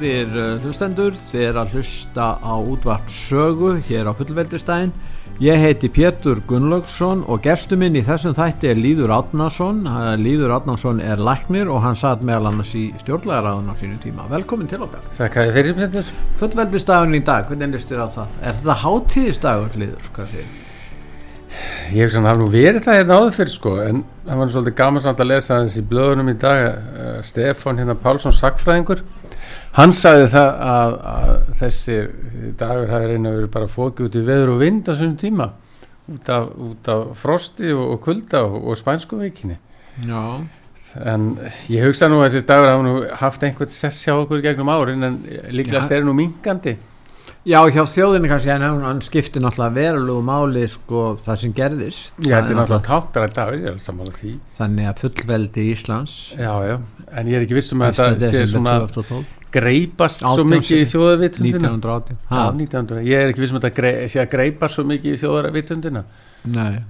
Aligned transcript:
Góðir 0.00 0.30
uh, 0.32 0.62
hlustendur, 0.64 1.12
þið 1.12 1.42
er 1.44 1.56
að 1.60 1.74
hlusta 1.74 2.26
á 2.40 2.56
útvart 2.56 3.10
sögu 3.12 3.74
hér 3.84 4.08
á 4.08 4.16
fullveldistæðin. 4.16 4.94
Ég 5.44 5.60
heiti 5.60 5.90
Pétur 5.92 6.40
Gunnlaugsson 6.48 7.20
og 7.28 7.42
gerstu 7.44 7.76
minn 7.76 7.98
í 8.00 8.04
þessum 8.06 8.32
þætti 8.38 8.70
er 8.70 8.80
Líður 8.80 9.12
Átnason. 9.18 9.82
Líður 10.22 10.54
Átnason 10.56 11.04
er 11.04 11.20
læknir 11.20 11.68
og 11.68 11.82
hann 11.84 12.00
satt 12.00 12.24
meðal 12.24 12.48
annars 12.48 12.72
í 12.80 12.86
stjórnlæðaráðun 13.02 13.68
á 13.68 13.76
sínu 13.76 14.00
tíma. 14.00 14.24
Velkomin 14.32 14.72
til 14.72 14.80
okkar. 14.86 15.04
Þakka 15.20 15.44
þið 15.50 15.60
fyrir 15.60 15.78
Pétur. 15.82 16.10
Fullveldistæðin 16.40 17.20
í 17.20 17.24
dag, 17.28 17.44
hvernig 17.52 17.76
listir 17.76 18.00
á 18.00 18.08
það? 18.08 18.40
Er 18.40 18.56
þetta 18.56 18.80
hátíðistagur, 18.86 19.80
Líður? 19.84 20.10
Hvað 20.16 20.32
séu? 20.32 20.50
Ég 21.92 22.06
hef 22.06 22.14
svona 22.14 22.38
nú 22.38 22.48
verið 22.48 22.86
það 22.86 23.02
hérna 23.02 23.16
áður 23.20 23.34
fyrir 23.36 23.52
sko 23.52 23.70
en 23.84 24.04
það 24.24 24.40
var 24.40 24.52
svolítið 24.54 24.74
gaman 24.78 25.02
samt 25.04 25.20
að 25.20 25.32
lesa 25.34 25.64
þessi 25.64 25.82
blöðunum 25.90 26.30
í 26.30 26.36
dag 26.40 26.60
uh, 26.70 27.08
Stefán 27.26 27.80
hérna 27.82 27.96
Pálsson 27.98 28.32
Sackfræðingur 28.32 29.02
hann 29.78 29.94
sagði 29.94 30.28
það 30.34 30.52
að, 30.74 30.94
að 31.14 31.34
þessi 31.60 31.98
dagur 32.58 32.94
hafi 32.94 33.10
reyna 33.12 33.34
verið 33.36 33.50
bara 33.54 33.70
fókið 33.70 34.08
út 34.08 34.18
í 34.18 34.24
veður 34.26 34.54
og 34.56 34.62
vind 34.64 34.90
á 34.90 34.92
svonum 34.92 35.18
tíma 35.20 35.50
út 36.10 36.30
af, 36.34 36.48
út 36.58 36.90
af 36.90 37.04
frosti 37.20 37.70
og, 37.74 37.84
og 37.94 38.00
kulda 38.06 38.44
og, 38.48 38.58
og 38.66 38.80
spænsku 38.80 39.20
veikinni 39.20 39.60
Já. 40.06 40.42
en 41.06 41.32
ég 41.70 41.86
hugsa 41.86 42.10
nú 42.10 42.20
að 42.20 42.34
þessi 42.34 42.46
dagur 42.50 42.70
hafa 42.72 42.86
nú 42.86 42.94
haft 43.22 43.46
einhvern 43.46 43.74
sess 43.74 44.06
hjá 44.06 44.16
okkur 44.16 44.42
gegnum 44.44 44.72
árin 44.72 45.06
en 45.06 45.20
líklega 45.54 45.86
þeir 45.86 46.00
eru 46.02 46.10
nú 46.10 46.18
mingandi 46.24 46.76
Já, 47.48 47.62
hjá 47.72 47.86
þjóðinni 47.88 48.28
kannski 48.28 48.50
en 48.52 48.62
hann, 48.66 48.98
skipti 49.00 49.40
náttúrulega 49.40 49.72
verulegu 49.72 50.20
máli 50.28 50.66
sko 50.68 51.14
það 51.24 51.38
sem 51.40 51.54
gerðist. 51.56 52.18
Já, 52.20 52.34
þetta 52.34 52.52
er 52.52 52.58
náttúrulega 52.58 52.84
táktar 52.84 53.24
að 53.30 53.54
ég 53.56 53.64
er 53.70 53.78
saman 53.80 54.10
á 54.10 54.14
því. 54.18 54.32
Þannig 54.58 54.90
að 54.90 55.00
fullveldi 55.06 55.64
Íslands. 55.72 56.16
Já, 56.36 56.52
já, 56.68 56.76
en 57.08 57.32
ég 57.32 57.38
er 57.38 57.46
ekki 57.46 57.56
vissum 57.56 57.86
að 57.86 57.96
þetta 58.02 58.32
sé 58.34 58.44
svona 58.52 58.76
2012. 59.50 59.58
greipast 59.58 60.22
svo 60.22 60.44
mikið 60.46 60.80
í 60.80 60.88
þjóðavitundina. 60.90 61.70
1918. 61.74 62.16
Já, 62.30 62.42
1900. 62.54 63.04
Ég 63.10 63.22
er 63.24 63.32
ekki 63.32 63.42
vissum 63.44 63.58
að 63.58 63.64
þetta 63.66 63.76
grei, 63.80 64.08
sé 64.08 64.20
að 64.22 64.28
greipast 64.34 64.78
svo 64.78 64.84
mikið 64.88 65.10
í 65.12 65.20
þjóðavitundina. 65.20 66.02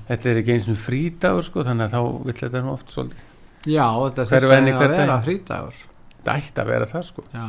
Þetta 0.08 0.30
er 0.30 0.40
ekki 0.42 0.54
eins 0.54 0.68
og 0.70 0.78
frídagur 0.78 1.46
sko, 1.46 1.64
þannig 1.66 1.88
að 1.88 1.94
þá 1.94 2.00
vill 2.26 2.38
þetta 2.40 2.64
nú 2.64 2.72
oft 2.74 2.92
svolítið. 2.94 3.24
Já, 3.66 3.86
þetta 3.90 4.26
þess 4.30 4.44
að 4.44 4.50
vera 4.80 5.20
frídagur. 5.24 5.80
Það 6.20 6.34
ætti 6.36 6.60
að 6.60 6.70
vera 6.74 6.86
það 6.90 7.04
sko. 7.08 7.24
Já, 7.32 7.48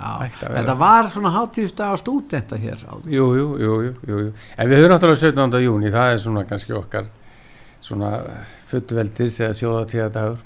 já. 0.00 0.10
Þetta 0.40 0.74
var 0.80 1.08
svona 1.14 1.30
hátíðsdagar 1.36 2.00
stúdenta 2.00 2.58
hér. 2.58 2.84
Jú, 3.06 3.26
jú, 3.38 3.48
jú, 3.62 3.74
jú, 3.86 4.20
jú. 4.26 4.32
En 4.56 4.70
við 4.70 4.82
höfum 4.82 4.94
náttúrulega 4.94 5.30
17. 5.30 5.60
júni, 5.62 5.92
það 5.94 6.14
er 6.14 6.22
svona 6.24 6.44
kannski 6.48 6.74
okkar 6.74 7.06
svona 7.80 8.10
fullveldis 8.70 9.38
eða 9.40 9.58
þjóðatíðadagur. 9.60 10.42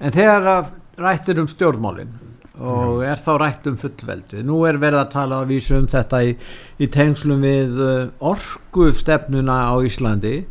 En 0.00 0.14
þegar 0.14 0.70
rættir 1.00 1.40
um 1.40 1.48
stjórnmálin 1.50 2.12
og 2.60 3.02
er 3.04 3.20
þá 3.20 3.32
rætt 3.42 3.66
um 3.70 3.76
fullveldi. 3.76 4.42
Nú 4.46 4.62
er 4.68 4.78
verið 4.80 5.00
að 5.02 5.10
tala 5.12 5.40
að 5.42 5.50
vísu 5.54 5.76
um 5.78 5.86
þetta 5.92 6.22
í, 6.24 6.36
í 6.80 6.86
tengslum 6.92 7.42
við 7.44 7.80
orgu 8.24 8.90
stefnuna 8.96 9.58
á 9.68 9.74
Íslandi. 9.84 10.44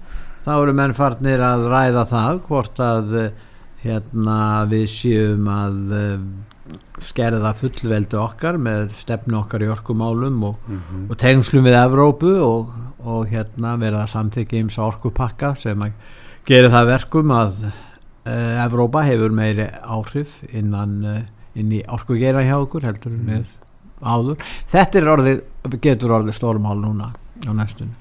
Þá 0.46 0.52
eru 0.62 0.74
menn 0.78 0.94
farnir 0.94 1.42
að 1.42 1.64
ræða 1.72 2.04
það 2.12 2.42
hvort 2.46 2.82
að 2.86 3.16
eh, 3.24 3.32
hérna 3.86 4.40
við 4.70 4.84
séum 4.94 5.48
að 5.50 5.96
eh, 5.98 6.20
skerða 7.06 7.52
fullveldi 7.58 8.18
okkar 8.22 8.58
með 8.62 8.94
stefnu 9.02 9.40
okkar 9.42 9.66
í 9.66 9.72
orkumálum 9.74 10.44
og, 10.52 10.56
Mhm. 10.70 11.08
og 11.10 11.18
tengslum 11.18 11.66
við 11.66 11.76
Evrópu 11.82 12.32
og, 12.46 12.70
og 13.06 13.28
hérna 13.30 13.76
verið 13.82 14.00
að 14.04 14.14
samþykja 14.14 14.62
eins 14.62 14.78
orkupakka 14.82 15.56
sem 15.58 15.82
að 15.82 15.92
gera 16.46 16.70
það 16.70 16.88
verkum 16.94 17.32
að 17.36 17.60
uh, 17.66 18.66
Evrópa 18.66 19.04
hefur 19.06 19.34
meiri 19.34 19.68
áhrif 19.82 20.40
innan 20.54 20.96
uh, 21.06 21.20
inn 21.56 21.76
í 21.76 21.84
orkugeira 21.92 22.44
hjá 22.46 22.56
okkur 22.60 22.88
heldur 22.88 23.14
en 23.16 23.28
með 23.28 23.54
áður. 24.06 24.42
Þetta 24.72 25.00
er 25.00 25.12
orðið, 25.16 25.46
getur 25.84 26.16
orðið 26.18 26.38
stórmál 26.40 26.78
núna 26.82 27.12
á 27.16 27.52
næstunni. 27.56 27.96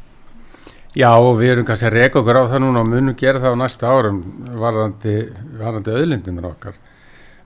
Já, 0.95 1.11
og 1.11 1.41
við 1.41 1.57
erum 1.57 1.67
kannski 1.67 1.89
að 1.89 1.97
reka 1.97 2.21
okkur 2.21 2.39
á 2.39 2.51
það 2.53 2.61
núna 2.63 2.83
og 2.85 2.91
munum 2.91 3.17
gera 3.19 3.41
það 3.43 3.57
á 3.59 3.63
næsta 3.65 3.91
árum 3.91 4.21
varðandi, 4.63 5.15
varðandi 5.59 5.95
auðlindunar 5.95 6.53
okkar 6.53 6.77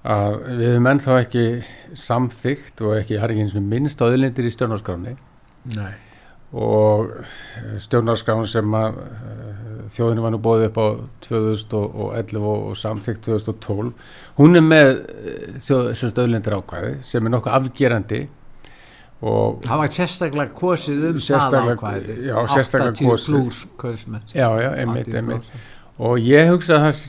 að 0.09 0.35
við 0.59 0.69
höfum 0.73 0.89
ennþá 0.93 1.15
ekki 1.23 1.45
samþygt 1.97 2.83
og 2.85 2.99
ekki, 2.99 3.17
er 3.17 3.33
ekki 3.33 3.47
eins 3.47 3.57
og 3.57 3.65
minnst 3.71 4.05
auðlindir 4.05 4.47
í 4.47 4.53
stjórnarskráni 4.53 5.15
Nei. 5.75 5.95
og 6.53 7.11
stjórnarskráin 7.83 8.47
sem 8.49 8.77
að 8.79 9.01
þjóðinu 9.95 10.25
var 10.25 10.33
nú 10.35 10.41
bóðið 10.45 10.67
upp 10.71 10.79
á 10.79 10.87
2011 11.27 12.41
og, 12.43 12.67
og 12.71 12.77
samþygt 12.81 13.23
2012 13.29 13.93
hún 14.41 14.59
er 14.61 14.65
með 14.67 14.91
eh, 14.93 15.59
þjóð, 15.65 15.89
auðlindir 16.25 16.57
ákvæði 16.59 16.93
sem 17.09 17.27
er 17.29 17.35
nokkuð 17.37 17.57
afgerandi 17.59 18.21
og 19.29 19.63
Það 19.67 19.81
var 19.83 19.93
sérstaklega 19.97 20.55
kosið 20.55 21.07
um 21.09 21.17
það 21.19 21.71
ákvæði. 21.75 22.19
já, 22.29 22.35
sérstaklega 22.55 22.93
80 22.95 23.09
kosið. 23.11 24.35
já, 24.39 24.49
já, 24.63 24.69
einmitt, 24.79 25.15
einmitt. 25.19 25.49
og 25.99 26.21
ég 26.23 26.53
hugsa 26.53 26.77
að 26.79 26.85
það 26.87 27.01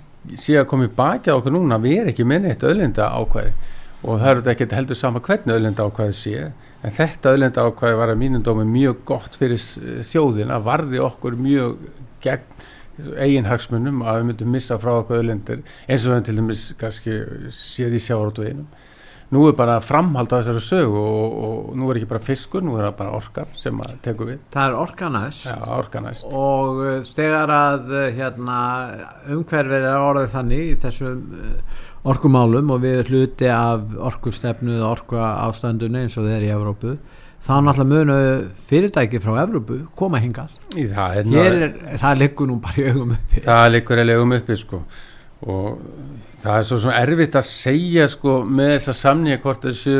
sé 0.46 0.56
að 0.59 0.66
koma 0.72 0.88
í 0.90 0.96
baki 0.97 1.29
á 1.29 1.38
okkur 1.38 1.53
núna. 1.53 1.78
Við 1.81 2.00
erum 2.00 2.09
ekki 2.11 2.25
með 2.28 2.41
neitt 2.47 2.66
öðlinda 2.66 3.11
ákvæði 3.13 3.53
og 4.00 4.17
það 4.23 4.29
eru 4.31 4.44
ekki 4.56 4.67
heldur 4.73 4.97
sama 4.97 5.19
hvernig 5.22 5.53
öðlinda 5.59 5.85
ákvæði 5.85 6.16
sé. 6.17 6.50
En 6.81 6.94
þetta 6.97 7.34
öðlinda 7.35 7.66
ákvæði 7.69 7.97
var 8.01 8.11
að 8.16 8.19
mínum 8.23 8.44
dómi 8.44 8.66
mjög 8.66 9.03
gott 9.06 9.38
fyrir 9.38 9.59
s- 9.61 9.78
þjóðina 10.09 10.57
varði 10.66 11.01
okkur 11.06 11.38
mjög 11.38 11.78
gegn 12.25 13.16
eiginhagsmunum 13.24 14.02
að 14.03 14.18
við 14.19 14.28
myndum 14.30 14.53
missa 14.57 14.75
frá 14.81 14.91
okkur 15.00 15.22
öðlindir 15.22 15.62
eins 15.88 16.06
og 16.06 16.16
við 16.18 16.25
til 16.28 16.38
dæmis 16.41 16.63
kannski 16.80 17.18
séð 17.56 17.96
í 17.96 18.02
sjárótuðinum 18.03 18.66
nú 19.30 19.44
er 19.46 19.53
bara 19.53 19.75
framhald 19.85 20.31
á 20.34 20.41
þessari 20.41 20.62
sögu 20.66 20.97
og, 21.00 21.34
og 21.46 21.75
nú 21.78 21.90
er 21.91 22.00
ekki 22.00 22.09
bara 22.09 22.24
fiskur, 22.25 22.63
nú 22.66 22.74
er 22.79 22.88
það 22.88 22.96
bara 22.97 23.12
orkar 23.19 23.52
sem 23.53 23.78
að 23.85 23.91
tekur 24.08 24.31
við, 24.31 24.40
Það 24.56 24.72
er 24.72 24.78
orkanæst. 24.81 25.44
já, 25.46 25.58
orkanæst 25.78 26.25
og 26.25 26.79
uh, 26.81 26.96
þegar 27.06 27.53
að 27.53 27.94
uh, 27.94 28.08
hérna, 28.18 28.58
umhverfið 29.38 29.85
er 29.91 30.08
orðið 30.09 30.34
þannig 30.34 30.63
í 30.66 30.74
þessum 30.81 31.22
uh, 31.38 31.85
orkumálum 32.09 32.74
og 32.74 32.81
við 32.81 32.97
erum 33.03 33.13
hluti 33.19 33.52
af 33.53 33.85
orkustefnu 34.09 34.79
eða 34.79 34.90
orku 34.96 35.22
ástandunni 35.22 36.08
eins 36.08 36.18
og 36.18 36.25
þeir 36.25 36.47
í 36.50 36.52
Evrópu 36.58 36.97
þá 37.45 37.51
náttúrulega 37.66 37.89
munu 37.91 38.17
fyrirtæki 38.69 39.22
frá 39.23 39.35
Evrópu 39.44 39.79
koma 39.97 40.22
hingað. 40.22 40.55
Í 40.77 40.88
það 40.91 41.19
er, 41.22 41.29
er, 41.44 41.77
það 42.01 42.23
liggur 42.23 42.50
nú 42.50 42.57
bara 42.63 42.81
í 42.81 42.89
augum 42.91 43.13
uppi. 43.16 43.44
Það 43.45 43.69
liggur 43.75 44.01
eiginlega 44.01 44.25
um 44.25 44.35
uppi 44.39 44.57
sko. 44.59 44.81
Og 45.39 45.78
það 46.41 46.57
er 46.57 46.66
svo 46.67 46.81
svona 46.83 46.97
erfitt 46.99 47.38
að 47.39 47.47
segja 47.47 48.09
sko 48.11 48.39
með 48.44 48.73
þessa 48.75 48.97
samnýja 49.03 49.44
hvort 49.44 49.69
þessu 49.69 49.95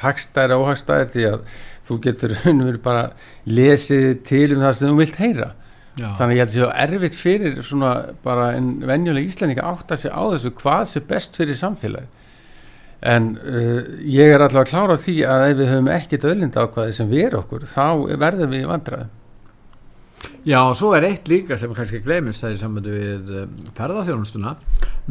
hagstæri 0.00 0.56
og 0.56 0.64
óhagstæri 0.64 1.10
því 1.12 1.26
að 1.32 1.44
þú 1.84 1.98
getur 2.06 2.34
raunveru 2.38 2.80
bara 2.84 3.04
lesið 3.44 4.08
til 4.24 4.48
um 4.56 4.64
það 4.64 4.80
sem 4.80 4.90
þú 4.90 5.02
vilt 5.02 5.20
heyra. 5.20 5.52
Já. 5.94 6.08
þannig 6.18 6.40
ég 6.40 6.40
held 6.42 6.50
að 6.50 6.54
sé 6.56 6.68
erfitt 6.82 7.14
fyrir 7.14 7.58
svona 7.62 7.90
bara 8.24 8.48
en 8.56 8.70
venjulega 8.82 9.28
íslendinga 9.30 9.62
átt 9.68 9.92
að 9.94 10.00
segja 10.02 10.18
á 10.18 10.24
þessu 10.32 10.50
hvað 10.58 10.80
sé 10.90 11.02
best 11.06 11.38
fyrir 11.38 11.54
samfélagi 11.54 12.23
en 13.04 13.26
uh, 13.36 13.80
ég 14.08 14.32
er 14.32 14.40
alltaf 14.40 14.62
að 14.64 14.70
klára 14.72 14.96
því 15.04 15.14
að 15.28 15.42
ef 15.50 15.56
við 15.60 15.70
höfum 15.74 15.90
ekkit 15.92 16.24
öðlinda 16.30 16.64
ákvaði 16.64 16.96
sem 16.96 17.10
við 17.10 17.36
okkur 17.40 17.66
þá 17.68 17.84
verðum 18.22 18.54
við 18.56 18.64
í 18.64 18.68
vandræðum 18.70 19.20
Já, 20.48 20.58
og 20.70 20.76
svo 20.80 20.92
er 20.96 21.04
eitt 21.08 21.26
líka 21.28 21.56
sem 21.60 21.72
kannski 21.76 21.98
gleymist 22.04 22.40
það 22.44 22.54
í 22.54 22.60
sambandi 22.60 22.92
við 22.94 23.32
um, 23.42 23.56
ferðarþjónustuna 23.76 24.54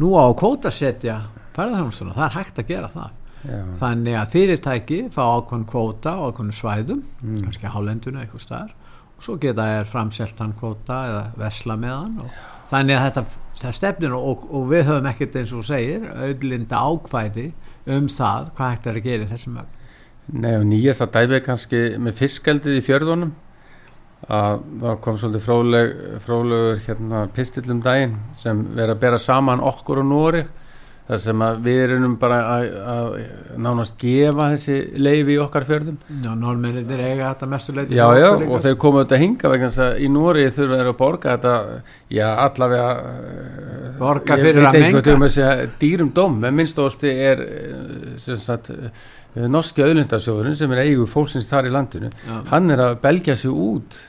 nú 0.02 0.08
á 0.18 0.22
að 0.26 0.36
kvótasetja 0.40 1.18
ferðarþjónustuna, 1.54 2.14
það 2.16 2.24
er 2.26 2.34
hægt 2.38 2.58
að 2.62 2.70
gera 2.72 2.88
það 2.90 3.12
Já. 3.44 3.58
þannig 3.78 4.16
að 4.18 4.32
fyrirtæki 4.34 4.98
fá 5.14 5.22
ákveðn 5.36 5.66
kvóta 5.70 6.14
á 6.16 6.20
ákveðn 6.30 6.54
svæðum 6.56 7.02
Mm. 7.24 7.38
kannski 7.46 7.70
hálenduna 7.70 8.24
eitthvað 8.24 8.42
staðar 8.46 8.72
og 9.14 9.22
svo 9.26 9.36
geta 9.40 9.66
er 9.78 9.86
framselt 9.88 10.38
hann 10.42 10.54
kvóta 10.58 10.98
eða 11.10 11.22
vesla 11.44 11.76
með 11.78 11.94
hann 11.94 12.18
og 12.24 12.30
þannig 12.70 12.98
að 12.98 13.06
þetta 13.08 13.24
það 13.60 13.78
stefnir 13.78 14.16
og, 14.18 14.44
og 14.50 14.68
við 14.72 14.88
höfum 14.88 15.08
ekkert 15.12 15.38
eins 15.40 15.54
og 15.54 15.66
segir 15.68 16.08
auðlinda 16.10 16.80
ákvæði 16.82 17.46
um 17.94 18.10
það 18.10 18.52
hvað 18.56 18.72
hægt 18.72 18.86
er 18.90 18.98
að 18.98 19.08
gera 19.08 19.30
þessum 19.30 19.58
öfn 19.62 19.80
Nei 20.32 20.54
og 20.56 20.62
nýjasta 20.64 21.04
dæmi 21.12 21.36
er 21.36 21.42
kannski 21.44 21.80
með 22.00 22.14
fiskaldið 22.22 22.78
í 22.78 22.84
fjörðunum. 22.86 23.32
Að 24.24 24.62
það 24.80 24.94
kom 25.04 25.18
svolítið 25.20 25.42
fróleg, 25.44 25.90
frólegur 26.24 26.78
hérna, 26.86 27.26
pistillum 27.36 27.82
daginn 27.84 28.14
sem 28.40 28.62
verið 28.70 28.94
að 28.94 29.02
bera 29.02 29.18
saman 29.20 29.60
okkur 29.60 30.00
og 30.00 30.08
Nóri 30.08 30.40
þar 31.04 31.20
sem 31.20 31.42
að 31.44 31.58
við 31.66 31.80
erum 31.84 32.14
bara 32.20 32.36
að, 32.48 32.66
að 32.94 33.08
nánast 33.60 33.96
gefa 34.00 34.46
þessi 34.54 34.76
leifi 35.04 35.34
í 35.34 35.40
okkar 35.42 35.66
fjörðum 35.68 35.98
Já, 36.24 36.30
norðmennir 36.40 37.02
eiga 37.02 37.32
þetta 37.34 37.48
mestuleiti 37.52 37.98
Já, 37.98 38.06
já, 38.16 38.28
og 38.32 38.62
þeir 38.64 38.78
komu 38.80 39.02
auðvitað 39.02 39.16
að 39.18 39.24
hinga 39.24 39.50
vegna 39.52 39.68
þess 39.68 39.82
að 39.84 39.98
í 40.00 40.08
Nóri 40.14 40.46
þurfa 40.56 40.78
þeir 40.80 40.90
að 40.92 40.96
borga 41.02 41.34
þetta 41.34 41.52
já, 42.16 42.28
allavega 42.46 42.86
eh, 43.10 43.90
Borga 44.00 44.38
ég 44.38 44.46
fyrir 44.48 44.60
veit 44.62 44.70
að 44.70 44.78
ekki 44.80 44.86
hvað 44.86 44.94
menga. 44.94 45.04
þau 45.10 45.20
með 45.24 45.34
segja 45.36 45.68
dýrum 45.84 46.14
dóm, 46.16 46.40
en 46.48 46.58
minnstósti 46.62 47.12
er 47.28 47.44
eh, 47.44 47.76
sem 48.24 48.40
sagt 48.40 48.72
eh, 48.72 48.88
norski 49.50 49.84
auðlundasjóðurinn 49.84 50.56
sem 50.56 50.72
er 50.72 50.86
eigu 50.86 51.04
fólksins 51.10 51.50
þar 51.52 51.68
í 51.68 51.74
landinu 51.74 52.10
Já. 52.16 52.40
hann 52.54 52.72
er 52.72 52.86
að 52.88 52.96
belgja 53.04 53.36
sig 53.36 53.52
út 53.52 54.00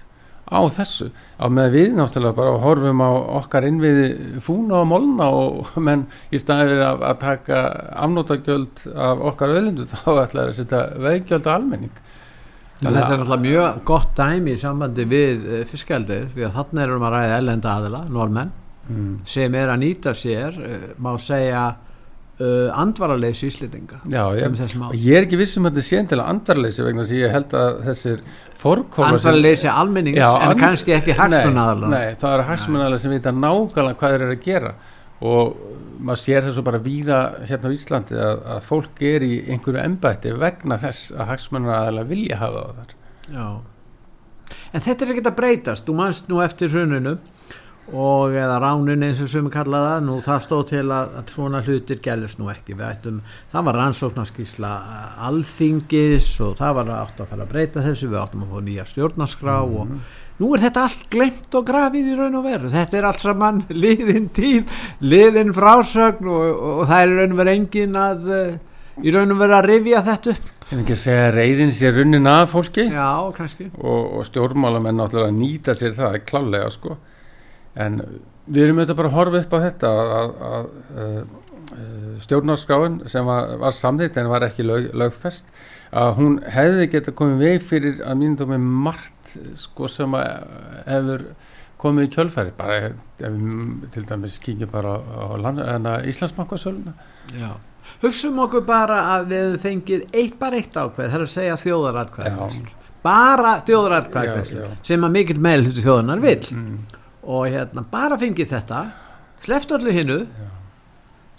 á 0.46 0.62
þessu, 0.70 1.08
á 1.42 1.46
með 1.50 1.72
við 1.74 1.94
náttúrulega 1.98 2.38
bara 2.38 2.58
horfum 2.62 3.02
á 3.02 3.10
okkar 3.40 3.66
innviði 3.66 4.40
fúna 4.46 4.84
og 4.84 4.90
molna 4.92 5.30
og 5.34 5.72
menn 5.88 6.06
í 6.30 6.42
staðið 6.42 6.84
að, 6.86 7.06
að 7.10 7.22
taka 7.24 7.62
afnótagjöld 8.06 8.84
af 8.94 9.24
okkar 9.32 9.56
auðlindu 9.56 9.88
þá 9.94 10.12
ætlaði 10.26 10.46
að 10.52 10.60
setja 10.60 10.84
veggjöld 11.08 11.50
á 11.50 11.56
almenning 11.56 12.04
Já, 12.76 12.90
þetta 12.92 13.00
er 13.00 13.22
náttúrulega 13.22 13.46
mjög 13.46 13.82
gott 13.88 14.10
dæmi 14.20 14.54
í 14.54 14.60
sambandi 14.60 15.08
við 15.10 15.46
uh, 15.48 15.60
fiskaldið 15.70 16.30
því 16.36 16.46
að 16.46 16.56
þarna 16.60 16.86
erum 16.86 17.08
að 17.08 17.16
ræða 17.16 17.38
ellenda 17.40 17.76
aðila, 17.80 18.02
normenn 18.12 18.52
mm. 18.92 19.12
sem 19.32 19.56
er 19.58 19.72
að 19.72 19.82
nýta 19.82 20.14
sér 20.18 20.60
uh, 20.60 20.90
má 21.02 21.14
segja 21.22 21.70
uh, 22.40 22.80
andvaraleysi 22.82 23.48
íslendinga. 23.50 24.00
Já, 24.12 24.24
ég, 24.38 24.58
ég 25.00 25.20
er 25.20 25.28
ekki 25.28 25.40
viss 25.40 25.58
um 25.60 25.68
að 25.70 25.78
þetta 25.78 25.86
sé 25.88 26.02
til 26.12 26.20
að 26.20 26.32
andarleysi 26.34 26.86
vegna 26.86 27.06
þess 27.06 27.16
að 27.16 27.22
ég 27.22 27.36
held 27.36 27.56
að 27.60 27.80
þessir 27.90 28.26
andvaraleysi 28.66 29.72
almennings 29.72 30.20
Já, 30.20 30.30
en 30.40 30.52
and- 30.52 30.60
kannski 30.60 30.96
ekki 30.98 31.16
hagsmun 31.20 31.60
Nei, 31.86 31.90
nei, 31.94 32.18
það 32.22 32.38
eru 32.38 32.48
hagsmunnaðalega 32.50 33.04
sem 33.06 33.16
vita 33.16 33.36
nákvæmlega 33.36 34.00
hvað 34.02 34.16
þeir 34.16 34.28
eru 34.28 34.38
að 34.38 34.46
gera. 34.50 34.74
Og 35.26 35.56
maður 36.06 36.22
sér 36.22 36.44
þessu 36.44 36.64
bara 36.66 36.82
víða 36.84 37.20
hérna 37.48 37.72
á 37.72 37.76
Íslandi 37.76 38.18
að, 38.20 38.42
að 38.56 38.66
fólk 38.68 39.06
er 39.08 39.24
í 39.24 39.32
einhverju 39.54 39.80
embætti 39.86 40.34
vegna 40.36 40.78
þess 40.82 41.14
að 41.16 41.32
hagsmunnaðalega 41.32 42.10
vilja 42.12 42.42
hafa 42.42 42.66
það 42.66 42.82
þar. 42.82 42.98
Já. 43.36 43.48
En 44.76 44.84
þetta 44.84 45.06
er 45.06 45.14
ekkert 45.14 45.30
að 45.32 45.38
breytast, 45.40 45.86
þú 45.88 45.96
manst 45.98 46.28
nú 46.30 46.42
eftir 46.44 46.70
hruninu 46.74 47.16
og 47.94 48.34
eða 48.34 48.58
ránun 48.64 49.04
eins 49.06 49.20
og 49.22 49.30
sem 49.30 49.46
við 49.46 49.54
kallaða 49.60 50.00
nú 50.02 50.18
það 50.26 50.42
stóð 50.42 50.64
til 50.72 50.84
að, 50.90 51.12
að 51.20 51.32
svona 51.36 51.62
hlutir 51.62 52.00
gerðist 52.02 52.40
nú 52.40 52.50
ekki, 52.50 52.74
ættum, 52.82 53.20
það 53.52 53.68
var 53.68 53.80
rannsóknarskísla 53.82 54.72
eh, 54.74 55.20
alþingis 55.28 56.30
og 56.42 56.56
það 56.58 56.78
var 56.80 56.94
átt 56.98 57.22
að 57.22 57.30
fara 57.34 57.46
að 57.46 57.54
breyta 57.54 57.86
þessu, 57.86 58.10
við 58.10 58.22
áttum 58.24 58.46
að 58.46 58.56
fá 58.56 58.66
nýja 58.66 58.88
stjórnarskrá 58.90 59.60
og 59.62 59.94
nú 60.42 60.52
er 60.56 60.66
þetta 60.66 60.88
allt 60.88 61.06
glemt 61.14 61.60
og 61.60 61.70
grafið 61.70 62.10
í 62.10 62.18
raun 62.18 62.42
og 62.42 62.50
veru, 62.50 62.74
þetta 62.74 63.00
er 63.00 63.10
allt 63.12 63.28
saman 63.28 63.64
liðin 63.86 64.30
tíð, 64.34 64.76
liðin 65.06 65.54
frásögn 65.54 66.26
og, 66.26 66.44
og, 66.50 66.68
og 66.82 66.84
það 66.90 67.06
er 67.06 67.18
raun 67.22 67.38
og 67.38 67.42
veru 67.44 67.58
engin 67.60 68.02
að, 68.02 68.30
eh, 68.34 69.02
í 69.06 69.14
raun 69.14 69.38
og 69.38 69.44
veru 69.46 69.60
að 69.62 69.74
rifja 69.76 70.06
þetta 70.10 70.34
upp. 70.34 70.54
en 70.72 70.80
ekki 70.82 70.98
að 70.98 71.04
segja 71.06 71.26
að 71.30 71.36
reyðin 71.38 71.76
sé 71.78 71.90
runnin 71.94 72.28
að 72.34 72.48
fólki. 72.50 72.90
Já, 72.90 73.10
kannski. 73.38 73.70
og, 73.78 74.16
og 74.18 74.32
stjórnmálamenn 74.32 74.98
náttúrulega 74.98 75.30
að 75.30 75.44
nýta 75.44 75.78
sér 75.78 75.94
það 75.94 76.24
klálega 76.26 76.72
sko 76.74 76.98
en 77.76 78.02
við 78.46 78.68
erum 78.68 78.82
auðvitað 78.82 79.00
bara 79.00 79.12
að 79.12 79.18
horfa 79.20 79.42
upp 79.42 79.56
á 79.56 79.60
þetta 79.66 79.92
að, 79.92 80.12
að, 80.18 80.36
að, 80.50 80.68
að 80.96 81.24
stjórnarskráin 82.26 83.00
sem 83.12 83.26
var, 83.26 83.56
var 83.62 83.74
samþýtt 83.76 84.20
en 84.22 84.30
var 84.32 84.46
ekki 84.48 84.66
lög, 84.66 84.92
lögfest 84.98 85.50
að 85.96 86.14
hún 86.20 86.38
hefði 86.52 86.88
geta 86.92 87.14
komið 87.16 87.44
veg 87.44 87.66
fyrir 87.66 88.02
að 88.06 88.20
mínum 88.22 88.52
með 88.52 88.66
margt 88.86 89.36
sko 89.60 89.90
sem 89.92 90.16
að 90.18 90.50
hefur 90.86 91.26
komið 91.82 92.08
í 92.08 92.12
kjölfærið 92.16 92.58
bara 92.58 92.80
til 93.94 94.04
dæmis 94.08 94.40
kíkjum 94.44 94.72
bara 94.72 94.98
á, 94.98 95.24
á 95.32 95.36
land, 95.42 95.62
hana, 95.66 95.98
Íslandsbankasöluna 96.08 96.96
Já. 97.36 97.56
Hugsum 98.02 98.40
okkur 98.42 98.66
bara 98.66 99.02
að 99.16 99.30
við 99.34 99.58
fengið 99.62 100.06
eitt 100.16 100.40
bara 100.40 100.60
eitt 100.60 100.74
ákveð, 100.74 101.10
það 101.10 101.18
er 101.20 101.26
að 101.26 101.34
segja 101.36 101.58
þjóðaratkvæð 101.62 102.62
bara 103.06 103.56
þjóðaratkvæð 103.68 104.30
Já, 104.32 104.62
já. 104.64 104.70
sem 104.88 105.06
að 105.06 105.18
mikill 105.20 105.42
meil 105.46 105.60
hluti 105.66 105.84
þjóðanar 105.86 106.24
vill 106.24 106.48
mm. 106.56 106.78
Og 107.26 107.48
hérna 107.50 107.86
bara 107.92 108.18
fengið 108.22 108.52
þetta 108.54 108.84
sleft 109.44 109.74
öllu 109.76 109.94
hinnu 109.94 110.20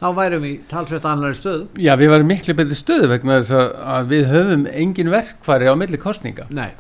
þá 0.01 0.09
værum 0.17 0.45
við 0.45 0.59
talsveit 0.71 1.07
annari 1.09 1.39
stöð 1.39 1.63
Já, 1.81 1.95
við 1.97 2.13
varum 2.13 2.29
miklu 2.31 2.57
betri 2.59 2.77
stöðu 2.77 3.09
vegna 3.15 3.39
þess 3.41 3.55
að, 3.57 4.11
við 4.13 4.27
höfum 4.33 4.67
engin 4.73 5.13
verkfæri 5.15 5.71
á 5.71 5.75
milli 5.79 6.01
kostninga 6.01 6.49
Nei. 6.51 6.73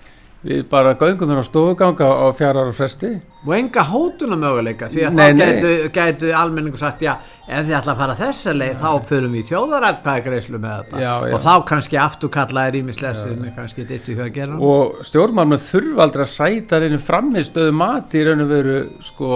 Við 0.46 0.62
bara 0.70 0.94
göngum 0.94 1.30
hérna 1.30 1.42
á 1.42 1.46
stofuganga 1.46 2.06
á 2.06 2.26
fjara 2.36 2.62
ára 2.62 2.74
fresti. 2.74 3.08
Og 3.46 3.52
enga 3.56 3.82
hótuna 3.86 4.36
möguleika 4.38 4.88
því 4.92 5.04
að 5.08 5.16
Nei, 5.16 5.24
þá 5.26 5.40
gætu, 5.40 5.70
gætu 5.94 6.32
almenningu 6.38 6.78
sagt 6.78 7.02
já, 7.02 7.12
ef 7.46 7.66
þið 7.66 7.76
ætla 7.80 7.94
að 7.94 8.02
fara 8.02 8.16
þessa 8.20 8.54
leið 8.54 8.82
þá 8.82 8.90
förum 9.08 9.34
við 9.34 9.42
í 9.42 9.48
þjóðaratkvæðgreislu 9.50 10.60
með 10.62 10.76
þetta. 10.76 11.00
Já, 11.02 11.12
já. 11.26 11.34
og 11.34 11.42
þá 11.42 11.52
kannski 11.70 12.00
afturkalla 12.02 12.66
er 12.70 12.78
ímislessin 12.80 13.48
kannski 13.56 13.86
ditt 13.88 14.10
í 14.10 14.16
huga 14.16 14.28
að 14.28 14.36
gera. 14.36 14.58
Og 14.70 15.00
stjórnmálum 15.08 15.62
þurfa 15.66 16.04
aldrei 16.06 16.26
að 16.26 16.34
sæta 16.34 16.82
reynu 16.82 17.00
framistöðu 17.02 17.78
mati 17.80 18.20
í 18.20 18.26
raun 18.28 18.44
og 18.44 18.52
veru 18.52 18.76
sko 19.06 19.32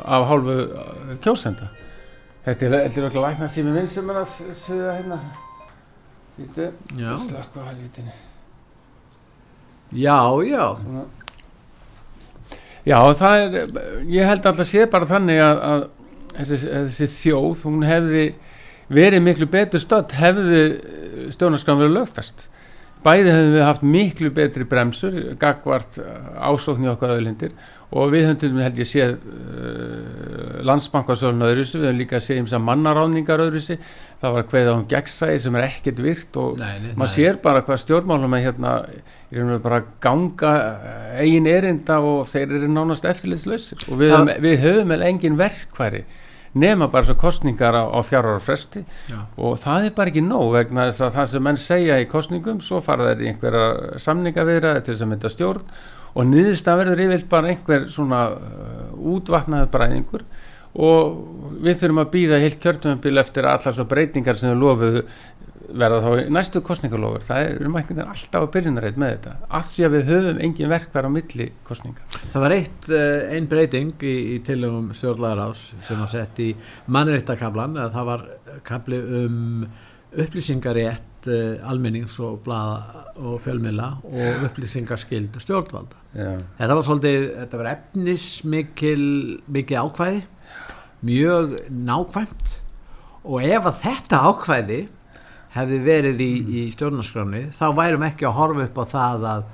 af 0.00 0.26
hálfu 0.30 0.56
uh, 0.64 1.12
kjósenda. 1.22 1.70
Þetta 2.46 2.66
er, 2.66 2.74
þetta 2.88 3.02
er 3.02 3.06
okkur 3.10 3.26
lækna 3.28 3.50
sími 3.52 3.76
minn 3.76 3.86
sem 3.90 4.10
er 4.10 4.22
að 4.24 4.34
segja 4.34 4.96
hérna. 4.96 5.20
Slakka 6.40 7.62
á 7.62 7.68
helvitinni 7.68 8.29
já, 9.92 10.18
já, 10.46 10.66
Svona. 10.82 11.06
Já, 12.86 12.96
það 13.12 13.40
er, 13.40 13.80
ég 14.08 14.24
held 14.24 14.46
alltaf 14.48 14.68
sé 14.68 14.86
bara 14.90 15.08
þannig 15.08 15.40
að, 15.44 15.58
að 15.68 15.82
þessi, 16.38 16.70
þessi 16.88 17.08
þjóð, 17.12 17.64
hún 17.68 17.84
hefði 17.84 18.22
verið 18.90 19.22
miklu 19.26 19.48
betur 19.50 19.82
stödd, 19.82 20.14
hefði 20.16 20.62
stjórnarskram 21.34 21.82
verið 21.82 21.98
lögfest. 21.98 22.46
Bæði 23.00 23.32
hefðum 23.32 23.54
við 23.54 23.62
haft 23.64 23.84
miklu 23.96 24.30
betri 24.36 24.66
bremsur, 24.68 25.14
gagvart 25.40 26.00
ásókn 26.36 26.84
í 26.84 26.90
okkar 26.92 27.14
öðlindir 27.16 27.54
og 27.90 28.12
við 28.12 28.26
höfum 28.28 28.38
til 28.38 28.50
dæmis 28.52 28.66
held 28.66 28.80
ég 28.80 28.88
séð 28.88 29.14
uh, 29.16 30.60
landsbankasölun 30.68 31.46
öðruvísi, 31.48 31.80
við 31.80 31.88
höfum 31.88 31.98
líka 31.98 32.20
séð 32.22 32.42
eins 32.42 32.54
að 32.54 32.62
mannaráningar 32.68 33.42
öðruvísi, 33.46 33.78
það 34.20 34.36
var 34.36 34.46
hverða 34.52 34.76
um 34.76 34.84
gegnsæði 34.92 35.40
sem 35.42 35.58
er 35.58 35.66
ekkert 35.66 36.02
virt 36.04 36.38
og 36.38 36.60
maður 36.60 37.12
sér 37.16 37.40
bara 37.42 37.64
hvað 37.66 37.82
stjórnmálum 37.86 38.36
er 38.38 38.44
hérna 38.46 38.74
í 38.92 39.38
raun 39.38 39.48
og 39.48 39.56
veru 39.56 39.64
bara 39.64 39.82
ganga 40.04 40.54
eh, 40.60 41.20
eigin 41.24 41.50
erinda 41.50 41.98
og 42.04 42.28
þeir 42.30 42.56
eru 42.60 42.70
nánast 42.70 43.08
eftirlitslausir. 43.10 43.86
Og 43.88 44.00
við, 44.02 44.14
höfum, 44.14 44.34
við 44.44 44.58
höfum 44.66 44.94
engin 45.00 45.40
verkfæri 45.40 46.04
nema 46.54 46.88
bara 46.90 47.06
svo 47.06 47.14
kostningar 47.14 47.76
á, 47.78 47.84
á 47.86 48.00
fjárhóra 48.02 48.40
fresti 48.42 48.82
já. 49.06 49.22
og 49.38 49.58
það 49.62 49.86
er 49.86 49.94
bara 49.94 50.10
ekki 50.10 50.24
nóg 50.24 50.52
vegna 50.56 50.88
þess 50.88 51.04
að 51.06 51.16
það 51.16 51.30
sem 51.32 51.44
menn 51.46 51.60
segja 51.60 51.98
í 52.02 52.08
kostningum 52.10 52.60
svo 52.64 52.80
fara 52.82 53.10
þeir 53.10 53.22
í 53.22 53.30
einhverja 53.30 54.00
samningaviðraði 54.02 54.84
til 54.84 54.94
þess 54.94 55.06
að 55.06 55.12
mynda 55.12 55.30
stjórn. 55.30 55.74
Og 56.10 56.26
niðurstað 56.26 56.80
verður 56.80 57.02
yfirleitt 57.04 57.28
bara 57.30 57.52
einhver 57.52 57.84
svona 57.86 58.22
uh, 58.34 58.86
útvatnaður 59.12 59.68
bræðingur. 59.70 60.24
Og 60.70 61.20
við 61.62 61.78
þurfum 61.78 62.02
að 62.02 62.10
býða 62.14 62.40
heilt 62.42 62.58
kjörtumbil 62.62 63.14
eftir 63.22 63.46
að 63.46 63.56
allar 63.58 63.76
svo 63.76 63.86
breytingar 63.90 64.38
sem 64.38 64.50
þau 64.50 64.58
lofuðu 64.58 65.04
verða 65.74 66.00
þá 66.04 66.30
næstu 66.34 66.62
kostningalofur 66.66 67.26
það 67.26 67.44
er 67.46 67.68
um 67.68 67.76
einhvern 67.78 68.00
veginn 68.00 68.14
alltaf 68.14 68.46
að 68.46 68.52
byrjunarreit 68.56 68.98
með 69.00 69.12
þetta 69.14 69.34
af 69.58 69.68
því 69.70 69.86
að 69.86 69.94
við 69.96 70.10
höfum 70.10 70.40
engin 70.46 70.72
verkvar 70.72 71.08
á 71.08 71.10
milli 71.16 71.50
kostninga 71.66 72.08
Það 72.32 72.44
var 72.44 72.56
eitt, 72.56 72.88
uh, 72.90 73.20
ein 73.34 73.50
breyting 73.50 74.06
í, 74.06 74.16
í 74.34 74.40
tilögum 74.46 74.90
stjórnlagarás 74.96 75.62
sem 75.86 76.00
var 76.00 76.10
sett 76.12 76.42
í 76.42 76.50
mannréttakablan 76.90 77.78
eða 77.78 77.94
það 77.94 78.10
var 78.10 78.26
kabli 78.66 79.00
um 79.20 79.38
upplýsingarétt 80.10 81.30
uh, 81.30 81.70
almennings 81.70 82.16
og 82.22 82.40
blaða 82.44 83.06
og 83.20 83.38
fjölmila 83.44 83.92
og 84.06 84.46
upplýsingarskild 84.48 85.36
stjórnvalda. 85.42 85.98
Já. 86.16 86.30
Þetta 86.58 86.76
var 86.76 86.86
svolítið, 86.86 87.26
þetta 87.36 87.60
var 87.60 87.70
efnismikil 87.74 89.04
mikið 89.46 89.84
ákvæði 89.84 90.22
mjög 91.06 91.54
nákvæmt 91.70 92.56
og 93.24 93.44
ef 93.44 93.68
að 93.68 93.78
þetta 93.84 94.22
ákvæði 94.30 94.80
hefði 95.54 95.78
verið 95.86 96.20
í, 96.22 96.32
í 96.60 96.66
stjórnarskráni 96.74 97.48
þá 97.56 97.64
værum 97.78 98.04
ekki 98.06 98.28
að 98.28 98.36
horfa 98.38 98.66
upp 98.68 98.78
á 98.78 98.84
það 98.90 99.26
að, 99.30 99.46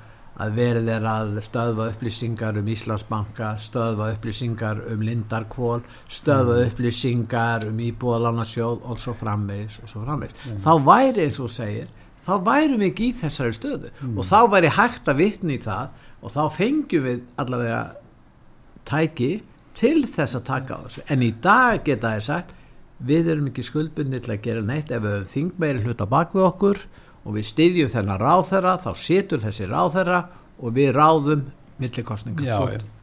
að 0.45 0.57
verið 0.59 0.89
er 0.93 1.07
að 1.09 1.31
stöðva 1.47 1.87
upplýsingar 1.93 2.59
um 2.61 2.71
Íslandsbanka 2.73 3.51
stöðva 3.61 4.11
upplýsingar 4.13 4.83
um 4.93 5.05
Lindarkvól 5.05 5.81
stöðva 6.13 6.59
upplýsingar 6.67 7.65
um 7.71 7.79
Íbúðalánasjóð 7.87 8.85
og 8.85 9.01
svo 9.01 9.15
framvegis 9.17 9.79
og 9.81 9.93
svo 9.93 10.03
framvegis. 10.05 10.37
Þá 10.61 10.73
væri 10.85 11.25
eins 11.25 11.39
og 11.41 11.53
segir 11.53 11.89
þá 12.27 12.33
værum 12.43 12.81
við 12.81 12.89
ekki 12.91 13.07
í 13.07 13.15
þessari 13.21 13.55
stöðu. 13.55 13.93
Og 14.17 14.25
þá 14.27 14.39
væri 14.51 14.73
hægt 14.77 15.07
að 15.07 15.21
vitna 15.21 15.55
í 15.55 15.61
það 15.63 16.03
og 16.21 16.33
þá 16.33 16.41
fengjum 16.57 17.05
við 17.07 17.21
allavega 17.39 17.81
tæki 18.87 19.31
til 19.77 20.05
þess 20.05 20.37
að 20.37 20.47
taka 20.47 20.77
á 20.77 20.79
þessu. 20.85 21.03
En 21.13 21.23
í 21.23 21.31
dag 21.43 21.83
geta 21.85 22.15
þér 22.15 22.25
sagt 22.25 22.53
við 22.99 23.29
erum 23.33 23.47
ekki 23.51 23.63
skuldbundni 23.67 24.19
til 24.25 24.33
að 24.33 24.41
gera 24.47 24.61
neitt 24.65 24.91
ef 24.91 25.03
við 25.03 25.13
höfum 25.17 25.31
þingmeiri 25.33 25.83
hluta 25.85 26.05
bak 26.09 26.33
við 26.33 26.45
okkur 26.47 26.83
og 27.27 27.33
við 27.35 27.45
styðjum 27.51 27.91
þennan 27.93 28.21
ráðherra 28.23 28.77
þá 28.81 28.91
situr 28.97 29.41
þessi 29.43 29.67
ráðherra 29.69 30.21
og 30.57 30.73
við 30.73 30.93
ráðum 30.97 31.43
millikostninga 31.77 32.43
Já, 32.47 32.57
Punkt. 32.57 32.81
já. 32.81 32.93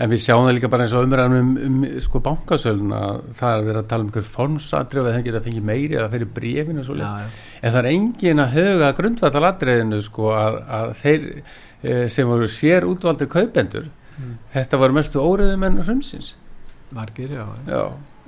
En 0.00 0.08
við 0.08 0.22
sjáum 0.24 0.46
það 0.48 0.54
líka 0.56 0.68
bara 0.72 0.84
eins 0.86 0.92
og 0.96 1.04
umræðan 1.04 1.34
um, 1.36 1.48
um 1.66 1.82
sko 2.00 2.22
bankasöluna, 2.24 3.00
það 3.36 3.50
er 3.52 3.58
að 3.60 3.66
vera 3.68 3.80
að 3.82 3.88
tala 3.90 4.00
um 4.00 4.08
einhver 4.08 4.24
formsatri 4.32 5.00
og 5.02 5.08
það 5.10 5.24
geta 5.26 5.42
fengið 5.44 5.66
meiri 5.68 5.98
eða 5.98 6.08
fyrir 6.14 6.30
brefinu 6.38 6.84
já, 6.86 7.10
já. 7.20 7.26
En 7.60 7.74
það 7.74 7.78
er 7.82 7.88
engin 7.90 8.40
að 8.40 8.54
huga 8.56 8.88
grundvallaladriðinu 8.96 9.98
sko 10.06 10.30
að, 10.32 10.56
að 10.78 10.94
þeir 11.02 11.26
e, 11.36 12.08
sem 12.08 12.26
voru 12.32 12.48
sér 12.48 12.88
útvaldir 12.88 13.28
kaupendur, 13.30 13.90
Mm. 14.20 14.34
þetta 14.52 14.76
voru 14.76 14.92
mestu 14.92 15.20
óriðum 15.22 15.62
en 15.64 15.78
hrumsins. 15.80 16.34
margir, 16.92 17.30
já, 17.32 17.46
já. 17.68 17.84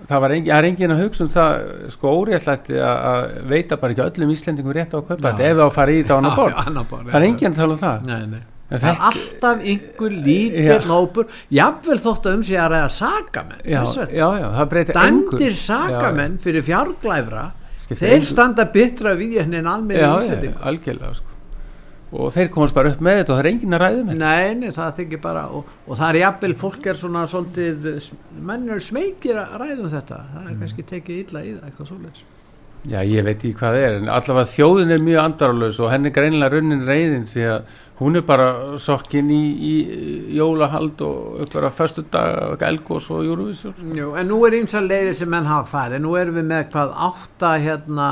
Það 0.09 0.23
var 0.25 0.35
engin, 0.37 0.52
er 0.56 0.66
engin 0.68 0.94
að 0.94 1.02
hugsa 1.04 1.25
um 1.25 1.32
það 1.32 1.66
sko 1.94 2.14
óriðallætti 2.21 2.78
að 2.87 3.35
veita 3.52 3.78
bara 3.82 3.94
ekki 3.94 4.06
öllum 4.06 4.32
Íslendingum 4.35 4.75
rétt 4.76 4.94
á 4.94 4.99
að 4.99 5.04
kaupa 5.11 5.23
þetta 5.28 5.50
ef 5.50 5.61
það 5.61 5.75
fara 5.76 5.92
í 5.92 6.00
þetta 6.00 6.14
á 6.14 6.18
annar 6.23 6.88
borð. 6.88 7.12
Það 7.12 7.21
er 7.21 7.28
engin 7.28 7.52
að 7.52 7.61
tala 7.61 7.76
um 7.76 7.82
það. 7.82 8.09
Nei, 8.09 8.26
nei. 8.32 8.42
Það 8.73 8.87
er 8.88 9.00
alltaf 9.09 9.64
einhver 9.68 10.14
lítill 10.26 10.87
hópur 10.88 11.32
jafnvel 11.52 11.99
þótt 12.00 12.28
að 12.28 12.37
um 12.38 12.44
sig 12.47 12.56
að 12.61 12.71
ræða 12.73 12.92
sakamenn 12.94 13.66
Já, 13.68 13.82
já, 14.09 14.28
já, 14.40 14.47
það 14.56 14.71
breytir 14.71 15.00
engu. 15.02 15.35
dæmdir 15.35 15.59
sakamenn 15.59 16.38
fyrir 16.40 16.64
fjárglæfra 16.64 17.44
þeir 17.92 18.25
standa 18.25 18.64
byttra 18.73 19.12
við 19.18 19.42
henni 19.42 19.61
en 19.61 19.68
almenni 19.68 20.00
já, 20.00 20.09
já, 20.09 20.23
íslending 20.25 20.56
algjörlega 20.71 21.18
sko. 21.18 21.37
Og 22.12 22.28
þeir 22.35 22.50
komast 22.52 22.75
bara 22.76 22.90
upp 22.92 23.00
með 23.00 23.19
þetta 23.23 23.33
og 23.33 23.38
það 23.38 23.45
er 23.47 23.50
engin 23.52 23.76
að 23.78 23.83
ræða 23.85 24.00
um 24.02 24.11
þetta 24.12 24.33
Nei, 24.35 24.54
nei, 24.61 24.69
það 24.76 24.97
þykir 25.00 25.21
bara 25.25 25.47
og, 25.57 25.71
og 25.88 25.97
það 26.00 26.09
er 26.12 26.21
jafnvel, 26.23 26.54
fólk 26.61 26.87
er 26.92 26.99
svona 27.00 27.23
svolítið, 27.31 28.11
mennur 28.52 28.83
smekir 28.85 29.40
að 29.40 29.57
ræða 29.64 29.81
um 29.87 29.90
þetta 29.97 30.21
það 30.35 30.42
Mm. 30.42 30.50
er 30.52 30.61
kannski 30.62 30.85
tekið 30.92 31.23
illa 31.25 31.42
í 31.47 31.52
það, 31.57 31.64
eitthvað 31.71 31.88
svoleiðis 31.92 32.25
já, 32.92 32.99
ég 33.07 33.23
veit 33.25 33.37
ekki 33.38 33.54
hvað 33.61 33.76
það 33.76 33.85
er 33.87 33.97
en 34.00 34.09
allavega 34.11 34.50
þjóðin 34.52 34.90
er 34.97 35.02
mjög 35.07 35.21
andaralaus 35.23 35.76
og 35.81 35.90
henni 35.92 36.11
er 36.11 36.14
greinilega 36.16 36.52
runnin 36.57 36.85
reyðin 36.88 37.26
því 37.31 37.45
að 37.52 37.76
hún 38.02 38.16
er 38.19 38.25
bara 38.26 38.47
sokkin 38.83 39.28
í, 39.31 39.42
í 39.62 39.75
jólahald 40.37 41.00
og 41.07 41.40
uppvara 41.45 41.71
förstu 41.71 42.02
dag, 42.11 42.59
elgós 42.66 43.07
og 43.14 43.23
júruvísjón 43.28 43.76
sko. 43.78 43.92
Jú, 43.95 44.09
en 44.19 44.26
nú 44.26 44.40
er 44.49 44.57
ýmsa 44.59 44.83
leiðir 44.83 45.14
sem 45.14 45.31
menn 45.31 45.47
hafa 45.47 45.71
farið 45.71 46.02
nú 46.02 46.16
erum 46.19 46.35
við 46.40 46.49
með 46.50 46.64
hvað 46.75 46.97
átta 47.07 47.52
hérna 47.62 48.09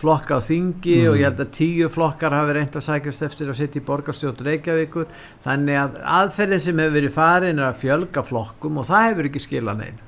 flokka 0.00 0.36
á 0.36 0.40
þingi 0.42 0.96
Mm. 1.04 1.10
og 1.10 1.16
ég 1.16 1.24
held 1.28 1.40
að 1.44 1.52
tíu 1.56 1.88
flokkar 1.88 2.34
hafi 2.34 2.52
reynd 2.56 2.74
að 2.76 2.86
sækjast 2.88 3.22
eftir 3.22 3.48
að 3.52 3.58
setja 3.60 3.80
í 3.80 3.84
borgarstjótt 3.86 4.42
Reykjavíkur 4.44 5.06
þannig 5.44 5.78
að 5.80 6.00
aðferðin 6.18 6.60
sem 6.60 6.78
hefur 6.82 6.96
verið 6.98 7.12
farin 7.14 7.58
er 7.62 7.68
að 7.72 7.78
fjölga 7.84 8.24
flokkum 8.26 8.78
og 8.82 8.88
það 8.90 9.06
hefur 9.10 9.28
ekki 9.30 9.44
skilað 9.46 9.78
neinn 9.84 10.02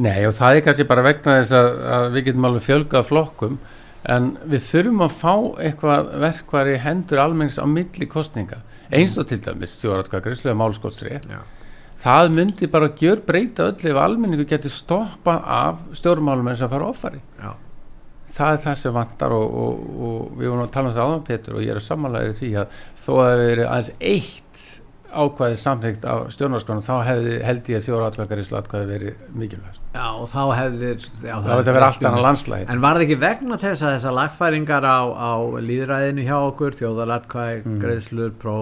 Nei 0.00 0.24
og 0.26 0.34
það 0.38 0.56
er 0.56 0.64
kannski 0.66 0.86
bara 0.88 1.02
vegna 1.02 1.36
þess 1.40 1.54
að, 1.58 1.68
að 1.94 2.04
við 2.14 2.26
getum 2.28 2.44
alveg 2.48 2.62
fjölgað 2.66 3.06
flokkum 3.08 3.56
en 4.10 4.28
við 4.48 4.62
þurfum 4.64 5.02
að 5.04 5.16
fá 5.20 5.32
eitthvað 5.66 6.12
verkvari 6.22 6.76
hendur 6.80 7.20
almennings 7.20 7.58
á 7.60 7.66
milli 7.68 8.06
kostninga 8.08 8.60
eins 8.90 9.16
og 9.20 9.26
til 9.30 9.40
dæmis 9.44 9.74
stjóratkvæð 9.78 10.22
gríslega 10.28 10.56
málskottsrétt 10.56 11.26
Já. 11.30 11.40
það 12.00 12.30
myndi 12.38 12.66
bara 12.70 12.88
gjör 12.96 13.20
breyta 13.26 13.66
öll 13.70 13.90
ef 13.90 13.98
almenningu 14.00 14.46
getur 14.48 14.72
stoppað 14.72 15.42
af 15.44 15.82
stjórnmálum 16.00 16.48
eins 16.50 16.62
að 16.64 16.72
fara 16.76 16.88
offari 16.94 17.20
Já. 17.42 17.52
Það 18.36 18.52
er 18.56 18.62
það 18.66 18.78
sem 18.82 18.96
vantar 18.96 19.32
og, 19.36 19.56
og, 19.64 19.86
og 20.10 20.36
við 20.40 20.52
vorum 20.52 20.66
að 20.66 20.74
tala 20.76 20.90
um 20.92 20.96
það 20.98 21.08
áðan 21.08 21.26
Petur 21.30 21.56
og 21.58 21.64
ég 21.66 21.74
er 21.74 21.80
að 21.82 21.88
samanlega 21.90 22.36
því 22.40 22.52
að 22.62 22.78
þó 23.04 23.10
að 23.16 23.24
það 23.30 23.42
verið 23.46 23.70
aðeins 23.70 23.92
eitt 24.00 24.46
ákvæði 25.10 25.56
samþykkt 25.58 26.04
af 26.06 26.20
stjórnarskránu 26.36 26.82
þá 26.86 26.92
hefði, 27.02 27.32
held 27.42 27.68
ég 27.72 27.80
að 27.80 27.86
þjóratkvæðgaríslu 27.88 28.58
atkvæði 28.60 28.86
verið 28.92 29.24
mikilvægst 29.40 29.80
Já, 29.96 30.04
og 30.22 30.28
þá 30.30 30.42
hefði 30.54 30.92
já, 30.92 31.32
það 31.34 31.48
hefði 31.50 31.72
verið 31.74 31.86
allt 31.88 32.06
annað 32.06 32.22
landslæði 32.28 32.68
En 32.70 32.84
var 32.84 32.94
það 33.00 33.04
ekki 33.08 33.16
vegna 33.24 33.58
þess 33.58 33.82
að 33.82 33.94
þessar 33.96 34.14
lagfæringar 34.20 34.86
á, 34.86 35.00
á 35.10 35.32
líðræðinu 35.66 36.28
hjá 36.28 36.36
okkur, 36.38 36.78
þjóðaratkvæð, 36.78 37.66
Mm. 37.66 37.80
greiðslur, 37.82 38.30
pró, 38.38 38.54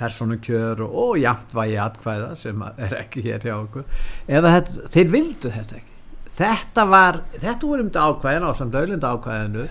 personukjör 0.00 0.82
og, 0.88 1.14
jafnvægi 1.22 1.78
atkvæða 1.86 2.34
sem 2.42 2.66
er 2.74 2.98
ekki 2.98 3.22
hér 3.28 3.46
hjá 3.46 3.54
okkur, 3.60 3.86
eða 4.26 4.56
þeir 4.90 5.14
vildu 5.14 5.54
þetta 5.54 5.78
ekki. 5.78 5.93
Þetta 6.34 6.84
var, 6.90 7.20
þetta 7.38 7.68
voru 7.68 7.84
um 7.84 7.90
þetta 7.90 8.06
ákvæðin 8.10 8.46
á 8.46 8.50
samt 8.58 8.78
auðlinda 8.78 9.10
ákvæðinu 9.14 9.66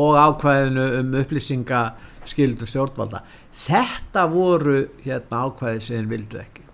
og 0.00 0.16
ákvæðinu 0.16 0.84
um 1.00 1.16
upplýsingaskildu 1.20 2.68
stjórnvalda. 2.70 3.20
Þetta 3.66 4.24
voru 4.32 4.78
hérna 5.04 5.42
ákvæði 5.44 5.82
sem 5.84 6.08
vildu 6.08 6.40
ekki. 6.40 6.64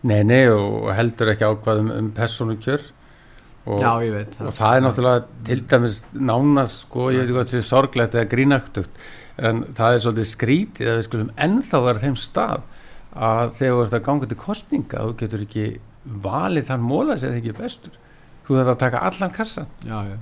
Nei, 0.00 0.20
nei 0.24 0.44
og 0.48 0.90
heldur 0.96 1.32
ekki 1.32 1.48
ákvæðum 1.48 1.92
um 1.96 2.10
persónukjör 2.16 2.84
og, 3.66 3.80
Já, 3.82 3.90
ég 4.00 4.14
veit 4.14 4.38
og 4.40 4.54
það 4.56 4.76
er 4.76 4.84
náttúrulega 4.86 5.24
til 5.48 5.64
dæmis 5.68 5.98
nánast 6.16 6.84
sko, 6.86 7.08
ég 7.12 7.20
veit 7.20 7.26
ekki 7.26 7.36
hvað 7.36 7.50
þetta 7.50 7.60
er 7.60 7.66
sorglegt 7.68 8.16
eða 8.16 8.30
grínaktugt 8.30 9.02
en 9.40 9.62
það 9.76 9.96
er 9.96 10.04
svolítið 10.04 10.30
skrítið 10.30 10.90
að 10.90 10.96
við 10.96 11.06
skulum 11.08 11.32
ennþá 11.46 11.82
vera 11.84 12.04
þeim 12.04 12.16
stað 12.20 12.64
að 13.10 13.54
þegar 13.58 13.76
þú 13.76 13.84
ert 13.84 13.98
að 13.98 14.06
ganga 14.08 14.30
til 14.30 14.40
kostninga 14.40 15.04
þú 15.04 15.16
getur 15.20 15.44
ekki 15.44 15.66
valið 16.24 16.70
þann 16.70 16.88
móla 16.88 17.18
sem 17.20 17.34
þið 17.34 17.42
ekki 17.42 17.58
bestur 17.60 17.99
þú 18.50 18.58
þarf 18.58 18.74
að 18.74 18.82
taka 18.84 19.06
allan 19.08 19.32
kassan 19.38 19.72
Já, 19.86 19.96
já. 20.10 20.18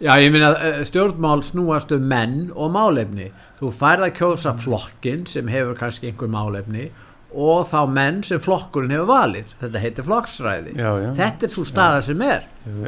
Já, 0.00 0.14
ég 0.16 0.32
minna 0.32 0.54
stjórnmál 0.88 1.42
snúast 1.44 1.90
um 1.92 2.06
menn 2.08 2.46
og 2.56 2.70
málefni. 2.72 3.26
Þú 3.58 3.68
færð 3.76 4.06
að 4.06 4.14
kjósa 4.16 4.54
flokkin 4.56 5.26
sem 5.28 5.48
hefur 5.52 5.76
kannski 5.76 6.08
einhver 6.08 6.30
málefni 6.32 6.86
og 7.30 7.66
þá 7.68 7.82
menn 7.92 8.22
sem 8.24 8.40
flokkurinn 8.40 8.94
hefur 8.94 9.10
valið. 9.10 9.52
Þetta 9.60 9.82
heitir 9.82 10.06
flokksræði. 10.06 10.72
Já, 10.80 10.88
já. 11.04 11.10
Þetta 11.18 11.46
er 11.46 11.52
svo 11.52 11.66
staða 11.68 11.98
sem 12.06 12.24
er. 12.24 12.46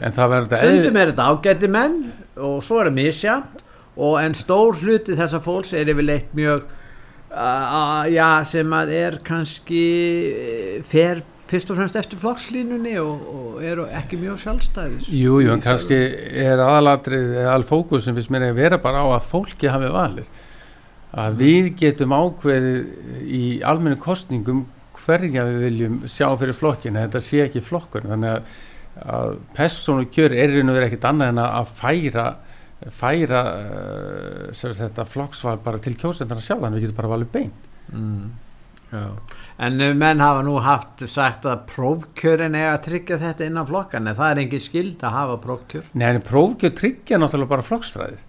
Stundum 0.08 0.96
er 1.02 1.12
þetta 1.12 1.26
ágætti 1.28 1.70
menn 1.76 1.98
og 2.40 2.62
svo 2.64 2.80
er 2.80 2.88
það 2.88 2.96
misjamt 3.02 3.60
og 4.00 4.16
en 4.22 4.38
stór 4.38 4.80
hluti 4.80 5.18
þessa 5.18 5.42
fólks 5.44 5.74
er 5.76 5.92
yfirleitt 5.92 6.32
mjög 6.32 6.64
uh, 6.64 8.08
já, 8.08 8.40
sem 8.48 8.72
að 8.72 8.94
er 8.96 9.18
kannski 9.26 9.84
eh, 10.32 10.80
fer 10.80 11.20
fyrst 11.52 11.72
og 11.72 11.78
fremst 11.78 11.98
eftir 12.00 12.20
flokkslínunni 12.22 12.94
og, 13.02 13.26
og 13.36 13.64
eru 13.66 13.86
ekki 13.92 14.18
mjög 14.20 14.40
sjálfstæðis. 14.42 15.10
Jú, 15.12 15.38
jú, 15.44 15.52
en 15.52 15.62
kannski 15.64 15.98
er 16.42 16.62
aðalatrið 16.64 17.36
alfókus 17.52 18.06
sem 18.06 18.16
finnst 18.16 18.32
mér 18.32 18.48
að 18.48 18.60
vera 18.62 18.80
bara 18.82 19.04
á 19.04 19.06
að 19.12 19.28
fólki 19.30 19.70
hafi 19.72 19.90
valið. 19.92 20.30
Að 21.22 21.42
við 21.42 21.72
getum 21.82 22.14
ákveðið 22.16 23.26
í 23.28 23.42
almennu 23.68 24.00
kostningum 24.00 24.64
hverja 25.02 25.44
við 25.48 25.58
viljum 25.66 25.98
sjá 26.08 26.28
fyrir 26.40 26.56
flokkin 26.56 26.96
þetta 27.00 27.20
sé 27.20 27.42
ekki 27.44 27.62
flokkur 27.64 28.06
þannig 28.06 28.36
að, 28.36 28.54
að 29.16 29.34
persónu 29.56 30.06
kjör 30.14 30.34
er 30.36 30.54
raun 30.54 30.72
og 30.72 30.78
verið 30.78 30.88
ekkit 30.88 31.08
annað 31.10 31.32
en 31.32 31.42
að 31.42 31.74
færa 31.80 32.26
færa 32.90 33.42
uh, 34.52 34.72
þetta 34.78 35.04
flokksval 35.06 35.58
bara 35.62 35.80
til 35.82 35.94
kjósendana 35.98 36.42
sjálf 36.42 36.64
að 36.66 36.78
við 36.78 36.86
getum 36.86 36.98
bara 36.98 37.12
valið 37.12 37.30
beint. 37.34 37.68
Mm. 37.92 38.32
En 38.92 39.78
menn 39.98 40.20
hafa 40.20 40.42
nú 40.44 40.58
haft 40.64 41.04
sagt 41.08 41.46
að 41.48 41.64
prófkjörin 41.70 42.56
er 42.58 42.72
að 42.72 42.82
tryggja 42.88 43.20
þetta 43.22 43.48
innan 43.48 43.68
flokkan 43.68 44.10
en 44.10 44.18
það 44.18 44.34
er 44.34 44.42
engin 44.44 44.64
skild 44.64 45.06
að 45.06 45.16
hafa 45.16 45.38
prófkjör. 45.46 45.88
Nei, 45.94 46.10
en 46.10 46.26
prófkjör 46.26 46.76
tryggja 46.76 47.20
náttúrulega 47.20 47.54
bara 47.54 47.66
flokksstræðið. 47.70 48.28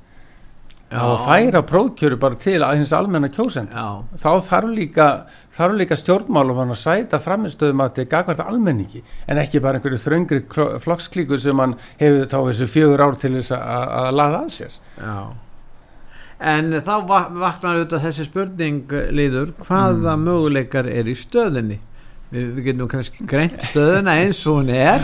Að 0.94 1.24
færa 1.26 1.64
prófkjöru 1.66 2.20
bara 2.22 2.38
til 2.38 2.60
að 2.62 2.76
hins 2.78 2.92
almenna 2.94 3.30
kjósenda. 3.34 3.74
Já, 3.74 4.18
þá 4.22 4.46
þarf 4.46 4.74
líka, 4.78 5.08
þarf 5.56 5.78
líka 5.80 5.98
stjórnmálum 5.98 6.60
að 6.68 6.76
sæta 6.78 7.18
framistöðum 7.24 7.82
að 7.82 7.90
þetta 7.90 8.04
er 8.04 8.12
gagvært 8.12 8.44
almenningi 8.46 9.02
en 9.26 9.42
ekki 9.42 9.64
bara 9.64 9.82
einhverju 9.82 10.04
þröngri 10.04 10.44
flokksklíkur 10.84 11.42
sem 11.42 11.64
hann 11.64 11.80
hefur 11.98 12.30
þá 12.30 12.38
þessu 12.52 12.70
fjögur 12.76 13.08
ár 13.08 13.18
til 13.18 13.34
þess 13.40 13.56
að 13.58 14.12
laða 14.20 14.44
að 14.44 14.54
sér. 14.60 14.78
Já 15.02 15.18
En 16.40 16.72
þá 16.74 16.94
va- 17.08 17.30
vaknar 17.30 17.78
auðvitað 17.78 18.06
þessi 18.08 18.26
spurning 18.28 18.82
uh, 18.92 19.06
líður, 19.16 19.54
hvaða 19.68 20.16
möguleikar 20.20 20.90
er 20.90 21.08
í 21.12 21.16
stöðinni? 21.18 21.80
Við, 22.34 22.48
við 22.58 22.66
getum 22.72 22.90
kannski 22.90 23.26
greint 23.30 23.62
stöðina 23.70 24.16
eins 24.24 24.40
og 24.50 24.62
hún 24.64 24.72
er 24.74 25.04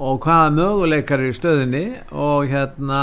og 0.00 0.20
hvaða 0.24 0.50
möguleikar 0.58 1.22
er 1.24 1.32
í 1.32 1.36
stöðinni 1.36 1.84
og 2.12 2.50
hérna 2.52 3.00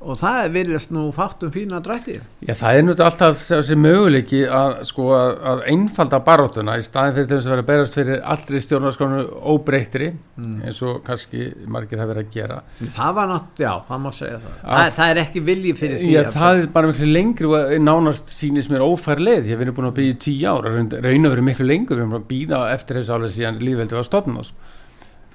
og 0.00 0.14
það 0.20 0.48
virðast 0.54 0.92
nú 0.94 1.08
fátt 1.12 1.42
um 1.42 1.50
fína 1.50 1.80
drætti. 1.82 2.20
Já, 2.46 2.52
það 2.54 2.76
er 2.78 2.84
náttúrulega 2.86 3.06
alltaf 3.10 3.40
þessi 3.48 3.76
möguleiki 3.82 4.42
að, 4.46 4.74
sko, 4.86 5.08
að, 5.16 5.30
að 5.50 5.62
einfalda 5.72 6.20
baróttuna 6.28 6.76
í 6.78 6.84
staðin 6.86 7.16
fyrir 7.16 7.30
þess 7.32 7.48
að 7.48 7.54
vera 7.54 7.64
að 7.64 7.70
berast 7.72 7.98
fyrir 7.98 8.22
allri 8.34 8.60
stjórnarskonu 8.62 9.24
óbreyttri 9.54 10.08
eins 10.38 10.78
og 10.86 11.00
kannski 11.06 11.48
margir 11.66 11.98
hafa 11.98 12.12
verið 12.14 12.28
að 12.28 12.32
gera. 12.38 12.60
Það 12.94 13.16
var 13.18 13.30
nátt, 13.32 13.64
já, 13.66 13.72
það 13.90 14.02
má 14.06 14.10
segja 14.20 14.38
það. 14.44 14.54
Að- 14.62 14.78
Það, 14.78 14.94
það 15.00 15.10
er 15.16 15.22
ekki 15.24 15.44
vilji 15.50 15.74
fyrir 15.82 15.98
því 16.04 16.12
Já, 16.14 16.22
að- 16.22 16.32
það 16.38 16.62
er 16.62 16.70
bara 16.78 16.92
miklu 16.92 17.10
lengri 17.12 17.50
og 17.50 17.76
nánast 17.90 18.30
sýnist 18.38 18.70
mér 18.70 18.86
ófær 18.86 19.18
leið, 19.18 19.44
ég 19.50 19.56
hef 19.56 19.62
verið 19.66 19.76
búin 19.80 19.90
að 19.90 19.98
býða 19.98 20.14
í 20.14 20.18
tíu 20.28 20.48
ára, 20.54 20.72
raun 20.78 21.26
að 21.26 21.30
vera 21.34 21.42
miklu 21.50 21.66
lengur. 21.66 21.96
Við 21.98 22.06
erum 22.06 22.18
að 22.22 22.28
býða 22.30 22.62
eftir 22.72 23.00
þess 23.02 23.10
alveg 23.18 23.34
síðan 23.34 23.58
lífveldi 23.66 23.98
var 23.98 24.06
stofnum 24.06 24.44
sko. 24.46 24.54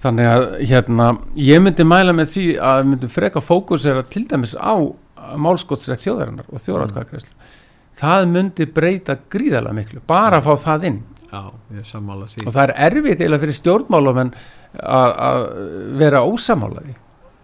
Þannig 0.04 0.30
að 0.30 0.46
hérna, 0.70 1.10
ég 1.40 1.64
myndi 1.64 1.88
mæla 1.88 2.14
með 2.16 2.32
því 2.36 2.46
að 2.60 2.80
við 2.82 2.92
myndum 2.92 3.14
freka 3.14 3.44
fókusera 3.44 4.04
til 4.12 4.26
dæmis 4.30 4.58
á 4.60 4.76
málskotsrætt 5.40 6.04
þjóðarinnar 6.04 6.50
og 6.52 6.62
þjóðratkvæðagreislu 6.62 7.52
það 7.98 8.28
myndi 8.32 8.68
breyta 8.74 9.18
gríðarlega 9.32 9.78
miklu 9.78 10.04
bara 10.08 10.40
að 10.40 10.50
fá 10.50 10.68
það 10.68 10.88
inn. 10.90 11.00
Já, 11.34 11.42
ég 11.74 11.88
sammála 11.88 12.28
því. 12.30 12.46
Og 12.46 12.54
það 12.54 12.64
er 12.68 12.76
erfitt 12.88 13.24
eða 13.26 13.40
fyrir 13.42 13.58
stjórnmálamenn 13.58 14.32
að 14.84 15.16
að 15.28 15.48
vera 16.02 16.22
ósamálaði 16.30 16.96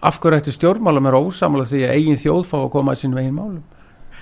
af 0.06 0.20
hverju 0.22 0.40
ætti 0.40 0.54
stjórnmálamenn 0.56 1.10
að 1.10 1.18
vera 1.18 1.30
ósamála 1.30 1.68
því 1.70 1.82
að 1.86 1.96
eigin 1.98 2.22
þjóð 2.22 2.44
fá 2.52 2.58
að 2.60 2.72
koma 2.76 2.94
að 2.94 3.02
sínum 3.02 3.22
eigin 3.22 3.38
málum? 3.38 3.64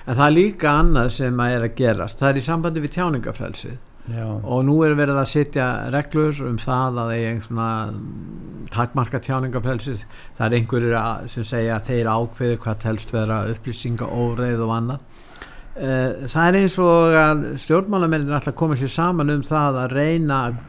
En 0.08 0.16
það 0.16 0.24
er 0.24 0.36
líka 0.38 0.72
annað 0.72 1.10
sem 1.18 1.42
að 1.44 1.54
er 1.54 1.66
að 1.66 1.76
gerast. 1.76 2.20
Það 2.20 2.30
er 2.30 2.40
í 2.40 2.44
sambandi 2.46 2.84
við 2.84 2.94
tjáningafrelsið 2.96 3.76
Já. 4.08 4.24
og 4.42 4.64
nú 4.64 4.78
er 4.86 4.94
verið 4.96 5.18
að 5.20 5.28
setja 5.28 5.66
reglur 5.92 6.38
um 6.48 6.56
það 6.62 7.00
að 7.02 7.12
eigi 7.16 7.42
svona 7.44 7.68
takmarka 8.72 9.20
tjáningafrelsið 9.24 10.04
það 10.38 10.46
er 10.46 10.56
einhverjir 10.58 11.28
sem 11.32 11.44
segja 11.44 11.76
að 11.76 11.90
þeir 11.90 12.10
ákveðu 12.14 12.58
hvað 12.64 12.80
telst 12.84 13.12
vera 13.12 13.38
upplýsinga 13.52 14.08
óreið 14.08 14.64
og 14.64 14.72
annað. 14.78 15.04
Eh, 15.78 16.26
það 16.26 16.48
er 16.48 16.58
eins 16.62 16.78
og 16.82 17.18
að 17.20 17.44
stjórnmálamennin 17.62 18.34
alltaf 18.38 18.56
koma 18.58 18.76
sér 18.80 18.90
saman 18.90 19.30
um 19.30 19.44
það 19.46 19.82
að 19.84 19.94
reyna 19.98 20.40
að- 20.48 20.66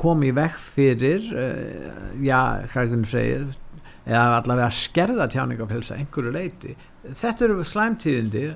koma 0.00 0.24
í 0.24 0.32
vekk 0.32 0.60
fyrir 0.74 1.20
já, 2.22 2.40
hvernig 2.72 3.06
segir 3.06 3.44
eða 4.06 4.40
allavega 4.40 4.68
að 4.70 4.78
skerða 4.78 5.26
tjáningafrelsa 5.32 5.98
einhverju 5.98 6.32
leiti 6.32 6.76
þetta 7.04 7.44
eru 7.44 7.64
slæmtíðindi 7.64 8.46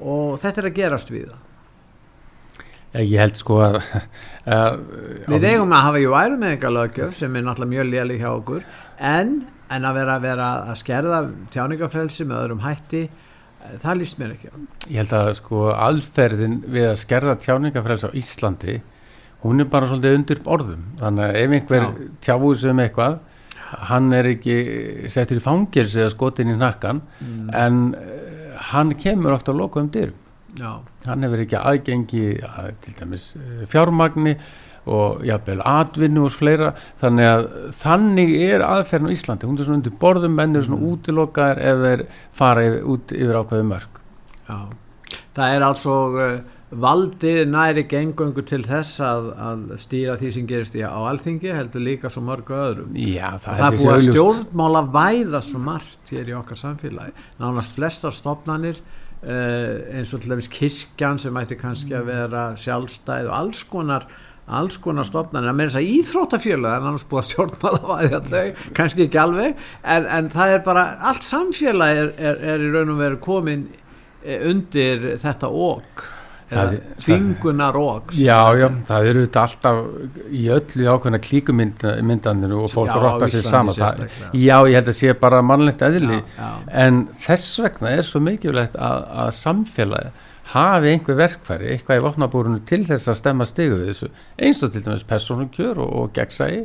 og 0.00 0.38
þetta 0.40 0.62
er 0.62 0.68
að 0.70 0.78
gerast 0.78 1.12
við 1.12 1.28
það 1.32 1.44
ég 2.94 3.18
held 3.20 3.36
sko 3.36 3.58
að, 3.66 3.78
að 4.58 4.78
Við 5.28 5.44
eigum 5.52 5.72
að 5.76 5.84
hafa 5.88 6.02
jú 6.02 6.14
ærumenningalaugjöf 6.16 7.16
sem 7.18 7.36
er 7.36 7.44
náttúrulega 7.46 7.72
mjög 7.74 7.88
léli 7.92 8.18
hjá 8.22 8.28
okkur 8.32 8.62
en, 8.98 9.32
en 9.70 9.84
að 9.88 9.98
vera, 10.00 10.18
vera 10.24 10.50
að 10.72 10.78
skerða 10.80 11.22
tjáningafrelsi 11.54 12.24
með 12.28 12.40
öðrum 12.46 12.62
hætti 12.64 13.02
eh, 13.08 13.74
það 13.82 14.00
líst 14.02 14.18
mér 14.22 14.36
ekki 14.36 14.48
á 14.52 14.56
ég 14.88 15.00
held 15.02 15.16
að 15.20 15.32
sko 15.42 15.64
aðferðin 15.74 16.60
við 16.66 16.88
að 16.92 17.00
skerða 17.04 17.36
tjáningafræðs 17.44 18.06
á 18.08 18.10
Íslandi 18.16 18.78
hún 19.44 19.60
er 19.62 19.68
bara 19.70 19.86
svolítið 19.90 20.16
undir 20.18 20.40
orðum 20.50 20.86
þannig 20.98 21.28
að 21.28 21.36
ef 21.44 21.52
einhver 21.58 21.84
Já. 21.84 22.06
tjáur 22.26 22.56
sem 22.58 22.80
eitthvað 22.82 23.18
hann 23.92 24.08
er 24.16 24.30
ekki 24.32 24.54
settur 25.12 25.38
í 25.38 25.44
fangils 25.44 25.92
eða 25.98 26.14
skotin 26.16 26.54
í 26.54 26.56
nakkan 26.58 27.02
Mm. 27.20 27.50
en 27.52 27.78
uh, 27.92 28.56
hann 28.72 28.94
kemur 28.98 29.34
ofta 29.36 29.52
að 29.52 29.58
loka 29.60 29.82
um 29.84 29.90
dyrum 29.92 30.16
Já, 30.58 30.72
hann 31.06 31.26
hefur 31.26 31.44
ekki 31.44 31.60
aðgengi 31.60 32.24
að, 32.48 32.72
til 32.84 32.96
dæmis 32.98 33.28
eh, 33.38 33.62
fjármagni 33.70 34.34
og 34.88 35.24
jafnvel 35.28 35.62
atvinnu 35.68 36.24
og 36.26 36.34
fleira. 36.34 36.72
Þannig 37.00 37.28
að 37.28 37.48
þannig 37.76 38.34
er 38.48 38.64
aðferðin 38.66 39.12
á 39.12 39.14
Íslandi, 39.14 39.48
hún 39.48 39.58
er 39.58 39.68
svona 39.68 39.80
undir 39.82 39.96
borðum 40.00 40.36
menn 40.38 40.56
er 40.56 40.66
svona 40.66 40.92
útilokaðir 40.92 41.64
ef 41.70 41.82
þeir 41.84 42.04
fara 42.40 42.68
yfir, 42.68 42.84
út 42.94 43.16
yfir 43.16 43.40
ákveðu 43.42 43.66
mörg 43.68 43.98
já. 44.48 44.60
Það 45.36 45.54
er 45.54 45.64
altså 45.64 45.96
uh, 46.18 46.38
valdið 46.84 47.40
næri 47.48 47.84
gengöngu 47.88 48.42
til 48.48 48.60
þess 48.66 49.00
að, 49.04 49.28
að 49.40 49.64
stýra 49.80 50.16
því 50.20 50.30
sem 50.34 50.48
gerist 50.48 50.76
í 50.76 50.82
á 50.84 50.98
alþingi 50.98 51.52
heldur 51.54 51.84
líka 51.84 52.10
svo 52.12 52.24
mörgu 52.26 52.56
öðrum. 52.56 52.96
Já, 52.98 53.30
og 53.38 53.44
það 53.46 53.64
er 53.68 53.78
búið 53.78 53.92
að 53.94 54.06
stjórnmála 54.08 54.82
væða 54.96 55.42
svo 55.46 55.62
margt 55.62 56.12
hér 56.12 56.32
í 56.32 56.36
okkar 56.36 56.60
samfélagi. 56.60 57.14
Nánast 57.40 57.76
flestar 57.78 58.16
stofnanir 58.16 58.82
uh, 59.22 59.98
eins 59.98 60.12
og 60.14 60.22
til 60.22 60.30
dæmis 60.34 60.48
kirkjan 60.52 61.18
sem 61.22 61.36
ætti 61.40 61.58
kannski 61.60 61.94
að 61.98 62.08
vera 62.12 62.44
sjálfstæð 62.60 63.30
og 63.30 63.36
alls 63.42 63.62
konar 63.70 64.08
alls 64.48 64.78
konar 64.80 65.04
stofnanir, 65.04 65.50
að 65.50 65.56
meira 65.58 65.72
þess 65.74 65.80
að 65.82 65.88
íþróttafjöla 65.98 66.70
en 66.78 66.86
annars 66.88 67.02
búið 67.10 67.18
að 67.20 67.26
stjórnmála 67.28 67.80
væða 67.90 68.20
þau 68.30 68.70
kannski 68.78 69.04
ekki 69.04 69.18
alveg, 69.20 69.58
en, 69.84 70.06
en 70.18 70.30
það 70.32 70.54
er 70.54 70.62
bara 70.64 70.84
allt 71.10 71.26
samfélagi 71.26 71.98
er, 72.06 72.12
er, 72.30 72.38
er 72.54 72.64
í 72.64 72.70
raun 72.72 72.94
og 72.94 73.02
veru 73.02 73.18
komin 73.26 73.66
eh, 74.24 74.40
undir 74.48 75.10
þetta 75.20 75.50
ók 75.52 76.06
Það- 76.06 76.17
ók 77.80 78.14
Já, 78.16 78.38
já, 78.56 78.68
það 78.88 79.08
eru 79.10 79.24
þetta 79.26 79.42
alltaf 79.44 79.80
í 80.32 80.44
öllu 80.54 80.86
ákveðna 80.94 81.20
klíkumyndaninu 81.26 82.62
og 82.64 82.72
fólk 82.72 82.94
rottar 82.96 83.32
sér 83.32 83.44
saman. 83.44 84.06
Já, 84.32 84.56
ég 84.64 84.78
held 84.78 84.88
að 84.88 84.96
sé 84.96 85.14
bara 85.20 85.42
mannlegt 85.44 85.84
eðli. 85.84 86.22
Já, 86.22 86.40
já. 86.40 86.50
en 86.86 87.04
þess 87.26 87.60
vegna 87.66 87.92
er 87.98 88.08
svo 88.08 88.22
mikilvægt 88.24 88.78
að, 88.80 89.04
að 89.24 89.32
samfélagi 89.42 90.14
hafi 90.54 90.92
einhver 90.94 91.18
verkfæri, 91.18 91.74
eitthvað 91.74 91.98
í 92.00 92.04
vopnabúrunu 92.06 92.62
til 92.68 92.80
þess 92.88 93.10
að 93.12 93.18
stemma 93.20 93.46
stigu 93.48 93.82
við 93.82 93.90
þessu. 93.92 94.12
Eins 94.40 94.62
og 94.64 94.72
til 94.72 94.84
dæmis 94.86 95.04
persónukjör 95.08 95.82
og, 95.84 95.90
og 96.00 96.14
gegnsægi 96.16 96.62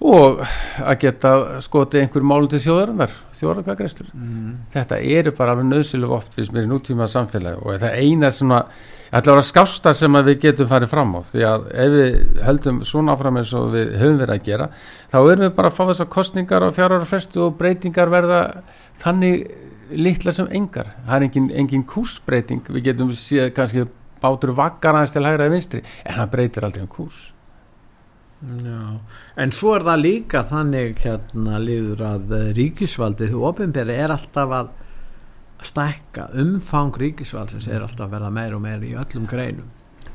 og 0.00 0.40
að 0.82 0.96
geta 1.04 1.60
skotið 1.62 2.00
einhver 2.02 2.24
málum 2.26 2.48
til 2.50 2.58
þjóðarinnar 2.64 3.12
þjóðarkvæðgreistur 3.38 4.08
Mm. 4.14 4.56
þetta 4.72 4.98
eru 4.98 5.32
bara 5.36 5.52
alveg 5.52 5.68
nöðsileg 5.68 6.10
oft 6.10 6.34
fyrst 6.34 6.52
mér 6.52 6.66
í 6.66 6.70
nútíma 6.72 7.06
samfélagi 7.08 7.62
og 7.62 7.78
það 7.80 7.98
eina 8.02 8.30
svona 8.30 8.64
ætla 9.12 9.32
að 9.32 9.36
vera 9.36 9.42
skásta 9.42 9.94
sem 9.94 10.12
að 10.16 10.24
við 10.30 10.38
getum 10.40 10.68
farið 10.68 10.88
fram 10.88 11.14
á. 11.14 11.20
Því 11.20 11.42
að 11.44 11.66
ef 11.84 11.90
við 11.92 12.42
höldum 12.46 12.84
svona 12.84 13.12
áfram 13.12 13.36
eins 13.36 13.52
og 13.52 13.72
við 13.72 13.92
höfum 14.00 14.18
verið 14.22 14.34
að 14.34 14.46
gera 14.46 14.68
þá 15.12 15.18
erum 15.20 15.44
við 15.44 15.54
bara 15.54 15.68
að 15.68 15.76
fá 15.76 15.84
þessar 15.90 16.08
kostningar 16.08 16.64
á 16.64 16.68
fjárhæra 16.72 17.04
frestu 17.06 17.42
og 17.46 17.58
breytingar 17.58 18.08
verða 18.08 18.62
þannig 19.02 19.50
litla 19.92 20.32
sem 20.32 20.48
engar. 20.50 20.94
Það 21.06 21.16
er 21.16 21.22
engin, 21.28 21.50
engin 21.50 21.84
kúrsbreyting 21.84 22.62
við 22.72 22.84
getum 22.88 23.12
séð 23.12 23.52
kannski 23.52 23.86
bátur 24.22 24.54
vakkar 24.56 24.94
aðeins 24.96 25.12
til 25.12 25.24
hægra 25.26 25.44
eða 25.44 25.52
vinstri 25.56 25.82
en 26.04 26.14
það 26.16 26.30
breytir 26.30 26.64
aldrei 26.64 26.82
um 26.82 26.88
kúrs 26.88 27.31
Já, 28.42 28.98
en 29.38 29.52
svo 29.54 29.76
er 29.76 29.84
það 29.86 30.00
líka 30.02 30.40
þannig 30.42 30.96
hérna 31.04 31.60
líður 31.62 32.00
að 32.08 32.32
eh, 32.34 32.48
ríkisvaldið, 32.56 33.36
þú 33.36 33.42
ofinberi 33.52 33.94
er 34.02 34.10
alltaf 34.10 34.54
að 34.56 34.72
stækka. 35.62 36.24
Umfang 36.42 36.96
ríkisvaldsins 36.98 37.68
er 37.70 37.84
alltaf 37.84 38.08
að 38.08 38.16
verða 38.16 38.32
meir 38.34 38.56
og 38.56 38.64
meir 38.64 38.82
í 38.82 38.96
öllum 38.98 39.28
greinum. 39.30 39.68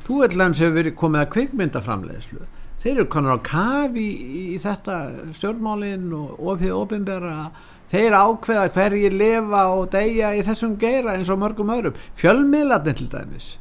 Þú 0.04 0.20
til 0.26 0.42
dæmis 0.42 0.60
hefur 0.60 0.90
komið 1.00 1.22
að 1.22 1.32
kvikmyndaframleiðslu. 1.36 2.44
Þeir 2.78 2.92
eru 2.92 3.06
konar 3.10 3.40
á 3.40 3.46
kafi 3.48 4.04
í, 4.04 4.42
í 4.52 4.58
þetta 4.60 4.98
stjórnmálin 5.34 6.12
og 6.14 6.44
ofinbera 6.76 7.48
þeir 7.88 8.12
ákveða 8.12 8.66
hverjir 8.76 9.16
lifa 9.16 9.64
og 9.72 9.88
deyja 9.94 10.34
í 10.36 10.44
þessum 10.44 10.76
geira 10.80 11.16
eins 11.16 11.32
og 11.32 11.40
mörgum 11.40 11.72
öðrum. 11.72 11.96
Fjölmiðlarnir 12.20 13.00
til 13.00 13.08
dæmis 13.08 13.54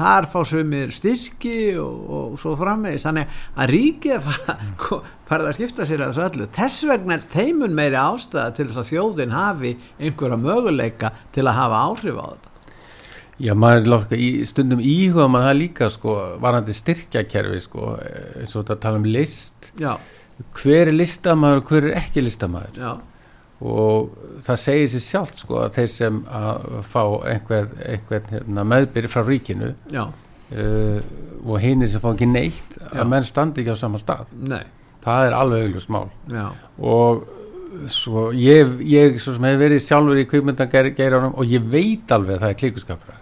þar 0.00 0.26
fá 0.32 0.38
sumir 0.48 0.90
styrki 0.96 1.56
og, 1.78 1.96
og 2.18 2.36
svo 2.40 2.56
framvegis. 2.58 3.04
Þannig 3.06 3.38
að 3.60 3.72
ríkið 3.76 4.26
fara- 4.26 4.58
farið 5.30 5.50
að 5.52 5.56
skipta 5.60 5.86
sér 5.88 6.04
að 6.06 6.12
þessu 6.14 6.26
öllu. 6.28 6.46
Þess 6.58 6.78
vegna 6.90 7.16
er 7.18 7.26
þeimun 7.34 7.76
meiri 7.78 8.00
ástæða 8.00 8.54
til 8.56 8.68
þess 8.70 8.82
að 8.84 8.90
þjóðin 8.94 9.34
hafi 9.36 9.74
einhverja 10.00 10.40
möguleika 10.44 11.12
til 11.36 11.44
að 11.46 11.60
hafa 11.60 11.82
áhrif 11.90 12.16
á 12.20 12.26
þetta. 12.30 12.46
Já, 13.40 13.54
maður 13.56 13.78
er 13.80 13.86
láka 13.88 14.16
í 14.20 14.26
stundum 14.44 14.80
íhuga 14.84 15.24
maður 15.32 15.46
það 15.48 15.58
líka 15.62 15.86
sko, 15.94 16.16
varandi 16.44 16.74
styrkjakerfi 16.76 17.60
sko, 17.64 17.86
eins 18.36 18.52
og 18.52 18.66
þetta 18.66 18.76
tala 18.82 19.00
um 19.00 19.06
list. 19.08 19.70
Já, 19.80 19.94
hver 20.60 20.90
er 20.90 20.96
listamaður 20.98 21.62
og 21.62 21.70
hver 21.72 21.86
er 21.88 21.96
ekki 22.02 22.20
listamaður? 22.26 22.76
Já, 22.76 22.90
og 23.60 24.12
það 24.44 24.60
segir 24.62 24.92
sér 24.94 25.04
sjálft 25.04 25.40
sko 25.42 25.58
að 25.64 25.74
þeir 25.76 25.90
sem 25.92 26.20
að 26.26 26.68
fá 26.88 27.02
einhver, 27.28 27.72
einhver 27.84 28.22
hérna, 28.30 28.64
meðbyrði 28.72 29.12
frá 29.12 29.24
ríkinu 29.26 29.72
uh, 29.92 31.00
og 31.44 31.60
hinir 31.60 31.90
sem 31.92 32.02
fá 32.02 32.08
ekki 32.14 32.28
neitt 32.30 32.78
Já. 32.78 33.02
að 33.02 33.10
menn 33.12 33.28
standi 33.28 33.62
ekki 33.62 33.76
á 33.76 33.82
sama 33.82 34.00
stað. 34.00 34.32
Nei. 34.36 34.64
Það 35.04 35.26
er 35.26 35.36
alveg 35.36 35.66
augljóst 35.66 35.92
mál. 35.92 36.08
Já, 36.28 36.48
og 36.80 37.22
svo 37.90 38.30
ég, 38.34 38.80
ég 38.90 39.18
svo 39.22 39.36
sem 39.36 39.46
hef 39.46 39.58
verið 39.60 39.82
sjálfur 39.84 40.18
í 40.20 40.26
kvikmyndageiranum 40.28 41.36
og 41.38 41.48
ég 41.48 41.64
veit 41.70 42.10
alveg 42.12 42.36
að 42.36 42.42
það 42.42 42.54
er 42.54 42.58
klíkuskapur 42.64 43.18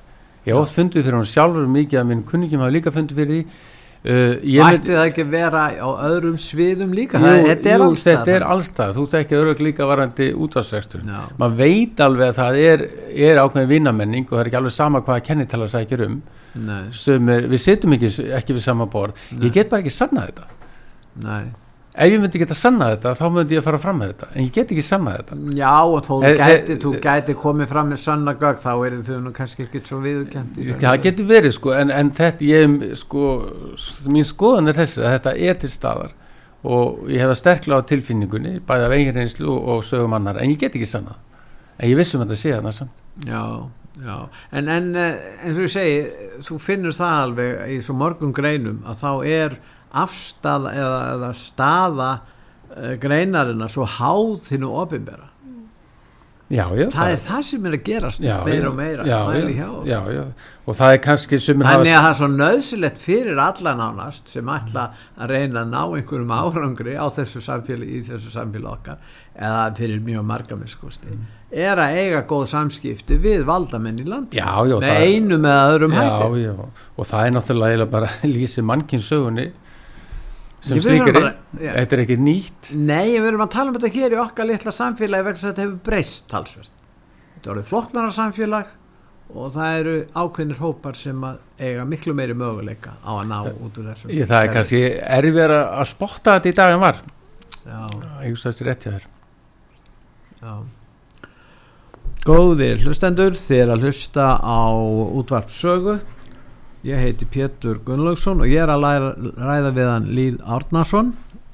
ég 0.48 0.56
oft 0.56 0.76
fundið 0.76 1.04
fyrir 1.04 1.18
hún 1.18 1.28
sjálfur 1.28 1.68
mikið 1.70 2.00
að 2.00 2.08
minn 2.08 2.24
kunningjum 2.28 2.62
hafa 2.64 2.74
líka 2.74 2.92
fundið 2.94 3.20
fyrir 3.20 3.34
því 3.34 3.66
uh, 4.04 4.34
ætti 4.68 4.94
það 4.94 5.04
ekki 5.04 5.26
vera 5.32 5.64
á 5.74 5.88
öðrum 6.08 6.38
sviðum 6.40 6.96
líka? 6.96 7.20
Jú, 7.20 7.26
það, 7.26 7.44
þetta 7.50 7.72
er 7.74 7.84
jú, 7.84 7.90
þetta 8.04 8.34
er 8.36 8.48
allstað, 8.54 8.96
þú 8.98 9.06
tekki 9.14 9.38
örug 9.38 9.62
líka 9.68 9.88
varandi 9.88 10.30
útvarsrekstur 10.34 11.06
Já. 11.06 11.20
maður 11.40 11.60
veit 11.62 12.02
alveg 12.08 12.32
að 12.32 12.40
það 12.40 12.60
er, 12.64 12.84
er 13.28 13.42
ákveðin 13.44 13.72
vinnamenning 13.74 14.26
og 14.28 14.34
það 14.36 14.42
er 14.44 14.52
ekki 14.52 14.60
alveg 14.62 14.76
sama 14.78 15.04
hvaða 15.06 15.24
kennitala 15.30 15.70
sækir 15.70 16.04
um. 16.08 16.18
Nei, 16.58 16.82
sem 16.96 17.28
við 17.28 17.60
setjum 17.62 17.94
ekki, 17.98 18.12
ekki 18.40 18.56
við 18.56 18.64
sama 18.64 18.88
borð. 18.90 19.18
Ég 19.36 19.52
get 19.54 19.70
bara 19.70 19.84
ekki 19.84 19.94
sannað 19.94 20.30
þetta. 20.32 20.52
Nei 21.22 21.67
ef 21.98 22.12
ég 22.12 22.20
myndi 22.22 22.40
geta 22.40 22.54
sannað 22.56 22.92
þetta 22.94 23.12
þá 23.18 23.24
myndi 23.34 23.56
ég 23.56 23.62
að 23.62 23.66
fara 23.68 23.80
fram 23.82 23.98
með 24.00 24.12
þetta. 24.12 24.28
En 24.34 24.44
ég 24.44 24.52
get 24.54 24.72
ekki 24.74 24.84
sannað 24.86 25.16
þetta. 25.18 25.38
Já, 25.58 25.72
og 25.82 25.98
þú 26.06 26.18
Eh, 26.28 26.36
gæti, 26.38 26.72
eh, 26.72 26.78
þú 26.84 26.92
gæti 27.04 27.34
komið 27.42 27.68
fram 27.72 27.90
með 27.92 28.00
sannagögg 28.04 28.62
þá 28.62 28.70
er 28.86 28.96
þau 29.08 29.20
nú 29.24 29.32
kannski 29.36 29.66
ekki 29.66 29.82
svo 29.84 29.98
viðurkend 30.04 30.58
það 30.82 31.02
getur 31.02 31.28
verið 31.28 31.54
sko 31.58 31.74
en, 31.74 31.90
en 31.90 32.10
þetta 32.10 32.48
ég 32.48 32.96
sko 33.02 33.24
mín 34.06 34.26
skoðan 34.28 34.68
er 34.68 34.78
þessi 34.80 35.02
að 35.02 35.14
þetta 35.16 35.36
er 35.48 35.54
til 35.64 35.70
staðar. 35.70 36.12
Og 36.68 37.08
ég 37.08 37.22
hef 37.22 37.30
það 37.30 37.40
sterklega 37.42 37.80
á 37.80 37.88
tilfinningunni 37.88 38.54
bæði 38.66 38.86
af 38.88 38.94
eigin 38.96 39.14
reynslu 39.14 39.50
og, 39.52 39.68
og 39.68 39.84
sögum 39.86 40.14
annar 40.18 40.40
en 40.42 40.50
ég 40.50 40.58
get 40.58 40.74
ekki 40.74 40.88
sannað. 40.90 41.18
En 41.78 41.90
ég 41.90 41.98
vissum 41.98 42.22
að 42.22 42.32
þetta 42.32 42.40
sé 42.40 42.54
þarna 42.56 42.72
samt. 42.74 43.02
Já, 43.26 43.42
já, 44.02 44.16
en, 44.58 44.68
en 44.68 44.88
eh, 44.98 45.18
eins 45.44 45.56
og 45.56 45.66
ég 45.68 45.72
segi, 45.74 46.00
þú 46.46 46.58
finnur 46.62 46.96
það 46.96 47.22
alveg 47.22 47.74
í 47.76 47.78
svo 47.86 47.94
mörgum 47.98 48.32
greinum 48.34 48.82
að 48.86 49.02
þá 49.04 49.10
er 49.30 49.58
afstaða 49.92 50.74
eða, 50.76 51.00
eða 51.14 51.32
staða 51.36 52.10
uh, 52.18 52.92
greinarina 53.00 53.68
svo 53.72 53.88
háð 53.98 54.46
þínu 54.48 54.70
opinbera. 54.84 55.28
Já, 56.48 56.64
já, 56.72 56.86
það 56.88 57.10
er 57.12 57.18
það 57.20 57.40
sem 57.44 57.66
er 57.68 57.74
að 57.76 57.82
gerast 57.84 58.22
já, 58.24 58.36
meira 58.46 58.68
og 58.70 58.76
meira 58.78 59.04
og 60.64 60.76
það 60.78 60.92
er 60.94 61.00
kannski 61.04 61.40
Þannig 61.44 61.92
að 61.92 61.98
það 61.98 62.06
er 62.08 62.16
svo 62.16 62.28
nöðsilegt 62.32 63.02
fyrir 63.04 63.40
alla 63.44 63.74
nánast 63.76 64.32
sem 64.32 64.48
ætla 64.48 64.86
að 65.20 65.34
reyna 65.34 65.66
að 65.66 65.74
ná 65.74 65.82
einhverjum 65.98 66.32
árangri 66.32 66.96
á 66.96 67.04
þessu 67.18 67.42
samfélagi, 67.44 67.98
í 68.00 68.06
þessu 68.08 68.32
samfélagi 68.32 68.72
okkar 68.72 69.12
eða 69.36 69.66
fyrir 69.76 70.00
mjög 70.08 70.24
marga 70.30 70.56
miskusti 70.56 71.18
er 71.52 71.84
að 71.84 72.00
eiga 72.00 72.24
góð 72.32 72.48
samskipti 72.54 73.20
við 73.20 73.44
valdamenn 73.48 74.00
í 74.00 74.08
já, 74.32 74.48
með 74.64 74.88
það- 74.88 75.04
einum 75.04 75.48
eða 75.52 75.70
öðrum 75.76 75.98
já, 75.98 76.02
hætti. 76.08 76.68
og 76.96 77.12
það 77.12 77.26
er 77.26 77.36
náttúrulega 77.36 77.90
bara 77.92 78.10
lýsi 78.36 78.64
mannkynnsögunni 78.64 79.50
sem 80.68 81.04
bara- 81.04 81.34
já. 81.58 81.72
þetta 81.76 81.96
er 81.96 82.02
ekki 82.04 82.16
nýtt. 82.22 82.72
Nei, 82.74 83.06
við 83.18 83.28
erum 83.30 83.44
að 83.46 83.50
tala 83.54 83.70
um 83.72 83.78
þetta 83.78 83.92
hér 83.94 84.16
í 84.16 84.20
okkar 84.22 84.48
litla 84.50 84.72
samfélagi 84.74 85.24
vegna 85.26 85.38
þess 85.38 85.48
að 85.48 85.52
þetta 85.54 85.64
hefur 85.66 85.80
breyst 85.88 86.28
talsvert. 86.30 86.70
Þetta 87.34 87.50
er 87.50 87.54
orðið 87.54 87.68
flokknara 87.72 88.14
samfélag 88.16 88.72
og 89.28 89.52
það 89.52 89.78
eru 89.82 89.94
ákveðnir 90.16 90.58
hópar 90.62 90.96
sem 90.96 91.24
eiga 91.60 91.84
miklu 91.84 92.14
meiri 92.16 92.34
möguleika 92.38 92.94
á 93.04 93.10
að 93.18 93.26
ná 93.28 93.38
út 93.52 93.76
úr 93.78 93.90
þessum 93.90 94.10
Ég, 94.14 94.24
það 94.30 94.46
er 94.46 94.52
kannski 94.54 94.80
erfið 95.18 95.54
að 95.58 95.84
spotta 95.90 96.38
þetta 96.38 96.48
í 96.48 96.56
dag 96.56 96.72
en 96.74 96.80
var. 96.80 97.02
Já, 97.68 97.80
ég 98.24 98.32
hugsa 98.32 98.48
þessi 98.52 98.64
rétt 98.68 98.84
hjá 98.86 98.92
þér. 98.96 99.06
Já. 100.38 100.52
Góðir 102.28 102.82
hlustendur, 102.84 103.36
þið 103.38 103.60
er 103.62 103.70
að 103.72 103.84
hlusta 103.86 104.24
á 104.40 104.60
útvarp 105.20 105.48
sögu 105.52 105.98
Ég 106.86 106.94
heiti 106.94 107.26
Pétur 107.26 107.80
Gunnlaugsson 107.82 108.38
og 108.44 108.46
ég 108.46 108.62
er 108.62 108.70
að 108.70 108.84
læra, 108.84 109.08
ræða 109.34 109.70
við 109.74 109.88
hann 109.90 110.04
Líð 110.14 110.36
Árnason 110.46 111.08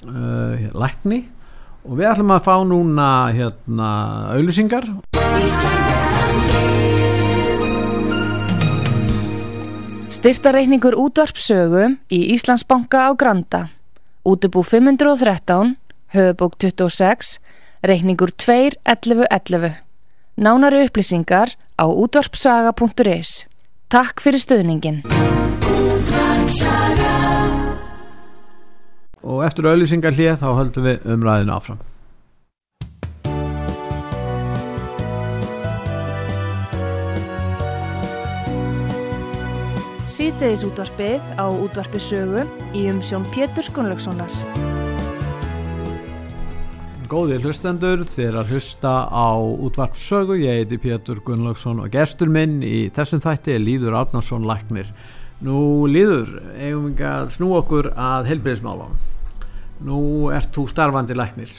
uh, 0.05 0.67
lækni 0.77 1.23
og 1.85 1.97
við 1.97 2.09
ætlum 2.11 2.33
að 2.35 2.43
fá 2.45 2.55
núna 2.61 3.07
hérna 3.33 3.89
auðlýsingar 4.35 4.85
Styrtareikningur 10.13 10.93
útvarpsögu 10.97 11.87
í 12.13 12.19
Íslandsbanka 12.33 13.09
á 13.09 13.11
Granda. 13.17 13.59
Útubú 14.25 14.63
513, 14.65 15.75
höfubók 16.13 16.55
26, 16.57 17.35
reikningur 17.85 18.33
2.11.11. 18.33 19.75
Nánari 20.37 20.85
upplýsingar 20.87 21.53
á 21.77 21.85
útvarpsaga.is. 21.85 23.45
Takk 23.89 24.21
fyrir 24.23 24.41
stöðningin. 24.41 25.03
og 29.25 29.41
eftir 29.45 29.67
auðlýsingar 29.69 30.15
hlið 30.15 30.39
þá 30.41 30.47
höldum 30.59 30.87
við 30.87 31.11
umræðinu 31.15 31.57
áfram 31.57 31.83
Síðdeðis 40.15 40.63
útvarpið 40.63 41.33
á 41.35 41.45
útvarpi 41.51 41.99
sögu 41.99 42.45
í 42.71 42.85
umsjón 42.87 43.25
Pétur 43.33 43.67
Gunnlaugssonar. 43.75 44.31
Góðir 47.05 47.43
hlustendur, 47.45 48.01
þið 48.09 48.23
er 48.25 48.35
að 48.39 48.51
hlusta 48.55 48.91
á 49.05 49.37
útvarp 49.37 49.93
sögu, 49.99 50.39
ég 50.41 50.63
heiti 50.63 50.79
Pétur 50.81 51.19
Gunnlaugsson 51.25 51.83
og 51.83 51.91
gestur 51.93 52.31
minn 52.33 52.63
í 52.65 52.87
þessum 52.95 53.21
þætti 53.21 53.53
er 53.53 53.61
Líður 53.61 53.97
Árnarsson 53.99 54.47
Læknir. 54.49 54.89
Nú 55.45 55.85
Líður, 55.91 56.31
eigum 56.57 56.87
við 56.89 57.05
að 57.05 57.29
snú 57.35 57.51
okkur 57.59 57.91
að 57.93 58.31
helbriðismálum. 58.31 58.97
Nú 59.85 59.99
ert 60.33 60.49
þú 60.55 60.65
starfandi 60.71 61.17
læknir 61.19 61.53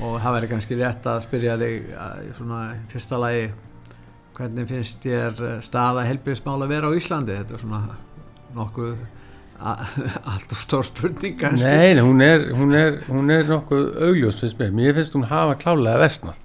og 0.00 0.16
það 0.22 0.34
verður 0.36 0.52
kannski 0.54 0.78
rétt 0.78 1.08
að 1.10 1.24
spyrja 1.26 1.56
þig 1.60 1.90
í 1.90 2.34
svona 2.38 2.60
fyrsta 2.88 3.18
lagi 3.20 3.48
hvernig 4.38 4.68
finnst 4.70 5.04
eh, 5.10 5.56
staða 5.64 6.06
helbriðismál 6.08 6.60
að 6.62 6.72
vera 6.72 6.88
á 6.88 6.96
Íslandi? 6.96 7.36
Þetta 7.42 7.58
er 7.58 7.64
svona 7.66 7.98
nokkuð 8.56 8.94
allt 10.32 10.52
of 10.54 10.60
stór 10.62 10.84
spurning 10.88 11.34
kannski. 11.40 11.68
Nei, 11.68 12.00
hún 12.00 12.22
er, 12.24 12.46
hún 12.56 12.72
er, 12.76 13.00
hún 13.10 13.30
er 13.34 13.44
nokkuð 13.50 13.88
augljós 14.06 14.38
finnst 14.40 14.58
mér, 14.60 14.70
mér 14.76 14.94
finnst 14.96 15.16
hún 15.18 15.26
hafa 15.30 15.56
klálega 15.60 16.00
versnað 16.06 16.38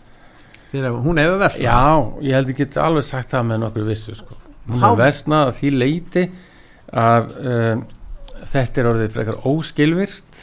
hún 0.75 1.19
hefur 1.21 1.37
verið 1.39 1.61
Já, 1.63 1.77
ég 2.25 2.33
held 2.35 2.49
ekki 2.51 2.65
alveg 2.83 3.05
sagt 3.07 3.31
það 3.31 3.45
með 3.47 3.61
nokkur 3.63 3.85
vissu 3.87 4.15
sko. 4.17 4.35
hún 4.67 4.81
hefur 4.83 4.99
versnað 4.99 5.45
að 5.47 5.53
því 5.61 5.69
leiti 5.77 6.23
að 6.91 7.29
um, 7.53 7.85
þetta 8.51 8.81
er 8.81 8.89
orðið 8.91 9.13
frekar 9.15 9.37
óskilvirt 9.47 10.41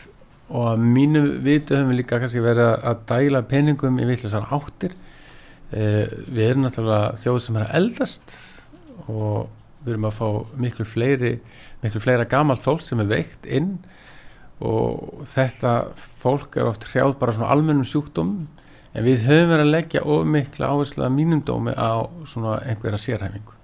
og 0.53 0.67
að 0.73 0.87
mínu 0.95 1.23
vitu 1.45 1.77
höfum 1.77 1.93
við 1.93 2.01
líka 2.03 2.19
kannski 2.23 2.41
verið 2.45 2.65
að- 2.71 2.87
að 2.91 3.03
dæla 3.13 3.43
peningum 3.51 4.01
í 4.01 4.09
vittlisar 4.09 4.49
áttir 4.53 4.95
uh, 4.97 6.07
við 6.33 6.47
erum 6.49 6.65
náttúrulega 6.67 7.13
þjóð 7.23 7.39
sem 7.45 7.57
er 7.61 7.67
að 7.69 7.77
eldast 7.83 8.35
og 9.09 9.51
við 9.85 9.93
erum 9.97 10.09
að 10.09 10.17
fá 10.23 10.27
miklu 10.65 10.85
fleiri 10.87 11.35
miklu 11.83 12.03
fleira 12.03 12.27
gamalt 12.29 12.63
fólk 12.65 12.83
sem 12.85 13.01
er 13.03 13.11
veikt 13.11 13.47
inn 13.47 13.77
og 14.63 15.25
þetta 15.27 15.73
fólk 15.99 16.59
er 16.61 16.69
oft 16.71 16.87
hrjáð 16.91 17.17
bara 17.21 17.35
svona 17.35 17.51
almennum 17.55 17.87
sjúkdóm 17.89 18.35
en 18.93 19.07
við 19.07 19.25
höfum 19.27 19.51
verið 19.51 19.67
að 19.67 19.75
leggja 19.75 20.05
of 20.05 20.29
mikla 20.29 20.71
áherslu 20.71 21.07
að 21.07 21.17
mínum 21.17 21.43
dómi 21.47 21.75
á 21.75 22.07
svona 22.29 22.61
einhverja 22.61 23.01
sérhæfingu. 23.01 23.59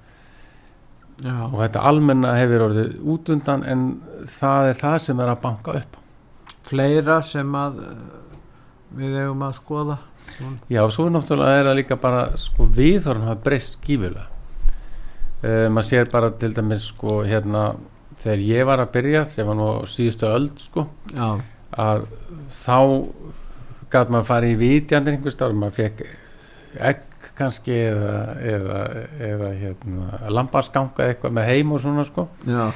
Já. 1.19 1.35
og 1.51 1.57
þetta 1.59 1.83
almenna 1.83 2.37
hefur 2.39 2.69
orðið 2.69 2.93
útundan 3.03 3.65
en 3.67 3.81
það 4.31 4.69
er 4.69 4.77
það 4.79 4.99
sem 5.03 5.21
er 5.21 5.33
að 5.33 5.41
banka 5.43 5.75
upp. 5.81 5.97
Fleira 6.69 7.17
sem 7.27 7.57
að 7.59 7.81
við 8.95 9.17
eigum 9.25 9.43
að 9.43 9.57
skoða? 9.59 9.99
Já, 10.71 10.83
svo 10.93 11.09
náttúrulega 11.11 11.59
er 11.59 11.69
það 11.71 11.79
líka 11.81 11.99
bara 12.01 12.23
sko 12.39 12.69
viðhorn 12.77 13.27
hafa 13.27 13.43
breyst 13.47 13.79
skífulega 13.79 14.27
uh, 15.43 15.69
maður 15.73 15.89
sér 15.89 16.11
bara 16.13 16.31
til 16.39 16.53
dæmis 16.57 16.89
sko 16.93 17.23
hérna 17.27 17.71
þegar 18.23 18.45
ég 18.49 18.69
var 18.69 18.85
að 18.85 18.93
byrja, 18.97 19.25
þegar 19.33 19.51
var 19.51 19.59
nú 19.61 19.69
síðustu 19.91 20.29
öld 20.29 20.63
sko, 20.63 20.87
já, 21.15 21.29
að 21.79 22.07
þá 22.53 22.79
gæti 23.89 24.15
maður 24.15 24.31
farið 24.31 24.55
í 24.55 24.61
vitjandir 24.63 25.17
einhvers 25.17 25.37
stáður, 25.39 25.61
maður 25.63 25.79
fekk 25.79 26.07
egg 26.91 27.05
kannski 27.39 27.75
eða, 27.89 28.15
eða, 28.45 28.81
eða 29.29 29.51
hérna, 29.61 30.09
lambarsganga 30.35 31.07
eitthvað 31.07 31.37
með 31.39 31.53
heim 31.53 31.75
og 31.75 31.83
svona 31.83 32.05
sko. 32.07 32.27
Já, 32.47 32.67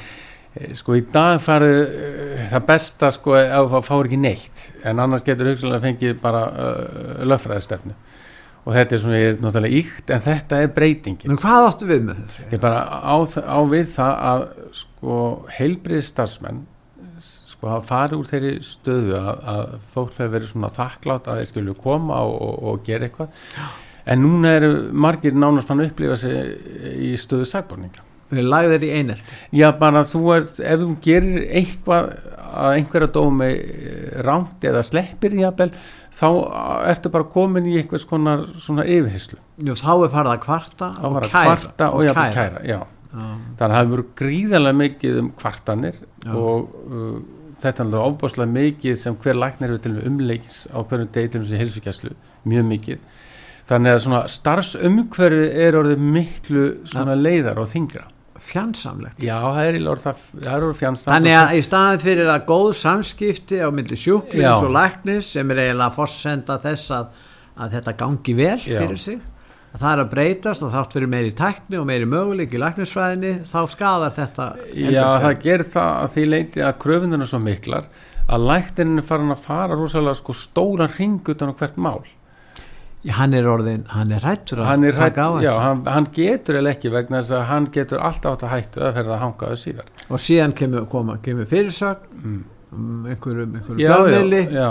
Eh, 0.53 0.75
sko 0.77 0.99
í 0.99 1.03
dag 1.09 1.39
farið 1.41 1.79
uh, 1.81 2.41
það 2.51 2.65
besta 2.69 3.09
sko 3.15 3.37
ef 3.39 3.71
það 3.73 3.87
fáir 3.87 4.09
ekki 4.11 4.19
neitt 4.21 4.65
en 4.85 4.99
annars 5.01 5.25
getur 5.25 5.49
hugsalega 5.49 5.81
fengið 5.87 6.19
bara 6.21 6.43
uh, 6.51 7.23
löffræðistefnu 7.25 7.95
og 8.63 8.77
þetta 8.77 8.95
er 8.95 9.01
svona 9.03 9.21
ég 9.21 9.31
er 9.33 9.41
náttúrulega 9.43 9.81
íkt 9.81 10.13
en 10.15 10.23
þetta 10.23 10.61
er 10.63 10.75
breytingin. 10.77 11.33
En 11.33 11.41
hvað 11.43 11.69
áttu 11.71 11.89
við 11.89 12.05
með 12.09 12.21
þessu? 12.23 12.45
ég 12.47 12.59
er 12.59 12.63
bara 12.63 12.83
á, 12.87 13.17
á 13.27 13.59
við 13.73 13.89
það 13.95 14.13
að 14.33 14.45
sko 14.83 15.17
heilbrið 15.59 16.05
starfsmenn 16.07 16.61
sko 17.23 17.71
hafa 17.71 17.87
farið 17.87 18.19
úr 18.19 18.31
þeirri 18.31 18.53
stöðu 18.67 19.19
að, 19.19 19.33
að 19.53 19.75
fólk 19.95 20.15
hefur 20.17 20.33
verið 20.37 20.53
svona 20.53 20.71
þakklátt 20.75 21.29
að 21.31 21.41
þeir 21.41 21.51
skilju 21.53 21.75
koma 21.83 22.23
og, 22.27 22.39
og, 22.43 22.55
og 22.71 22.87
gera 22.87 23.07
eitthvað. 23.07 23.45
En 24.03 24.25
núna 24.25 24.57
eru 24.59 24.73
margir 24.91 25.37
nánast 25.39 25.71
fann 25.71 25.83
að 25.83 25.93
upplifa 25.93 26.17
sig 26.19 26.57
í 26.99 27.13
stöðu 27.21 27.47
sagborninga 27.47 28.03
við 28.33 28.49
lagðir 28.49 28.87
í 28.87 28.93
einelt 28.97 29.33
Já, 29.55 29.69
bara 29.79 30.05
þú 30.09 30.23
ert, 30.39 30.61
ef 30.61 30.81
þú 30.81 30.95
gerir 31.05 31.45
eitthvað 31.61 32.13
að 32.53 32.79
einhverja 32.79 33.11
dómi 33.15 33.51
ránt 34.27 34.65
eða 34.69 34.85
sleppir 34.87 35.37
jafnvel, 35.41 35.71
þá 36.13 36.27
ertu 36.93 37.13
bara 37.13 37.29
komin 37.33 37.69
í 37.71 37.77
eitthvað 37.81 38.05
svona, 38.05 38.39
svona 38.63 38.87
yfirheyslu. 38.87 39.39
Jú, 39.63 39.77
þá 39.79 39.93
er 39.95 40.13
farið 40.17 40.35
að 40.35 40.43
kvarta 40.47 40.91
og 41.01 41.21
kæra 41.27 41.31
kvarta 41.33 41.93
og 41.93 42.05
jafnvel 42.07 42.35
kæra, 42.37 42.65
já. 42.69 42.81
Já. 43.13 43.23
Þannig 43.23 43.61
að 43.61 43.73
það 43.73 43.79
hefur 43.79 44.03
gríðarlega 44.17 44.79
mikið 44.79 45.17
um 45.21 45.27
kvartanir 45.37 45.97
Já. 46.01 46.31
og 46.33 46.71
uh, 46.89 47.19
þetta 47.61 47.83
er 47.83 47.89
alveg 47.89 48.07
ofbáslega 48.07 48.55
mikið 48.55 48.97
sem 49.03 49.19
hver 49.21 49.37
læknir 49.37 49.75
hefur 49.75 49.83
til 49.85 49.99
og 49.99 50.07
umleikis 50.09 50.57
á 50.73 50.79
hverjum 50.81 51.11
degi 51.13 51.33
til 51.35 51.43
þessi 51.43 51.61
heilsugjæslu, 51.61 52.15
mjög 52.49 52.67
mikið. 52.71 53.05
Þannig 53.69 53.95
að 53.95 54.01
svona 54.07 54.23
starfsumhverfi 54.33 55.45
er 55.67 55.79
orðið 55.79 56.09
miklu 56.17 56.65
svona 56.89 57.15
leiðar 57.19 57.61
og 57.63 57.69
þingra. 57.71 58.09
Fjandsamlegt 58.43 59.23
Já, 59.23 59.37
það 59.41 59.67
er 59.71 59.79
í 59.79 59.83
lór 59.83 60.01
það, 60.03 60.23
það 60.37 60.55
er 60.69 60.79
fjandsamt. 60.81 61.11
þannig 61.15 61.37
að 61.39 61.53
í 61.57 61.65
staðin 61.67 62.03
fyrir 62.05 62.31
að 62.33 62.47
góð 62.53 62.71
samskipti 62.81 63.61
á 63.63 63.69
myndi 63.75 63.99
sjúklings 64.01 64.45
Já. 64.45 64.55
og 64.59 64.73
læknis 64.77 65.33
sem 65.37 65.53
er 65.55 65.63
eiginlega 65.67 65.91
að 65.91 65.99
forsenda 65.99 66.59
þess 66.63 66.95
að, 66.99 67.13
að 67.57 67.77
þetta 67.77 67.97
gangi 68.05 68.35
vel 68.39 68.59
Já. 68.61 68.79
fyrir 68.83 69.03
sig 69.07 69.21
að 69.73 69.81
það 69.81 69.93
er 69.95 70.01
að 70.03 70.11
breytast 70.13 70.65
og 70.67 70.73
þátt 70.75 70.97
fyrir 70.99 71.09
meiri 71.15 71.35
tækni 71.37 71.79
og 71.81 71.87
meiri 71.89 72.09
möguleik 72.13 72.53
í 72.53 72.61
læknisfræðinni 72.61 73.35
þá 73.49 73.61
skadar 73.73 74.17
þetta 74.17 74.49
Já, 74.77 75.05
það 75.25 75.37
gerir 75.47 75.69
það 75.73 75.93
að 76.03 76.11
því 76.17 76.25
leiti 76.29 76.65
að 76.67 76.75
kröfununa 76.85 77.29
svo 77.31 77.41
miklar 77.41 77.87
að 78.33 78.49
læknirinn 78.51 79.01
er 79.01 79.07
farin 79.09 79.33
að 79.35 79.47
fara 79.47 79.79
rosalega 79.79 80.19
sko 80.21 80.37
stóran 80.37 80.93
ring 80.99 81.23
utan 81.33 81.53
á 81.53 81.59
hvert 81.59 81.81
mál 81.81 82.03
hann 83.11 83.35
er 83.35 83.49
orðin, 83.51 83.83
hann 83.91 84.13
er 84.15 84.23
hættur 84.23 84.63
að 84.63 84.69
hann, 84.71 84.85
er 84.87 84.95
hrætt, 84.95 85.19
já, 85.43 85.53
hann, 85.59 85.83
hann 85.91 86.07
getur 86.15 86.61
eða 86.61 86.71
ekki 86.77 86.93
vegna 86.95 87.19
þess 87.19 87.35
að 87.35 87.45
hann 87.49 87.67
getur 87.75 88.03
alltaf 88.07 88.37
átt 88.37 88.47
að 88.47 88.53
hættu 88.53 88.85
að 88.87 88.97
ferða 88.99 89.17
að 89.17 89.23
hanga 89.25 89.51
það 89.51 89.61
síðar 89.65 89.93
og 90.07 90.23
síðan 90.23 90.57
kemur, 90.61 90.89
koma, 90.93 91.19
kemur 91.25 91.49
fyrirsögn 91.51 92.17
mm. 92.23 92.41
um 92.79 93.09
einhverjum, 93.11 93.57
einhverjum 93.59 93.83
fjölmiðli 93.83 94.43
já, 94.55 94.69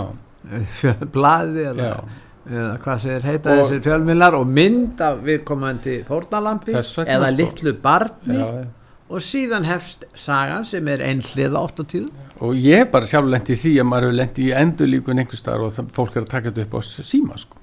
blaði 1.18 1.68
eða 1.74 1.94
eða 2.42 2.76
hvað 2.82 3.02
segir 3.04 3.28
heita 3.28 3.52
Og- 3.52 3.60
þessir 3.62 3.84
fjölmiðlar 3.86 4.38
og 4.40 4.48
mynd 4.50 5.02
af 5.06 5.20
viðkomandi 5.28 5.98
fórnalampi 6.08 6.74
eða 6.74 6.88
sko. 6.88 7.36
litlu 7.36 7.76
barni 7.84 8.40
já, 8.40 8.48
já. 8.64 8.68
og 9.12 9.26
síðan 9.28 9.68
hefst 9.68 10.08
sagan 10.16 10.66
sem 10.66 10.88
er 10.88 11.04
einhliða 11.12 11.62
oft 11.62 11.84
á 11.84 11.86
tíðum 11.86 12.32
og 12.42 12.58
ég 12.58 12.82
hef 12.82 12.94
bara 12.96 13.10
sjálf 13.12 13.30
lendi 13.30 13.60
því 13.60 13.76
að 13.84 13.90
maður 13.92 14.08
hefur 14.08 14.18
lendi 14.24 14.48
í 14.48 14.54
endurlíkun 14.58 15.22
einhver 15.22 15.38
staðar 15.38 15.68
og 15.68 15.76
það, 15.76 15.92
fólk 15.94 16.16
er 16.16 16.24
að 16.24 16.32
taka 16.32 16.50
þetta 16.50 16.66
upp 16.66 16.80
á 16.80 16.82
síma 16.82 17.38
sko. 17.38 17.61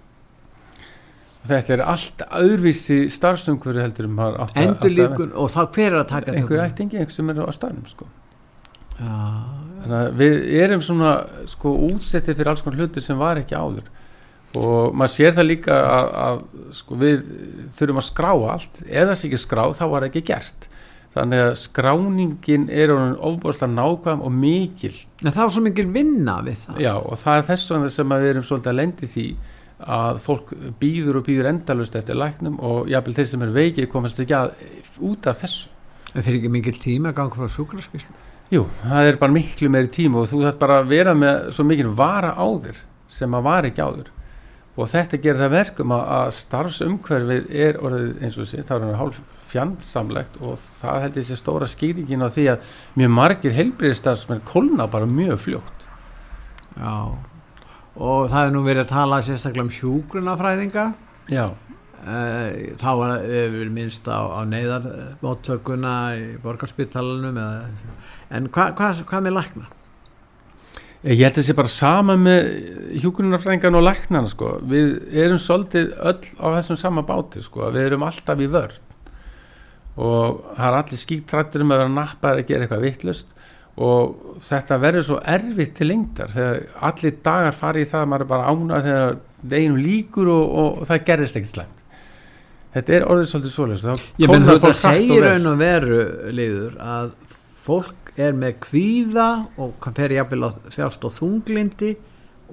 Þetta 1.49 1.75
er 1.77 1.83
allt 1.95 2.23
öðruvísi 2.43 2.99
starfsumhverju 3.13 3.83
heldur 3.85 4.09
um 4.11 4.17
að- 4.25 4.39
átt 4.45 4.55
að- 4.57 4.67
endurlíkun 4.69 5.33
og 5.35 5.51
þá 5.55 5.61
hver 5.75 5.93
er 5.93 5.99
að 6.03 6.09
taka 6.09 6.31
þetta? 6.33 6.39
einhver 6.43 6.65
ættingi, 6.67 6.99
einhver 6.99 7.17
sem 7.17 7.31
er 7.31 7.43
á 7.45 7.53
staðnum 7.57 7.87
sko. 7.89 8.07
Já, 8.99 9.15
þannig 9.83 9.99
að 9.99 10.17
við 10.19 10.35
erum 10.65 10.81
svona 10.83 11.13
sko 11.47 11.75
útsettið 11.89 12.37
fyrir 12.41 12.51
alls 12.51 12.63
konar 12.67 12.81
hluti 12.83 13.03
sem 13.05 13.19
var 13.21 13.37
ekki 13.39 13.55
áður. 13.59 13.87
Og 14.59 14.95
maður 14.97 15.13
sér 15.13 15.35
það 15.37 15.47
líka 15.51 15.77
að, 15.77 16.09
að 16.25 16.39
sko, 16.79 16.97
við 16.99 17.19
þurfum 17.77 18.01
að 18.01 18.07
skrá 18.09 18.31
allt. 18.55 18.81
Það 18.89 19.15
sé 19.21 19.29
ekki 19.29 19.41
skráð 19.45 19.75
þá 19.79 19.85
var 19.93 20.01
það 20.03 20.09
ekki 20.11 20.25
gert. 20.33 20.69
Þannig 21.15 21.43
að 21.45 21.53
skráningin 21.63 22.65
er 22.71 22.91
orðin 22.95 23.15
ofbúrslega 23.29 23.75
nákvæm 23.75 24.21
og 24.25 24.33
mikil. 24.35 24.95
En 25.25 25.33
þá 25.37 25.41
er 25.45 25.53
svo 25.55 25.63
mikil 25.65 25.87
vinna 25.95 26.39
við 26.47 26.59
það. 26.67 26.81
Já, 26.85 26.95
og 26.99 27.17
það 27.21 27.39
er 27.43 27.47
þess 27.53 27.71
vegna 27.75 27.91
sem 27.95 28.09
við 28.17 28.29
erum 28.33 28.47
svolítið 28.49 28.73
að 28.73 28.79
lendi 28.81 29.09
því 29.15 29.27
að 29.79 30.23
fólk 30.25 30.55
býður 30.81 31.21
og 31.21 31.27
býður 31.29 31.51
endalust 31.53 31.97
eftir 31.99 32.19
læknum 32.19 32.59
og 32.65 32.89
jafnvel 32.91 33.15
þeir 33.19 33.29
sem 33.31 33.45
eru 33.47 33.55
veikið 33.55 33.91
komast 33.93 34.23
ekki 34.23 34.35
að 34.35 34.55
út 35.07 35.29
af 35.31 35.43
þessu. 35.43 35.69
En 36.15 36.25
fyrir 36.25 36.41
ekki 36.41 36.51
mikil 36.51 36.79
tíma 36.81 37.13
að 37.13 37.19
ganga 37.19 37.37
frá 37.37 37.53
sjúkraskíslu 37.53 38.15
Jú, 38.49 38.63
það 38.81 39.07
er 39.11 39.17
bara 39.21 39.35
miklu 39.35 39.69
meiri 39.69 39.91
tíma 39.93 40.23
og 40.23 40.31
þú 40.31 40.39
þarf 40.47 40.61
bara 40.63 40.79
að 40.81 40.87
vera 40.95 41.13
með 41.13 41.51
svo 41.53 41.67
mikil 41.69 41.91
vara 41.93 42.31
á 42.33 42.49
þér 42.65 42.79
sem 43.13 43.35
að 43.37 43.45
var 43.45 43.69
ekki 43.69 43.85
áður. 43.85 44.07
Og 44.79 44.89
þetta 44.89 45.19
gerir 45.21 45.43
það 45.43 45.53
verkum 45.53 45.93
að, 45.93 46.31
starfsumhverfið 46.39 47.51
er 47.67 47.81
orðið 47.85 48.23
eins 48.23 48.39
og 48.39 48.47
þessi, 48.47 48.65
það 48.65 48.87
er 48.87 48.99
hálf 49.03 49.19
fjandsamlegt 49.49 50.39
og 50.41 50.57
það 50.61 51.05
held 51.05 51.19
ég 51.21 51.27
sé 51.29 51.37
stóra 51.37 51.69
skýringin 51.69 52.25
á 52.25 52.29
því 52.33 52.47
að 52.55 52.73
mjög 53.01 53.13
margir 53.19 53.57
heilbriðistarfsmenn 53.59 54.45
kolna 54.49 54.89
bara 54.89 55.09
mjög 55.11 55.43
fljótt. 55.45 55.87
Já, 56.79 56.95
og 57.99 58.29
það 58.31 58.45
er 58.45 58.55
nú 58.55 58.65
verið 58.67 58.85
að 58.87 58.93
tala 58.95 59.23
sérstaklega 59.27 59.67
um 59.67 59.75
hjúgrunafræðinga 59.75 60.87
Já, 61.29 61.51
Eh, 61.99 62.77
þá 62.79 62.91
var 62.95 63.25
við 63.27 63.73
minnst 63.75 64.07
á, 64.07 64.23
á 64.31 64.41
neyðarmóttökuna 64.47 65.95
í 66.15 66.23
borgarspítalanum 66.45 67.41
eða, 67.43 67.97
en 68.31 68.47
hvað 68.55 68.77
hva, 68.79 68.91
hva 69.11 69.21
með 69.25 69.35
lækna? 69.35 69.67
Ég 71.03 71.19
held 71.19 71.33
að 71.33 71.41
það 71.41 71.49
sé 71.49 71.57
bara 71.59 71.73
sama 71.73 72.15
með 72.19 72.49
hjúkunarfrængan 73.03 73.79
og 73.79 73.85
læknana 73.87 74.31
sko. 74.31 74.55
Við 74.71 74.95
erum 75.25 75.43
svolítið 75.43 75.93
öll 75.99 76.23
á 76.39 76.47
þessum 76.59 76.79
sama 76.79 77.05
báti 77.07 77.43
sko. 77.43 77.69
Við 77.75 77.91
erum 77.91 78.07
alltaf 78.07 78.43
í 78.43 78.49
vörð 78.51 78.81
og 79.99 80.43
það 80.55 80.67
er 80.69 80.79
allir 80.79 81.03
skíktrættur 81.03 81.65
um 81.65 81.75
að 81.75 81.83
vera 81.83 81.91
nappaður 81.91 82.45
að 82.45 82.51
gera 82.53 82.67
eitthvað 82.67 82.85
vittlust 82.87 83.38
og 83.79 84.39
þetta 84.43 84.79
verður 84.83 85.07
svo 85.07 85.17
erfitt 85.35 85.75
til 85.79 85.89
lengdar 85.93 86.33
þegar 86.35 86.61
allir 86.89 87.19
dagar 87.25 87.55
fari 87.55 87.85
í 87.85 87.89
það 87.89 88.05
að 88.05 88.09
maður 88.13 88.25
er 88.25 88.31
bara 88.33 88.53
ánað 88.53 88.89
þegar 88.89 89.19
deginum 89.53 89.83
líkur 89.85 90.31
og, 90.35 90.57
og, 90.63 90.81
það 90.89 91.05
gerðist 91.11 91.39
ekkert 91.39 91.55
slæmt. 91.55 91.75
Þetta 92.75 92.95
er 92.97 93.07
orðið 93.09 93.31
svolítið 93.31 93.55
svoleiðis. 93.55 94.03
Ég 94.19 94.33
menn 94.33 94.47
þetta 94.49 94.73
segir 94.77 95.25
raun 95.25 95.51
og 95.53 95.61
veru 95.63 96.01
liður 96.35 96.75
að 96.85 97.13
fólk 97.69 98.13
er 98.19 98.35
með 98.37 98.59
kvíða 98.67 99.29
og 99.61 99.77
kann 99.83 99.97
fer 99.97 100.15
jafnvel 100.17 100.49
að 100.49 100.59
þjást 100.75 101.07
á 101.07 101.09
þunglindi 101.15 101.95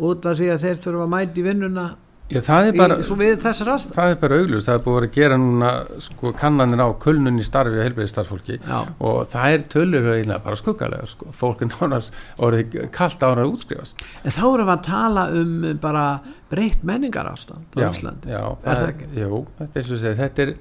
út 0.05 0.27
af 0.29 0.37
því 0.37 0.49
að 0.53 0.65
þeir 0.65 0.81
þurfa 0.83 1.05
að 1.07 1.13
mæti 1.15 1.45
vinnuna 1.45 1.85
Já, 2.25 2.39
það 2.41 2.67
er 2.67 2.77
bara, 2.79 2.95
í, 2.97 3.25
það 3.37 3.99
er 4.09 4.15
bara 4.17 4.37
auglust, 4.41 4.65
það 4.65 4.77
er 4.79 4.83
búið 4.87 5.03
að 5.03 5.11
gera 5.13 5.35
núna 5.37 5.73
sko 6.01 6.31
kannanir 6.33 6.81
á 6.81 6.89
kulnun 7.03 7.37
í 7.37 7.45
starfi 7.45 7.77
og 7.77 7.85
heilbreyði 7.85 8.09
starfsfólki 8.09 8.57
Já, 8.63 8.79
og 8.97 9.19
það 9.29 9.57
er 9.57 9.65
tölur 9.75 10.07
eiginlega 10.09 10.41
bara 10.47 10.57
skuggalega 10.57 11.09
sko. 11.11 11.29
fólk 11.37 11.61
er 11.61 11.69
nánast 11.75 12.17
orðið 12.41 12.79
kallt 12.95 13.27
ára 13.27 13.45
að 13.45 13.53
útskrifast 13.53 14.01
en 14.23 14.33
þá 14.33 14.41
erum 14.47 14.65
við 14.71 14.73
að 14.73 14.83
tala 14.89 15.27
um 15.37 15.53
bara 15.85 16.07
breytt 16.49 16.89
menningarástand 16.89 17.77
á 17.77 17.79
já, 17.83 17.87
Íslandi 17.91 18.33
já, 18.33 18.41
Er 18.63 18.81
það 18.81 18.89
ekki? 18.89 19.11
Jú, 19.21 19.45
er, 19.69 19.87
segja, 19.93 20.17
þetta 20.23 20.45
er 20.47 20.57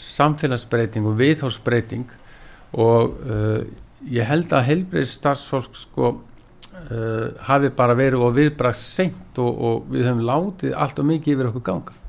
samfélagsbreyting 0.00 1.06
og 1.06 1.18
viðhórsbreyting 1.22 2.20
og 2.74 3.18
uh, 3.30 3.60
ég 4.10 4.26
held 4.26 4.50
að 4.50 4.66
heilbreyðis 4.72 5.14
starfsfólk 5.20 5.78
sko 5.78 6.16
uh, 6.74 7.28
hafi 7.48 7.70
bara 7.76 7.96
verið 7.98 8.24
og 8.24 8.34
viðbragt 8.38 8.80
seint 8.80 9.38
og, 9.42 9.52
og 9.52 9.92
við 9.92 10.08
höfum 10.08 10.24
látið 10.28 10.74
allt 10.78 10.98
og 11.00 11.08
mikið 11.10 11.36
yfir 11.36 11.50
okkur 11.50 11.66
ganga. 11.68 12.00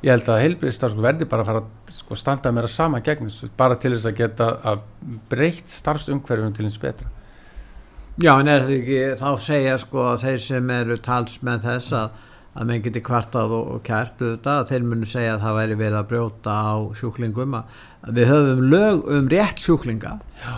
Ég 0.00 0.14
held 0.14 0.28
að 0.32 0.42
heilbreyðis 0.46 0.78
starfsfólk 0.78 1.04
verði 1.04 1.26
bara 1.28 1.44
að 1.44 1.50
fara 1.50 1.60
að 1.60 1.94
sko, 1.98 2.16
standa 2.16 2.52
meira 2.56 2.68
sama 2.72 3.02
gegn 3.04 3.28
þessu 3.28 3.50
bara 3.58 3.76
til 3.76 3.92
þess 3.92 4.08
að 4.08 4.16
geta 4.22 4.46
að 4.70 4.86
breytt 5.28 5.68
starfsumhverfum 5.74 6.54
til 6.56 6.64
eins 6.68 6.80
betra. 6.80 7.10
Já, 8.20 8.32
en 8.40 8.48
er 8.48 8.64
þetta 8.64 8.78
ekki, 8.78 8.98
þá 9.20 9.44
segja 9.44 9.76
sko 9.80 10.06
að 10.10 10.24
þeir 10.24 10.42
sem 10.46 10.72
eru 10.74 10.96
talsmenn 11.04 11.62
þess 11.62 11.94
að, 11.96 12.16
að 12.56 12.70
menn 12.70 12.82
geti 12.86 13.04
kvartað 13.04 13.54
og, 13.58 13.70
og 13.74 13.84
kært 13.86 14.24
auðvitað, 14.24 14.56
að 14.56 14.72
þeir 14.72 14.88
munu 14.88 15.08
segja 15.08 15.36
að 15.36 15.44
það 15.44 15.58
væri 15.60 15.78
verið 15.82 16.00
að 16.00 16.10
brjóta 16.14 16.56
á 16.56 16.74
sjúklingum 17.00 17.56
að, 17.60 17.78
við 18.18 18.32
höfum 18.32 18.66
lög 18.72 19.08
um 19.18 19.30
rétt 19.36 19.64
sjúklinga. 19.64 20.16
Já. 20.40 20.56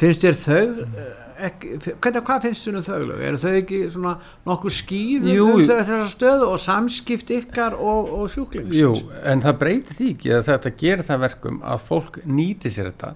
finnst 0.00 0.24
þér 0.28 0.40
þau 0.44 0.62
eh, 0.84 1.23
ekki, 1.48 1.72
hvernig, 1.92 2.22
hvað 2.28 2.46
finnst 2.46 2.66
þér 2.66 2.78
um 2.78 2.86
þau 2.86 3.00
lög? 3.08 3.22
eru 3.28 3.40
þau 3.42 3.52
ekki 3.60 3.80
svona 3.92 4.14
nokkur 4.48 4.74
skýr 4.74 5.28
um 5.44 5.62
þessar 5.64 6.06
stöðu 6.12 6.48
og 6.52 6.62
samskipt 6.62 7.32
ykkar 7.38 7.76
og, 7.78 8.10
og 8.18 8.32
sjúklings 8.32 8.76
Jú, 8.78 8.94
en 9.24 9.44
það 9.44 9.60
breytir 9.62 9.98
því 10.00 10.10
ekki 10.14 10.34
að 10.38 10.48
þetta 10.50 10.74
gerir 10.84 11.08
það 11.10 11.24
verkum 11.28 11.60
að 11.64 11.86
fólk 11.90 12.18
nýti 12.24 12.72
sér 12.74 12.90
þetta. 12.92 13.14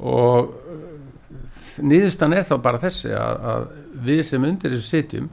Og 0.00 0.54
nýðustan 1.84 2.34
er 2.36 2.46
þá 2.48 2.56
bara 2.64 2.80
þessi 2.80 3.12
að, 3.16 3.46
að 3.52 3.68
við 4.06 4.22
sem 4.30 4.46
undir 4.48 4.74
þessu 4.74 4.88
sitjum 4.96 5.30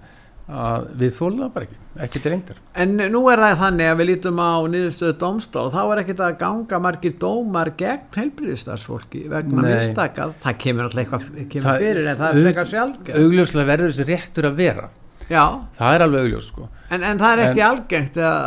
að 0.48 0.86
við 1.02 1.12
þólum 1.18 1.40
það 1.44 1.50
bara 1.58 1.66
ekki, 1.68 1.78
ekki 2.06 2.20
til 2.24 2.32
lengdar 2.32 2.60
En 2.84 2.94
nú 3.12 3.22
er 3.34 3.42
það 3.44 3.56
þannig 3.62 3.90
að 3.92 3.98
við 4.00 4.08
lítum 4.12 4.38
á 4.40 4.52
niðurstöðu 4.72 5.16
dómstól, 5.24 5.66
þá 5.74 5.80
er 5.92 6.02
ekkert 6.04 6.22
að 6.24 6.38
ganga 6.44 6.80
margir 6.86 7.18
dómar 7.20 7.74
gegn 7.80 8.06
heilbriðistarsfólki 8.16 9.26
vegna 9.34 9.66
mistaka, 9.68 10.30
það 10.46 10.58
kemur 10.64 10.88
alltaf 10.88 11.04
eitthvað 11.04 11.28
kemur 11.52 11.68
Það- 11.68 11.84
fyrir 11.84 12.08
en 12.14 12.18
það 12.22 12.30
er 12.40 12.48
frekar 12.48 12.72
sjálfgjöf. 12.72 13.20
augljóslega 13.26 13.70
verður 13.74 13.92
þessi 13.92 14.08
réttur 14.08 14.48
að 14.52 14.56
vera. 14.64 14.90
Já, 15.28 15.44
það 15.76 15.94
er 15.98 16.02
alveg 16.06 16.22
augljós 16.24 16.46
sko. 16.48 16.70
En, 16.96 17.02
en 17.04 17.18
það 17.20 17.32
er 17.34 17.40
ekki 17.50 17.60
En- 17.60 17.68
algengt 17.68 18.18
að, 18.24 18.38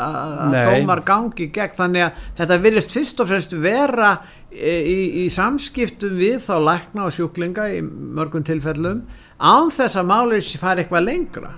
að 0.41 0.55
dómar 0.71 1.03
gangi 1.05 1.51
gegn. 1.53 1.75
Þannig 1.77 2.05
að 2.07 2.13
þetta 2.39 2.57
virðist 2.65 2.95
fyrst 2.97 3.21
og 3.21 3.29
fremst 3.29 3.53
vera 3.61 4.13
í, 4.49 4.77
í, 4.81 4.99
í 5.21 5.29
samskiptum 5.29 6.15
við 6.17 6.39
þá 6.47 6.55
lækna 6.65 7.05
og 7.05 7.13
sjúklinga 7.13 7.67
í 7.77 7.83
mörgum 7.85 8.43
tilfellum 8.49 9.03
án 9.37 9.69
þess 9.69 10.01
að 10.01 10.09
málið 10.09 10.49
fari 10.63 10.87
eitthvað 10.87 11.05
lengra. 11.05 11.53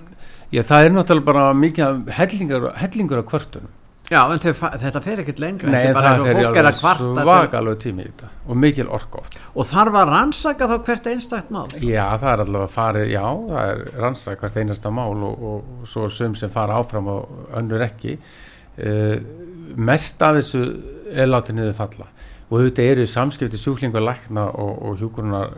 Já, 0.53 0.61
það 0.69 0.87
er 0.87 0.93
náttúrulega 0.93 1.29
bara 1.31 1.45
mikið 1.57 2.11
hellingur, 2.13 2.67
hellingur 2.77 3.23
af 3.23 3.31
kvörtunum 3.31 3.71
Já, 4.11 4.19
en 4.27 4.41
þetta 4.43 4.99
fer 5.01 5.21
ekkert 5.23 5.39
lengra, 5.39 5.71
Nei, 5.71 5.79
þetta 5.87 5.93
bara 5.95 6.09
það 6.11 6.25
fer 6.27 6.39
er 6.39 6.43
að 6.43 6.57
alveg 6.59 7.21
svakalegu 7.23 7.79
tími 7.79 8.03
í 8.03 8.09
þetta 8.09 8.27
og 8.43 8.57
mikil 8.59 8.85
orka 8.93 9.21
oft 9.21 9.37
og 9.39 9.67
þarf 9.69 9.97
að 10.01 10.11
rannsaka 10.11 10.67
þá 10.69 10.73
hvert 10.89 11.07
einstakt 11.13 11.53
mál. 11.55 11.63
Já, 11.79 12.03
það 12.19 12.27
er 12.33 12.43
allavega 12.43 12.71
farið, 12.73 13.05
já, 13.13 13.23
það 13.47 13.71
er 13.71 13.81
rannsaka 14.03 14.43
hvert 14.43 14.59
einasta 14.59 14.91
mál 14.93 15.23
og, 15.29 15.45
og, 15.51 15.71
og 15.79 15.87
svo 15.89 16.09
sum 16.11 16.35
sem 16.37 16.51
fara 16.51 16.75
áfram 16.83 17.07
og 17.13 17.47
önnur 17.55 17.85
ekki. 17.87 18.17
Uh, 18.73 19.15
mest 19.79 20.21
af 20.25 20.35
þessu 20.41 20.65
er 21.13 21.31
látið 21.31 21.61
niður 21.61 21.77
falla 21.77 22.09
og 22.49 22.59
þetta 22.59 22.85
eru 22.91 23.07
samskipti 23.09 23.57
sjúklingar 23.61 24.03
lækna 24.03 24.49
og, 24.51 24.73
og 24.83 24.99
hjúkurunar 24.99 25.53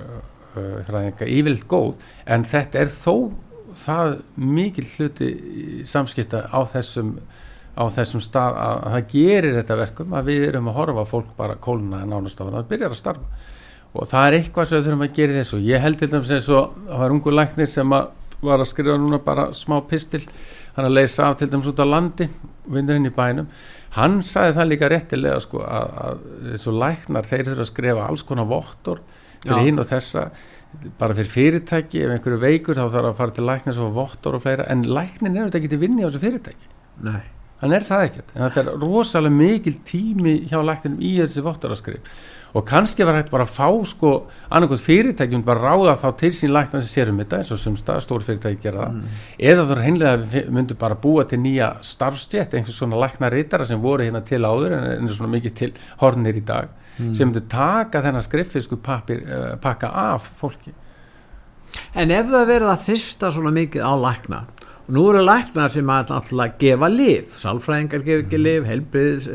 uh, 0.55 1.25
yfirleitt 1.25 1.65
góð 1.71 1.97
en 2.29 2.45
þetta 2.47 2.86
er 2.86 2.93
þó 2.93 3.34
það 3.79 4.15
mikil 4.35 4.85
hluti 4.89 5.31
samskipta 5.88 6.45
á 6.49 6.59
þessum 6.69 7.15
á 7.75 7.83
þessum 7.91 8.21
stað 8.23 8.57
að, 8.59 8.77
að 8.88 8.93
það 8.93 9.07
gerir 9.11 9.57
þetta 9.57 9.77
verkum 9.81 10.13
að 10.15 10.29
við 10.31 10.45
erum 10.47 10.69
að 10.71 10.77
horfa 10.79 11.05
fólk 11.09 11.31
bara 11.35 11.57
kóluna 11.59 12.03
en 12.03 12.13
nánast 12.13 12.39
á 12.39 12.47
það 12.47 12.69
byrjar 12.69 12.93
að 12.93 13.01
starfa. 13.01 13.41
Og 13.95 14.07
það 14.11 14.27
er 14.27 14.38
eitthvað 14.38 14.69
sem 14.69 14.77
við 14.77 14.85
þurfum 14.88 15.05
að 15.05 15.17
gera 15.17 15.35
þessu. 15.39 15.59
Ég 15.63 15.83
held 15.83 15.99
til 15.99 16.09
dæmis 16.11 16.31
eins 16.35 16.47
og 16.51 16.77
það 16.88 17.01
var 17.03 17.15
ungu 17.15 17.33
læknir 17.35 17.71
sem 17.71 17.95
að 17.95 18.07
var 18.45 18.61
að 18.61 18.69
skrifa 18.69 18.97
núna 18.99 19.19
bara 19.23 19.47
smá 19.55 19.77
pistil. 19.89 20.23
Hann 20.75 20.88
að 20.89 20.97
leysa 20.97 21.29
af 21.29 21.39
til 21.39 21.49
dæmis 21.51 21.69
út 21.71 21.83
á 21.83 21.88
landi 21.88 22.27
vinnurinn 22.71 23.09
í 23.09 23.13
bænum. 23.15 23.47
Hann 23.95 24.19
sagði 24.25 24.57
það 24.57 24.71
líka 24.71 24.89
réttilega 24.91 25.39
sko 25.43 25.61
að, 25.63 25.93
að 26.05 26.25
þessu 26.51 26.75
læknar 26.75 27.29
þeir 27.29 27.45
þurfa 27.49 27.65
að 27.65 27.71
skrifa 27.71 28.07
alls 28.09 28.25
konar 28.27 28.49
vottor 28.49 29.01
fyrir 29.45 29.61
Já. 29.61 29.65
hinn 29.67 29.79
og 29.79 29.88
þessa 29.88 30.25
bara 30.99 31.15
fyrir 31.17 31.31
fyrirtæki, 31.31 32.03
ef 32.05 32.15
einhverju 32.15 32.41
veikur 32.41 32.77
þá 32.77 32.85
þarf 32.85 33.09
að 33.11 33.17
fara 33.19 33.35
til 33.35 33.47
læknir 33.49 33.77
svo 33.77 33.89
vottor 33.95 34.38
og 34.38 34.43
fleira 34.45 34.67
en 34.71 34.85
læknin 34.88 35.35
er 35.35 35.47
þetta 35.47 35.61
ekki 35.61 35.71
til 35.73 35.81
vinni 35.81 36.05
á 36.05 36.07
þessu 36.07 36.23
fyrirtæki. 36.25 36.71
Nei. 37.05 37.21
hann 37.61 37.73
er 37.75 37.85
það 37.88 38.05
ekkert. 38.09 38.31
En 38.35 38.43
það 38.43 38.55
fer 38.57 38.71
rosalega 38.81 39.35
mikil 39.35 39.75
tími 39.88 40.35
hjá 40.49 40.59
lækninum 40.63 41.03
í 41.03 41.13
þessi 41.21 41.43
vottoraskrif 41.45 42.15
og 42.56 42.63
kannski 42.65 43.04
var 43.04 43.18
hægt 43.20 43.34
bara 43.34 43.44
að 43.44 43.52
fá 43.52 43.68
sko 43.89 44.12
annarkot 44.50 44.80
fyrirtækjum 44.80 45.44
bara 45.46 45.74
ráða 45.74 45.98
þá 46.00 46.08
til 46.22 46.32
sín 46.32 46.54
lækna 46.56 46.80
sem 46.82 46.91
sérum 46.94 47.20
þetta 47.20 47.41
eins 47.41 47.52
og 47.52 47.60
sumsta 47.60 47.98
stór 48.04 48.24
fyrirtæki 48.24 48.62
gera 48.63 48.86
það. 48.86 48.96
Mm. 48.96 49.20
eða 49.52 49.68
þú 49.68 49.78
reynlega 49.82 50.46
myndu 50.56 50.78
bara 50.80 50.96
búa 50.96 51.28
til 51.28 51.41
nýja 51.44 51.74
starfstjætt, 51.84 52.56
einhvers 52.56 52.80
svona 52.80 53.02
lækna 53.04 53.30
reytara 53.34 53.68
sem 53.68 53.82
voru 53.84 54.08
hérna 54.08 54.24
til 54.24 54.41
áður 54.48 54.78
en 54.80 55.08
er 55.10 55.13
svona 55.13 55.34
mikið 55.36 55.56
til 55.62 55.72
hornir 56.00 56.39
í 56.39 56.46
dag 56.46 56.74
Mm. 56.96 57.12
sem 57.12 57.28
myndu 57.28 57.41
taka 57.52 58.00
þennan 58.00 58.24
skriffisku 58.24 58.78
pappir, 58.80 59.26
uh, 59.28 59.56
pakka 59.60 59.89
af 59.91 60.30
fólki. 60.39 60.72
En 61.94 62.12
ef 62.12 62.30
það 62.32 62.48
verið 62.48 62.72
að 62.72 62.86
þyrsta 62.86 63.32
svona 63.36 63.52
mikið 63.52 63.84
á 63.84 63.94
lækna 64.00 64.39
og 64.86 64.94
nú 64.96 65.04
eru 65.10 65.24
læknar 65.26 65.74
sem 65.74 65.89
alltaf 65.89 66.30
gefa 66.62 66.88
lif, 66.88 67.36
sálfræðingar 67.41 68.06
gefa 68.06 68.24
ekki 68.24 68.39
lif, 68.39 68.68
helbriðis, 68.70 69.28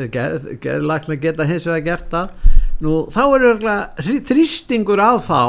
geðlæknar 0.63 1.21
geta 1.21 1.45
hins 1.45 1.67
vegar 1.69 1.85
gert 1.91 2.09
það, 2.15 2.31
nú 2.85 2.95
þá 3.13 3.21
er 3.37 3.45
þrýstingur 4.31 5.03
á 5.03 5.13
þá 5.21 5.43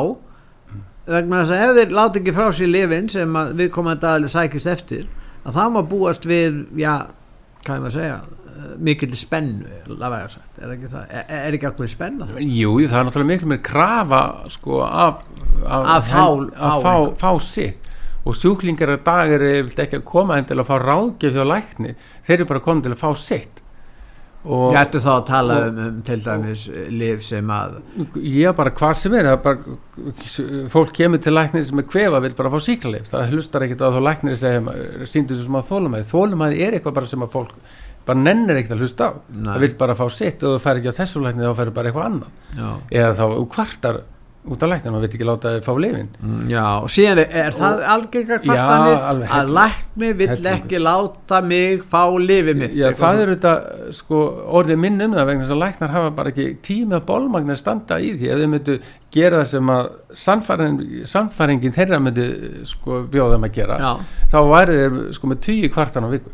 vegna 1.12 1.42
þess 1.42 1.56
að 1.56 1.64
ef 1.66 1.78
þeir 1.80 1.96
láti 1.98 2.22
ekki 2.22 2.36
frá 2.36 2.50
sér 2.56 2.72
lifin 2.72 3.10
sem 3.12 3.40
að 3.40 3.54
við 3.60 3.72
komum 3.74 3.94
að 3.96 4.04
daglega 4.06 4.34
sækist 4.36 4.70
eftir, 4.72 5.08
að 5.46 5.58
það 5.58 5.74
má 5.76 5.82
búast 5.92 6.28
við, 6.30 6.62
já, 6.80 6.94
hvað 7.66 7.74
er 7.76 7.82
maður 7.82 7.90
að 7.90 7.98
segja, 7.98 8.18
eh, 8.52 8.74
mikill 8.88 9.18
spennu, 9.18 9.78
að 9.98 10.18
sagt, 10.36 10.60
er 10.62 10.76
ekki 10.76 10.92
er, 11.02 11.26
er 11.40 11.58
ekki 11.58 11.70
okkur 11.72 11.92
spenna? 11.92 12.28
Jú, 12.38 12.76
það 12.86 13.00
er 13.00 13.08
náttúrulega 13.10 13.32
miklu 13.34 13.52
meir 13.52 13.64
krafa 13.66 14.22
sko 14.54 14.84
af 14.86 15.24
af, 15.66 15.88
Að 15.96 16.06
fá- 16.10 16.52
að 16.58 16.86
fá, 16.86 16.94
fá 17.16 17.18
fá 17.22 17.42
sitt. 17.42 17.90
Og 18.22 18.36
sjúklingar 18.38 18.92
að 18.94 19.04
dag 19.06 19.32
eru 19.34 19.48
yfirleitt 19.50 19.80
ekki 19.82 19.98
að 19.98 20.06
koma 20.06 20.38
en 20.38 20.46
til 20.46 20.58
að 20.62 20.68
fá 20.70 20.76
ráðgjöf 20.78 21.34
hjá 21.38 21.46
lækni. 21.50 21.96
Þeir 22.26 22.36
eru 22.36 22.46
bara 22.52 22.62
komið 22.66 22.84
til 22.86 22.92
að 22.94 23.02
fá 23.02 23.10
sitt 23.18 23.61
Ég 24.42 24.78
ætti 24.80 24.98
þá 25.04 25.10
að 25.14 25.26
tala 25.28 25.58
og- 25.60 25.68
um, 25.70 25.80
um 25.86 26.02
til 26.08 26.18
dæmis 26.24 26.64
eh, 26.72 26.88
lif 26.90 27.22
sem 27.22 27.52
að 27.54 27.76
ég 28.18 28.56
bara 28.58 28.72
hvað 28.74 28.96
sem 28.98 29.14
er 29.14 29.28
það 29.30 29.36
er 29.36 29.44
bara, 29.46 29.78
fólk 30.74 30.94
kemur 30.98 31.22
til 31.22 31.34
læknir 31.36 31.68
með 31.78 31.88
kvefa 31.92 32.22
vil 32.24 32.34
bara 32.40 32.50
fá 32.50 32.58
síklarleif 32.66 33.12
það 33.12 33.36
hlustar 33.36 33.68
ekkit 33.68 33.84
á 33.86 33.94
þá 33.94 34.00
læknir 34.08 34.40
sem 34.42 34.66
síndu 35.06 35.38
sem 35.38 35.60
að 35.60 35.70
þólumæði, 35.70 36.10
þólumæði 36.10 36.62
er 36.66 36.78
eitthvað 36.80 36.98
bara 36.98 37.12
sem 37.14 37.22
að 37.28 37.34
fólk 37.36 37.54
bara 38.06 38.18
nennir 38.18 38.58
ekkit 38.58 38.74
að 38.74 38.82
hlusta 38.82 39.08
á. 39.08 39.12
Nei. 39.30 39.46
það 39.54 39.60
vil 39.62 39.74
bara 39.78 39.96
fá 40.00 40.06
sitt 40.10 40.42
og 40.44 40.56
þú 40.56 40.62
fær 40.64 40.80
ekki 40.82 40.90
á 40.90 41.00
þessu 41.04 41.22
lækni 41.22 41.46
þá 41.46 41.54
fær 41.60 41.70
bara 41.76 41.92
eitthvað 41.92 42.08
annað. 42.10 42.32
Já, 42.58 42.70
eða 42.98 43.12
þá 43.20 43.26
kvartar 43.54 44.00
út 44.42 44.64
af 44.66 44.70
læknir, 44.72 44.90
maður 44.94 45.04
veit 45.06 45.14
ekki 45.16 45.26
láta 45.28 45.50
þið 45.54 45.66
fá 45.68 45.74
lifin 45.84 46.08
Mm, 46.22 46.46
Já, 46.50 46.64
og 46.82 46.88
síðan 46.90 47.20
er, 47.22 47.28
er 47.44 47.52
það 47.54 47.82
algengar 47.94 48.40
kvartanir 48.42 48.96
að 48.96 49.20
hellingur. 49.30 49.52
lækni 49.58 50.10
vill 50.18 50.48
ekki 50.54 50.80
láta 50.82 51.42
mig 51.46 51.84
fá 51.92 52.02
lifið 52.18 52.58
mitt 52.64 52.74
Já, 52.80 52.88
það 52.98 53.22
er 53.22 53.32
þetta 53.36 53.54
sko, 54.00 54.22
orðið 54.62 54.80
minn 54.82 54.98
um 55.06 55.14
það 55.14 55.30
vegna 55.30 55.44
þess 55.46 55.54
að 55.56 55.62
læknar 55.62 55.94
hafa 55.94 56.10
bara 56.18 56.34
ekki 56.34 56.48
tíma 56.66 57.00
bólmagn 57.06 57.54
að 57.54 57.60
standa 57.62 58.00
í 58.02 58.10
því. 58.18 58.32
Ef 58.34 58.42
þau 58.42 58.50
myndu 58.56 58.80
gera 59.14 59.44
það 59.44 59.52
sem 59.54 59.72
að 59.76 59.92
sannfæring, 60.26 60.82
sannfæringin 61.14 61.78
þeirra 61.78 62.00
myndu 62.02 62.28
sko, 62.66 63.04
bjóða 63.14 63.38
þeim 63.38 63.48
að 63.52 63.56
gera 63.62 63.78
Já, 63.78 63.92
þá 64.34 64.38
væri 64.56 64.80
þeir 64.82 65.00
sko, 65.20 65.28
með 65.36 65.42
tíu 65.46 65.70
kvartan 65.78 66.08
á 66.08 66.10
viku. 66.18 66.34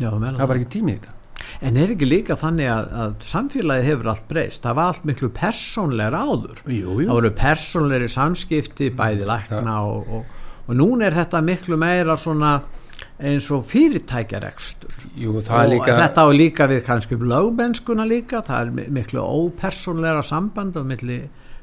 Já, 0.00 0.10
það 0.10 0.46
bara 0.46 0.58
ekki 0.58 0.72
tími 0.78 0.96
í 0.96 0.98
þetta 0.98 1.16
En 1.60 1.76
er 1.76 1.90
ekki 1.92 2.06
líka 2.08 2.36
þannig 2.40 2.70
að, 2.72 2.86
að 3.04 3.14
samfélagi 3.28 3.84
hefur 3.84 4.06
allt 4.14 4.28
breyst? 4.30 4.62
Það 4.64 4.76
var 4.78 4.86
allt 4.94 5.04
miklu 5.10 5.28
persónleira 5.36 6.22
áður. 6.24 6.62
Jú, 6.72 6.94
það 7.02 7.10
voru 7.18 7.30
persónleiri 7.36 8.08
samskipti 8.08 8.88
bæði 8.96 9.26
lækna 9.28 9.74
og, 9.84 10.06
og, 10.20 10.38
og 10.66 10.78
núna 10.80 11.10
er 11.10 11.18
þetta 11.18 11.42
miklu 11.44 11.76
meira 11.80 12.16
svona 12.16 12.54
eins 13.20 13.50
og 13.52 13.66
fyrirtækjarekstur. 13.68 14.96
Jú, 15.20 15.34
er 15.40 15.52
og 15.66 15.74
líka 15.74 15.98
þetta 16.00 16.24
á 16.24 16.28
líka 16.32 16.66
við 16.70 16.80
kannski 16.88 17.16
um 17.18 17.26
lögbennskuna 17.28 18.06
líka. 18.08 18.40
Það 18.46 18.60
er 18.64 18.72
mi- 18.78 18.88
miklu 19.00 19.20
ópersónleira 19.20 20.24
samband 20.24 20.76
á 20.80 20.82
milli, 20.84 21.20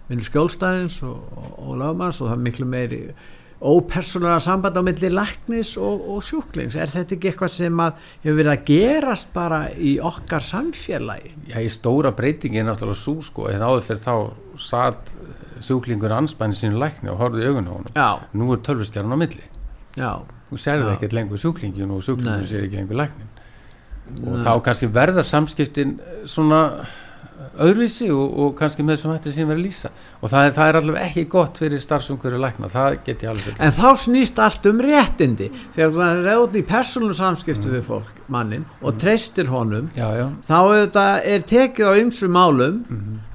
milli 0.09 0.25
skjólstæðins 0.29 1.01
og, 1.05 1.17
og, 1.37 1.49
og 1.57 1.81
lögmanns 1.81 2.21
og 2.21 2.29
það 2.29 2.37
er 2.37 2.45
miklu 2.45 2.69
meiri 2.69 3.01
ópersónleira 3.61 4.39
samband 4.43 4.77
á 4.77 4.81
milli 4.85 5.09
læknis 5.09 5.73
og, 5.81 6.03
og 6.13 6.23
sjúklings. 6.25 6.77
Er 6.77 6.91
þetta 6.93 7.15
ekki 7.17 7.31
eitthvað 7.31 7.53
sem 7.55 7.81
að 7.81 8.03
hefur 8.25 8.37
verið 8.37 8.51
að 8.53 8.65
gerast 8.69 9.31
bara 9.33 9.61
í 9.73 9.95
okkar 9.97 10.45
samfélagi? 10.45 11.33
Já, 11.49 11.57
í 11.65 11.71
stóra 11.73 12.13
breytingi 12.17 12.61
er 12.61 12.67
náttúrulega 12.69 13.01
svo 13.01 13.17
sko, 13.25 13.47
en 13.49 13.65
áður 13.65 13.85
fyrir 13.87 14.03
þá 14.05 14.13
satt 14.61 15.13
sjúklingur 15.65 16.13
anspæni 16.13 16.57
sínu 16.57 16.77
lækni 16.81 17.09
og 17.13 17.21
horfði 17.23 17.45
í 17.45 17.49
augun 17.49 17.71
á 17.71 17.73
honum. 17.73 17.95
Já, 17.97 18.09
nú 18.37 18.51
er 18.53 18.61
tölviskjarn 18.67 19.13
á 19.13 19.17
milli. 19.17 19.49
Já, 19.97 20.11
þú 20.51 20.61
sérði 20.61 20.91
Já. 20.91 20.93
ekkert 20.93 21.17
lengur 21.17 21.41
sjúklingin 21.41 21.95
og 21.95 22.05
sjúklingin 22.05 22.45
sér 22.45 22.67
ekki 22.67 22.81
lengur 22.83 23.01
læknin 23.01 23.33
og 24.07 24.37
Nei. 24.37 24.43
þá 24.45 24.51
kannski 24.63 24.87
verða 24.93 25.23
samskiptin 25.27 25.97
svona 26.29 26.61
öðruvísi 27.57 28.09
og, 28.13 28.37
og 28.41 28.53
kannski 28.57 28.85
með 28.85 28.97
þessum 28.97 29.13
hætti 29.13 29.33
sem 29.35 29.49
verið 29.49 29.61
að 29.61 29.67
lýsa. 29.67 29.91
Og 30.21 30.31
það 30.31 30.47
er, 30.47 30.55
það 30.57 30.71
er 30.71 30.79
allavega 30.79 31.05
ekki 31.09 31.25
gott 31.31 31.61
fyrir 31.61 31.83
starfsumhverju 31.83 32.41
lækna, 32.41 32.71
það 32.73 32.97
get 33.05 33.25
ég 33.25 33.33
alveg 33.33 33.61
en 33.67 33.75
þá 33.77 33.87
snýst 34.03 34.41
allt 34.43 34.69
um 34.71 34.81
réttindi. 34.87 35.51
Þegar 35.75 35.95
það 35.99 36.31
er 36.33 36.43
út 36.43 36.57
í 36.57 36.65
persónlu 36.67 37.17
samskipti 37.17 37.71
við 37.73 37.85
fólk, 37.87 38.11
mannin 38.33 38.65
og 38.81 38.99
treystir 39.01 39.49
honum 39.51 39.89
já, 39.97 40.07
já, 40.17 40.27
þá 40.47 40.57
auðvitað 40.57 41.31
er 41.33 41.47
tekið 41.53 41.89
á 41.89 41.93
ymsum 42.03 42.37
málum 42.37 42.83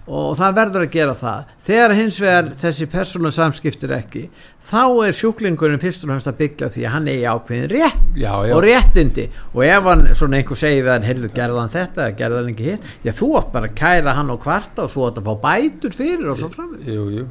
og 0.06 0.34
það 0.38 0.56
verður 0.56 0.84
að 0.86 0.94
gera 0.96 1.14
það. 1.14 1.52
Þegar 1.62 1.94
hins 1.98 2.18
vegar 2.22 2.48
þessi 2.62 2.88
persónulega 2.90 3.36
samskiptir 3.36 3.94
ekki 3.94 4.22
þá 4.62 4.82
er 5.06 5.16
sjúklingurinn 5.16 5.82
fyrst 5.82 6.04
og 6.04 6.12
fremst 6.12 6.30
að 6.30 6.38
byggja 6.40 6.68
á 6.68 6.72
því 6.74 6.84
að 6.86 6.94
hann 6.96 7.08
eigi 7.12 7.24
ákveðin 7.30 7.70
rétt 7.72 8.18
já, 8.18 8.32
já. 8.46 8.54
og 8.56 8.62
réttindi. 8.66 9.28
Og 9.54 9.64
ef 9.66 9.88
hann 9.90 10.04
svona 10.18 10.38
einhver 10.40 10.60
segir 10.62 10.84
við 10.84 10.92
hann 10.94 11.08
heyrðu 11.08 11.32
gerða 11.36 11.64
hann 11.64 11.74
þetta 11.76 12.04
eða 12.06 12.18
gerða 12.20 12.42
hann 12.42 12.52
ekki 12.52 12.68
hitt? 12.70 12.92
Já 13.06 13.14
þú 13.22 13.32
átt 13.40 13.50
bara 13.54 13.70
að 13.70 13.80
kæra 13.82 14.18
hann 14.18 14.34
og 14.34 14.42
kvarta 14.42 14.86
og 14.86 14.94
þú 14.94 15.08
átt 15.08 15.22
að 15.22 15.30
fá 15.30 15.34
bætur 15.46 15.98
fyrir 15.98 16.30
og 16.32 16.38
svo 16.42 16.52
framveg 16.52 17.26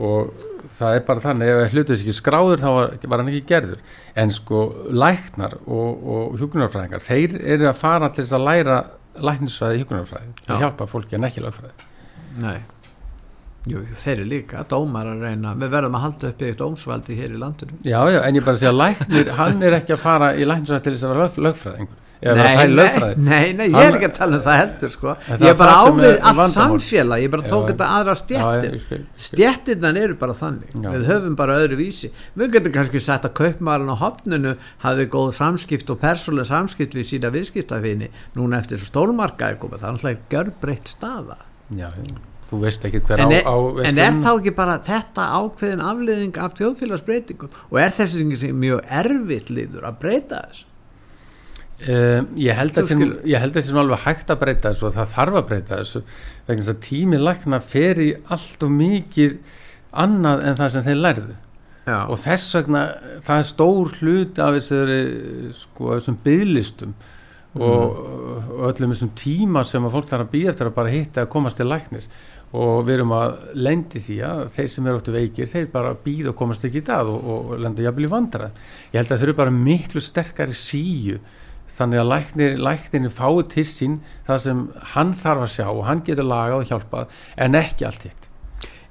og 0.00 0.44
það 0.78 0.94
er 0.96 1.02
bara 1.04 1.20
þannig 1.20 1.50
ef 1.50 1.74
hlutur 1.74 1.96
ekki 1.98 2.14
skráður 2.14 2.62
þá 2.62 2.68
var, 2.72 2.94
var 3.10 3.20
hann 3.20 3.32
ekki 3.32 3.48
gerður. 3.50 3.82
En 4.16 4.32
sko 4.32 4.62
læknar 4.92 5.58
og, 5.66 6.06
og 6.14 6.40
hjúkunarfræðingar 6.40 7.04
þeir 7.04 7.36
eru 7.56 7.68
að 7.68 7.80
fara 7.82 8.08
til 8.14 8.24
þess 8.24 8.38
að 8.38 8.46
læra 8.46 8.80
læknisfræði 9.20 9.82
hjúkunarfræði 9.82 10.48
Nei. 12.38 12.58
Jú, 13.68 13.82
þeir 13.92 14.14
eru 14.14 14.28
líka 14.30 14.62
dómar 14.68 15.08
að 15.10 15.24
reyna. 15.26 15.50
Við 15.60 15.72
verðum 15.74 15.96
að 15.98 16.04
halda 16.06 16.28
uppi 16.32 16.46
eitt 16.48 16.60
dómsvaldi 16.62 17.16
hér 17.18 17.34
í 17.34 17.40
landinu. 17.40 17.76
Já, 17.84 17.98
já, 18.08 18.20
en 18.24 18.38
ég 18.38 18.46
bara 18.46 18.60
segja 18.60 18.70
að 18.72 18.78
læknir, 18.80 19.32
hann 19.36 19.66
er 19.68 19.76
ekki 19.76 19.96
að 19.96 20.04
fara 20.06 20.30
í 20.32 20.46
læknisfræði 20.48 20.86
til 20.86 20.94
þess 20.94 21.04
að 21.04 21.12
vera 21.12 21.26
lög, 21.26 21.42
lögfræðingur. 21.48 21.98
Nei, 22.20 22.32
í 22.52 22.72
nei, 22.76 23.12
nei, 23.16 23.52
nei, 23.56 23.66
ég 23.72 23.78
er 23.80 23.96
ekki 23.96 24.08
að 24.10 24.16
tala 24.18 24.36
um 24.36 24.42
það 24.44 24.58
heldur 24.58 24.90
sko. 24.92 25.12
Ég 25.24 25.44
er 25.44 25.52
er 25.54 25.56
bara 25.56 25.76
ávið 25.80 26.08
er 26.10 26.18
allt 26.28 26.52
samfélag 26.52 27.22
ég 27.22 27.32
bara 27.32 27.46
Já, 27.46 27.48
tók 27.48 27.70
þetta 27.70 27.88
aðra 27.96 28.16
skil. 28.20 28.98
stjettirnan 29.24 29.96
eru 29.96 30.18
bara 30.20 30.36
þannig. 30.36 30.74
Já. 30.74 30.90
við 30.92 31.06
höfum 31.08 31.36
bara 31.40 31.56
öðru 31.62 31.78
vísi 31.80 32.10
við 32.36 32.52
getum 32.58 32.74
kannski 32.76 33.00
sagt 33.00 33.24
að 33.24 33.36
kaupmaðurinn 33.40 33.94
á 33.96 34.02
hopninu 34.04 34.56
hafði 34.84 35.08
góð 35.16 35.30
samskipt 35.40 35.92
og 35.94 36.00
persónuleg 36.04 36.50
samskipt 36.50 36.96
við 36.98 37.08
sína 37.08 37.32
viðskiptafinni 37.32 38.10
núna 38.36 38.60
eftir 38.60 38.82
svo 38.82 38.92
stólmarka 38.92 39.54
er 39.54 39.60
komið 39.62 39.80
það 39.80 39.88
er 39.88 39.96
alltaf 39.96 40.28
görbreytt 40.36 40.92
staða 40.92 41.40
Já, 41.78 41.90
þú 42.50 42.62
veist 42.64 42.84
ekki 42.88 43.02
hver 43.06 43.22
en 43.22 43.30
á, 43.30 43.36
er, 43.36 43.46
á 43.46 43.56
en 43.86 44.00
er 44.06 44.16
þá 44.18 44.30
ekki 44.32 44.54
bara 44.56 44.80
þetta 44.82 45.28
ákveðin 45.38 45.84
afleiðing 45.86 46.40
af 46.42 46.56
þjóðfélagsbreytingum? 46.58 47.60
Og 47.70 47.78
er 47.78 47.94
þessi 47.94 48.24
ekki 48.24 48.50
mjög 48.64 48.82
erfitt 49.02 49.54
liður 49.54 49.86
að 49.90 50.02
breyta 50.02 50.42
þess 50.48 50.66
Um, 51.80 52.26
ég 52.36 52.52
held 52.52 52.76
að 52.76 52.90
sem, 52.90 52.98
skilur. 53.00 53.20
ég 53.24 53.40
held 53.40 53.54
að 53.56 53.62
sem 53.64 53.78
alveg 53.80 54.02
hægt 54.02 54.28
að 54.28 54.40
breyta 54.42 54.68
þessu 54.74 54.84
og 54.84 54.90
það 54.98 55.12
þarf 55.14 55.36
að 55.38 55.46
breyta 55.48 55.76
þessu 55.78 56.00
vegna 56.44 56.58
þess 56.58 56.72
að 56.74 56.80
tími 56.84 57.20
lækna 57.20 57.60
fer 57.64 58.00
í 58.04 58.08
allt 58.36 58.66
og 58.66 58.74
mikið 58.74 59.38
annað 60.02 60.42
en 60.44 60.58
það 60.58 60.74
sem 60.74 60.84
þeir 60.90 60.98
lærðu. 61.00 61.36
Já, 61.86 61.96
og 62.04 62.20
þess 62.20 62.58
vegna 62.58 62.82
það 63.24 63.40
er 63.40 63.48
stór 63.48 63.94
hlut 63.96 64.42
af 64.44 64.58
þessari 64.58 64.98
sko 65.56 65.94
þessum 65.94 66.18
byðlistum 66.26 66.92
og, 67.58 67.96
og 68.54 68.68
öllum 68.70 68.92
þessum 68.94 69.14
tíma 69.18 69.64
sem 69.66 69.86
að 69.86 69.96
fólk 69.96 70.10
þarf 70.10 70.26
að 70.26 70.34
býja 70.34 70.52
eftir 70.52 70.70
að 70.70 70.76
bara 70.76 70.92
hitta 70.92 71.24
að 71.24 71.32
komast 71.32 71.58
til 71.58 71.66
læknis. 71.70 72.06
Og 72.50 72.80
við 72.86 72.96
erum 72.96 73.12
að 73.14 73.34
lendi 73.62 74.00
því 74.02 74.16
að 74.26 74.40
þeir 74.56 74.70
sem 74.72 74.86
eru 74.90 75.00
áttu 75.00 75.12
veikir 75.14 75.50
þeir 75.50 75.68
bara 75.70 75.92
býða 76.04 76.32
og 76.32 76.38
komast 76.40 76.64
ekki 76.66 76.82
í 76.82 76.86
dag 76.88 77.10
og, 77.10 77.28
og 77.34 77.52
lenda 77.62 77.84
jafnvel 77.84 78.08
í 78.08 78.10
vandra 78.10 78.48
ég 78.90 78.98
held 78.98 79.12
að 79.12 79.20
þeir 79.20 79.28
eru 79.28 79.36
bara 79.38 79.54
miklu 79.54 80.02
sterkari 80.02 80.56
síu 80.58 81.20
þannig 81.70 82.02
að 82.02 82.10
læknir, 82.10 82.56
læknir 82.58 83.14
fái 83.14 83.46
til 83.54 83.66
sín 83.70 84.00
það 84.26 84.42
sem 84.46 84.64
hann 84.96 85.14
þarf 85.14 85.46
að 85.46 85.54
sjá 85.54 85.68
og 85.68 85.84
hann 85.86 86.02
getur 86.06 86.26
lagað 86.26 86.64
og 86.64 86.72
hjálpað 86.72 87.22
en 87.46 87.60
ekki 87.60 87.86
allt 87.86 88.08
hitt 88.08 88.29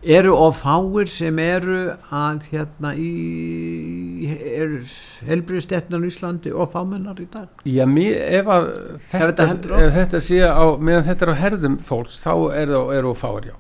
eru 0.02 0.34
of 0.36 0.62
fáir 0.64 1.10
sem 1.12 1.40
eru 1.44 1.80
að 2.16 2.46
hérna 2.54 2.94
í 2.96 4.28
eru 4.30 4.80
helbriðstetnan 5.28 6.06
í 6.08 6.12
Íslandi 6.12 6.54
og 6.56 6.72
fámennar 6.72 7.20
í 7.20 7.28
dag? 7.32 7.50
Já, 7.68 7.84
mér, 7.90 8.16
ef 8.40 8.52
að 8.56 8.70
þetta, 9.10 9.50
ef 9.80 9.98
þetta 9.98 10.22
sé 10.24 10.40
á, 10.48 10.66
meðan 10.80 11.08
þetta 11.10 11.26
er 11.28 11.34
á 11.36 11.42
herðum 11.44 11.80
fólks, 11.84 12.22
þá 12.24 12.34
er 12.56 12.72
það 12.72 12.94
er 12.96 13.10
fáir, 13.20 13.52
já. 13.52 13.58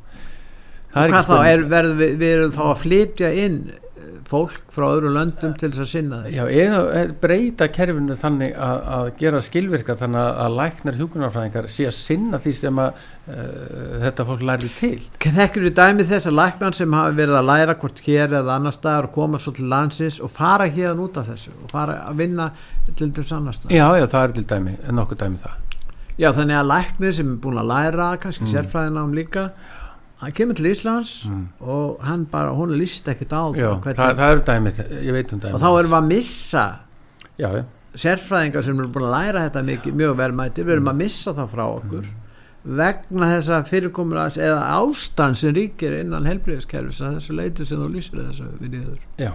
Það 0.89 1.11
hvað 1.11 1.19
ekki 1.19 1.29
þá, 1.29 1.49
er, 1.51 1.63
verðum 1.69 1.99
við, 1.99 2.13
við 2.17 2.31
erum 2.35 2.53
þá 2.55 2.63
að 2.65 2.79
flytja 2.83 3.29
inn 3.43 3.59
fólk 4.29 4.57
frá 4.73 4.85
öðru 4.93 5.09
löndum 5.15 5.53
til 5.57 5.69
þess 5.71 5.81
að 5.83 5.89
sinna 5.91 6.17
þess 6.23 6.35
Já, 6.37 6.43
eða 6.63 7.03
breyta 7.21 7.67
kerfinu 7.73 8.15
þannig 8.19 8.51
að, 8.55 8.81
að 8.97 9.07
gera 9.21 9.41
skilvirka 9.45 9.95
þannig 9.99 10.21
að- 10.21 10.41
að 10.45 10.57
læknar 10.59 10.97
hjúkunarfræðingar 10.99 11.69
sé 11.73 11.87
að 11.89 11.95
sinna 11.99 12.39
því 12.43 12.53
sem 12.59 12.81
að 12.83 12.89
uh, 13.29 13.95
þetta 14.03 14.25
fólk 14.29 14.43
lærði 14.49 14.69
til. 14.77 14.99
Þekkir 15.25 15.65
við 15.67 15.73
dæmið 15.79 16.11
þess 16.13 16.29
að 16.29 16.37
læknar 16.39 16.77
sem 16.79 16.97
hafa 16.99 17.15
verið 17.21 17.39
að 17.39 17.49
læra 17.49 17.77
hvort 17.81 18.03
hér 18.05 18.37
eða 18.41 18.57
annar 18.59 18.75
staðar 18.77 19.09
og 19.09 19.15
koma 19.17 19.39
svo 19.41 19.55
til 19.57 19.69
landsins 19.71 20.19
og 20.21 20.31
fara 20.33 20.69
hérna 20.69 21.07
út 21.07 21.17
af 21.21 21.31
þessu 21.31 21.55
og 21.63 21.73
fara 21.73 21.99
að 22.09 22.21
vinna 22.23 22.51
til 22.95 23.11
þess 23.15 23.33
annar 23.37 23.57
staðar 23.57 23.75
Já, 23.77 23.87
já, 23.99 24.05
það 24.13 24.23
er 24.27 24.37
til 24.37 24.47
dæmi, 24.53 24.77
nokkuð 24.99 25.21
dæmi 25.25 25.41
það. 25.41 25.57
Já, 26.19 26.31
þannig 26.35 26.57
að 26.59 26.69
læknir 26.73 27.13
sem 27.15 27.27
er 27.31 27.37
búin 27.39 27.59
að 27.61 27.69
læra 27.71 28.07
kannski 28.19 28.43
mm. 28.43 28.53
sérfræðinám 28.53 29.13
líka 29.15 29.43
hann 30.19 30.31
kemur 30.35 30.55
til 30.59 30.67
Íslands 30.71 31.11
og 31.61 31.99
hann 32.03 32.25
bara, 32.31 32.51
hún 32.55 32.73
líst 32.77 33.07
ekkit 33.07 33.31
á 33.31 33.43
Mm. 33.49 33.59
Já, 33.59 33.69
það, 33.83 33.95
það, 33.95 34.15
það 34.19 34.31
eru 34.35 34.41
dæmi, 34.49 34.73
ég 35.07 35.13
veit 35.15 35.33
um 35.33 35.39
dæmi. 35.39 35.53
og 35.53 35.59
þá 35.63 35.69
erum 35.79 35.91
við 35.91 35.99
að 36.01 36.07
missa 36.13 36.65
Já, 37.39 37.49
já, 37.55 37.63
sérfræðingar 37.95 38.63
sem 38.63 38.79
eru 38.79 38.89
búin 38.93 39.05
að 39.07 39.13
læra 39.15 39.45
þetta 39.47 39.63
mikið, 39.69 39.93
mjög 40.01 40.17
verðmæti, 40.19 40.63
við 40.67 40.73
erum 40.75 40.89
að 40.91 40.99
missa 41.03 41.33
það 41.33 41.47
frá 41.53 41.63
okkur 41.79 42.09
vegna 42.79 43.29
þessa 43.31 43.61
fyrirkomulags 43.65 44.35
eða 44.37 44.59
ástand 44.75 45.37
sem 45.39 45.53
ríkir 45.55 45.95
innan 46.01 46.25
helbriðiskerfis 46.27 46.99
að 47.01 47.15
þessu 47.17 47.35
leiti 47.37 47.65
sem 47.65 47.79
þú 47.79 47.87
lýsir 47.93 48.19
þessu 48.19 48.49
við 48.59 48.73
niður. 48.75 48.99
já. 49.17 49.31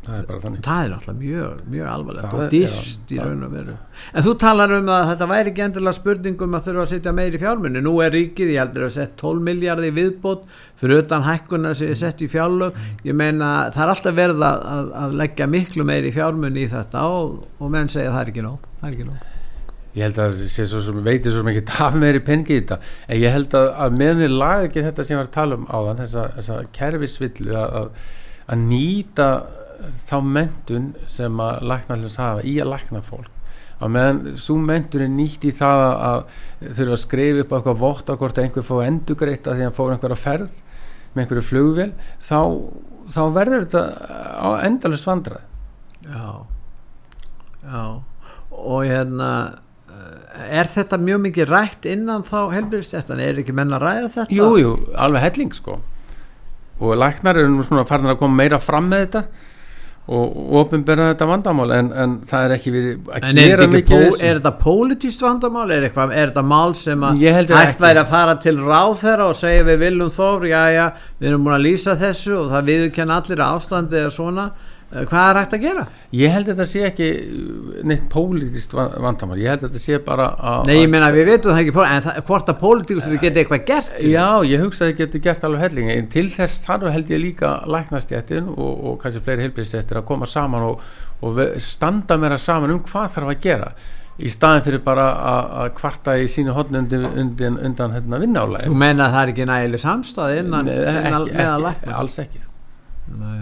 Það 0.00 0.16
er 0.16 0.22
bara 0.30 0.40
þannig. 0.40 0.60
Það 0.64 0.82
er 0.82 0.92
náttúrulega 0.94 1.20
mjög, 1.20 1.56
mjög 1.74 1.88
alvarlegt 1.90 2.32
Það 2.32 2.42
og 2.44 2.54
já, 2.56 2.68
í 3.12 3.18
raun 3.20 3.42
og 3.44 3.50
veru. 3.52 3.74
En 4.16 4.24
þú 4.24 4.32
talar 4.40 4.72
um 4.78 4.90
að 4.94 5.02
þetta 5.10 5.26
væri 5.28 5.50
ekki 5.52 5.64
endilega 5.66 5.98
spurningum 5.98 6.56
að 6.56 6.68
þurfa 6.68 6.84
að 6.86 6.94
setja 6.94 7.12
meiri 7.18 7.40
fjármunni. 7.42 7.82
Nú 7.84 7.92
er 8.00 8.14
ríkið, 8.16 8.52
ég 8.54 8.62
heldur 8.64 8.86
að 8.86 8.94
sett 8.96 9.12
12 9.20 9.44
miljardi 9.50 9.90
viðbót 9.98 10.46
fyrir 10.80 11.02
utan 11.04 11.26
hækkuna 11.28 11.74
sem 11.76 11.92
er 11.92 12.00
sett 12.00 12.24
í 12.24 12.30
fjárlög. 12.32 12.78
Ég 13.04 13.18
meina 13.20 13.50
það 13.74 13.84
er 13.84 13.92
alltaf 13.94 14.16
verið 14.16 14.46
að, 14.48 14.64
að, 14.72 14.88
að 15.02 15.18
leggja 15.20 15.50
miklu 15.52 15.86
meiri 15.92 16.14
fjármunni 16.16 16.64
í 16.64 16.72
þetta 16.72 17.04
og, 17.18 17.36
og 17.60 17.76
menn 17.76 17.92
segja 17.92 18.14
það 18.14 18.22
er 18.24 18.32
ekki 18.32 18.46
nóg. 18.48 18.64
Það 18.80 18.88
er 18.88 18.96
ekki 18.96 19.10
nóg. 19.10 19.28
Ég 19.90 20.06
held 20.06 20.18
að 20.22 20.32
það 20.32 20.50
sé 20.54 20.68
svo 20.70 20.80
sem 20.86 20.98
veitir 21.02 21.32
svo 21.34 21.44
mikið 21.44 21.70
af 21.82 21.96
meiri 21.98 22.20
pengi 22.24 22.56
í 22.56 22.60
þetta 22.62 22.76
en 23.10 23.18
ég 23.20 23.32
held 23.34 23.54
að, 23.58 23.72
að 23.84 23.96
meðan 23.98 24.36
laga 24.38 24.68
ekki 24.68 24.84
þetta 24.86 25.04
sem 25.04 25.16
ég 25.16 25.18
var 25.20 25.28
að 25.28 25.34
tala 25.34 25.56
um 25.58 25.64
áðan 25.66 26.02
þessa, 26.04 26.26
þessa 26.36 26.58
kerfisvillu 26.76 27.56
að, 27.58 27.74
að, 27.80 28.12
að 28.54 28.62
nýta 28.70 29.26
þá 30.08 30.16
mentun 30.24 30.88
sem 31.10 31.42
að 31.42 31.60
læknarlega 31.70 32.24
hafa 32.24 32.46
í 32.46 32.56
að 32.60 32.72
lækna 32.74 33.04
fólk 33.04 33.36
að 33.80 33.92
meðan 33.94 34.40
svo 34.40 34.58
mentun 34.60 35.06
er 35.06 35.12
nýtt 35.12 35.46
í 35.48 35.52
það 35.56 35.84
að, 35.86 35.94
að 36.08 36.74
þurfa 36.78 36.96
að 36.96 37.02
skrifa 37.04 37.44
upp 37.44 37.54
eitthvað 37.56 37.80
vott 37.80 38.10
að 38.12 38.18
hvort 38.20 38.38
að 38.38 38.46
einhver 38.46 38.66
fá 38.66 38.74
endugreitt 38.84 39.46
að 39.48 39.56
því 39.56 39.64
að 39.64 39.68
hann 39.70 39.78
fór 39.78 39.94
einhverja 39.94 40.20
ferð 40.20 40.58
með 41.14 41.22
einhverju 41.24 41.46
flugvél 41.46 41.88
þá, 42.20 42.40
þá 43.14 43.22
verður 43.38 43.64
þetta 43.64 43.84
á 44.36 44.48
endalist 44.68 45.08
vandrað 45.08 45.46
Já. 46.00 46.46
Já. 47.60 47.84
Og 48.50 48.84
hérna 48.88 49.30
er 50.48 50.68
þetta 50.70 50.98
mjög 51.00 51.22
mikið 51.26 51.50
rætt 51.50 51.88
innan 51.90 52.24
þá 52.24 52.52
helbriðstjættan? 52.54 53.20
Er 53.20 53.40
ekki 53.42 53.54
menn 53.56 53.74
að 53.76 53.84
ræða 53.84 54.12
þetta? 54.14 54.36
Jú, 54.36 54.50
jú, 54.60 54.74
alveg 54.96 55.26
helling 55.28 55.56
sko 55.56 55.80
og 56.80 56.96
læknar 56.96 57.36
eru 57.36 57.50
nú 57.52 57.64
svona 57.66 57.84
farin 57.84 58.08
að 58.08 58.22
koma 58.22 58.38
meira 58.40 58.56
fram 58.62 58.86
með 58.88 59.02
þetta 59.04 59.22
og 60.10 60.54
ofinberða 60.64 61.10
þetta 61.12 61.26
vandamál 61.30 61.72
en, 61.76 61.90
en 61.94 62.14
það 62.26 62.46
er 62.46 62.54
ekki 62.56 62.72
verið 62.74 63.10
að 63.10 63.26
En 63.28 63.38
er 63.38 63.52
gera 63.52 63.68
mikið 63.70 64.06
er 64.16 64.40
þetta 64.40 64.52
pólitíst 64.58 65.22
vandamál? 65.22 65.66
Er, 65.70 65.86
eitthvað, 65.86 66.14
er 66.16 66.32
þetta 66.32 66.44
mál 66.50 66.74
sem 66.78 67.04
að 67.06 67.22
hægt 67.22 67.84
væri 67.84 68.02
að 68.02 68.10
fara 68.10 68.34
til 68.42 68.56
ráðherra 68.58 69.28
og 69.30 69.38
segja 69.38 69.68
við 69.68 69.78
viljum 69.84 70.10
þór, 70.14 70.48
já 70.50 70.62
já, 70.74 70.84
við 71.20 71.30
erum 71.30 71.46
búin 71.46 71.56
að 71.60 71.66
lýsa 71.68 71.94
þessu 72.00 72.34
og 72.40 72.50
það 72.54 72.72
viðurkenna 72.72 73.20
allir 73.22 73.44
að 73.44 73.60
ástandið 73.60 74.02
er 74.08 74.14
svona. 74.16 74.48
Eh, 74.90 75.04
Hvað 75.06 75.28
er 75.28 75.38
hægt 75.38 75.52
að 75.54 75.62
gera? 75.62 75.82
Ég 76.18 76.32
held 76.34 76.48
að 76.48 76.56
þetta 76.56 76.64
sé 76.66 76.80
ekki 76.88 77.08
uh, 77.22 77.74
neitt 77.86 78.08
pólitist 78.10 78.72
vandamál 78.74 79.38
ég 79.38 79.52
held 79.52 79.62
að 79.62 79.68
þetta 79.68 79.82
sé 79.84 80.00
bara 80.02 80.26
að 80.34 80.64
Nei, 80.66 80.80
ég 80.80 80.90
meina 80.90 81.12
við 81.14 81.30
veitum 81.30 81.54
það 81.54 81.60
ekki, 81.62 81.74
en 81.84 82.02
það, 82.08 82.18
hvort 82.30 82.50
að 82.50 82.58
pólitíkus 82.64 83.06
þetta 83.06 83.20
geti 83.22 83.42
eitthvað 83.44 83.62
gert? 83.68 83.92
Já, 84.02 84.26
ég 84.50 84.64
hugsa 84.64 84.82
að 84.84 84.90
það 84.90 84.98
getur 85.04 85.24
gert 85.28 85.46
alveg 85.46 85.64
helling 85.68 85.92
en 85.94 86.10
til 86.16 86.26
þess 86.34 86.66
þarf 86.66 86.90
held 86.96 87.14
ég 87.14 87.22
líka 87.22 87.52
læknastjættin 87.70 88.50
og, 88.56 88.74
og 88.90 88.98
kannski 89.04 89.24
fleiri 89.28 89.46
heilbríðstjættir 89.46 90.02
að 90.02 90.06
koma 90.10 90.30
saman 90.30 90.66
og, 90.72 90.84
og 91.22 91.40
standa 91.62 92.18
meira 92.18 92.40
saman 92.42 92.74
um 92.74 92.82
hvað 92.90 93.14
þarf 93.14 93.34
að 93.36 93.42
gera 93.46 93.72
í 94.20 94.28
staðin 94.34 94.66
fyrir 94.66 94.82
bara 94.84 95.08
að 95.62 95.72
kvarta 95.78 96.18
í 96.18 96.26
sínu 96.28 96.52
hodn 96.58 96.82
undan, 96.82 97.06
undan, 97.14 97.62
undan 97.70 97.94
hérna, 97.94 98.18
vinnálega 98.20 98.66
Þú 98.66 98.76
meina 98.82 99.06
að 99.06 99.14
það 99.14 99.22
er 99.22 99.34
ekki 99.36 99.50
nægileg 99.54 99.86
samstæð 99.86 100.38
innan, 100.42 100.74
innan 100.74 101.20
ekki, 101.22 101.36
meðal 101.38 101.60
ekki, 101.70 101.84
lækna? 101.86 101.98
alls 102.02 102.22
ekki 102.26 102.48
Nei. 103.18 103.40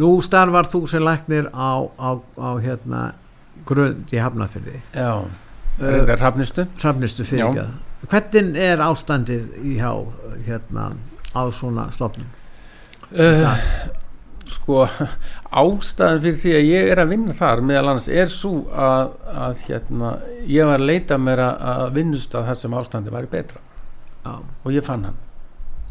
Nú 0.00 0.10
starfar 0.24 0.68
þú 0.68 0.82
sem 0.90 1.02
læknir 1.06 1.48
á, 1.54 1.80
á, 1.98 2.10
á 2.36 2.50
hérna 2.60 3.02
grund 3.66 4.12
í 4.12 4.20
Hafnafyrði 4.22 4.80
Já, 4.94 5.24
Uh, 5.76 5.84
þetta 5.92 6.12
er 6.14 6.20
hrafnistu. 6.22 6.62
Hrafnistu 6.80 7.24
fyrir 7.28 7.66
Hvernig 8.08 8.54
er 8.64 8.80
ástandið 8.80 9.58
í 9.60 9.74
hjá 9.76 9.90
hérna 10.46 10.86
á 11.36 11.42
svona 11.52 11.90
stofnum? 11.92 12.30
uh, 13.12 13.58
Sko 14.48 14.86
ástæðan 15.60 16.22
fyrir 16.22 16.38
því 16.40 16.54
að 16.56 16.64
ég 16.70 16.88
er 16.94 17.02
að 17.02 17.12
vinna 17.12 17.34
þar 17.36 17.60
meðal 17.66 17.90
annars 17.90 18.08
er 18.08 18.32
svo 18.32 18.54
að, 18.72 19.12
að 19.36 19.60
hérna, 19.66 20.14
ég 20.48 20.64
var 20.70 20.80
að 20.80 20.88
leita 20.94 21.18
mér 21.20 21.42
að, 21.44 21.60
að 21.74 21.92
vinnust 21.98 22.38
að 22.38 22.48
það 22.48 22.58
sem 22.62 22.76
ástandi 22.80 23.12
væri 23.12 23.30
betra. 23.36 23.60
Já, 24.24 24.32
og 24.64 24.72
ég 24.72 24.86
fann 24.86 25.04
hann. 25.10 25.20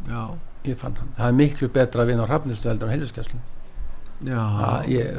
Já, 0.10 0.24
ég 0.72 0.78
fann 0.80 0.96
hann, 1.00 1.12
það 1.18 1.28
er 1.28 1.36
miklu 1.42 1.70
betra 1.76 2.04
að 2.04 2.08
vinna 2.14 2.24
á 2.26 2.30
hrafnistu 2.32 2.70
heldur 2.70 2.90
en 2.90 2.94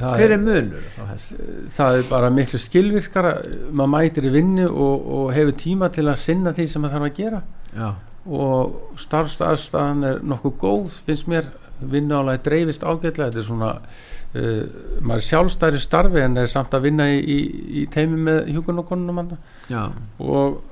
það 0.00 0.14
Hver 0.16 0.32
er- 0.32 0.40
munur 0.40 0.84
þá 0.96 1.02
helst? 1.10 1.34
það 1.76 1.98
er 1.98 2.06
bara 2.10 2.30
miklu 2.32 2.58
skilvirkara 2.62 3.32
maður 3.76 3.90
mætir 3.92 4.24
í 4.24 4.32
vinnu 4.32 4.66
og, 4.70 5.06
og 5.18 5.32
hefur 5.36 5.52
tíma 5.60 5.90
til 5.92 6.06
að 6.08 6.16
sinna 6.22 6.52
því 6.56 6.66
sem 6.72 6.82
maður 6.82 6.94
þarf 6.96 7.10
að 7.10 7.16
gera. 7.20 7.42
Já, 7.76 7.90
og 8.26 8.96
starfstæðan 8.98 10.04
er 10.08 10.22
nokkuð 10.26 10.54
góð 10.64 10.96
finnst 11.06 11.28
mér, 11.30 11.50
vinnálega 11.92 12.40
dreifist 12.48 12.82
ágætlega, 12.88 13.28
þetta 13.28 13.42
er 13.42 13.46
svona 13.50 13.68
uh, 13.76 14.62
maður 15.04 15.20
er 15.20 15.26
sjálfstæri 15.28 15.78
starfi 15.84 16.22
en 16.24 16.40
er 16.40 16.48
samt 16.50 16.72
að 16.74 16.86
vinna 16.88 17.06
í, 17.12 17.20
í, 17.20 17.38
í 17.82 17.86
teimi 17.92 18.16
með 18.30 18.48
hjúkunokonunum 18.56 19.20
hann 19.20 19.36
já, 19.70 19.84
og 20.24 20.62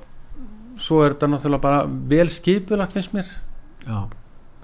svo 0.81 1.03
er 1.05 1.13
þetta 1.13 1.29
náttúrulega 1.31 1.61
bara 1.63 1.85
vel 2.09 2.27
skipulagt 2.33 2.97
finnst 2.97 3.13
mér. 3.15 3.29
Já, 3.85 4.01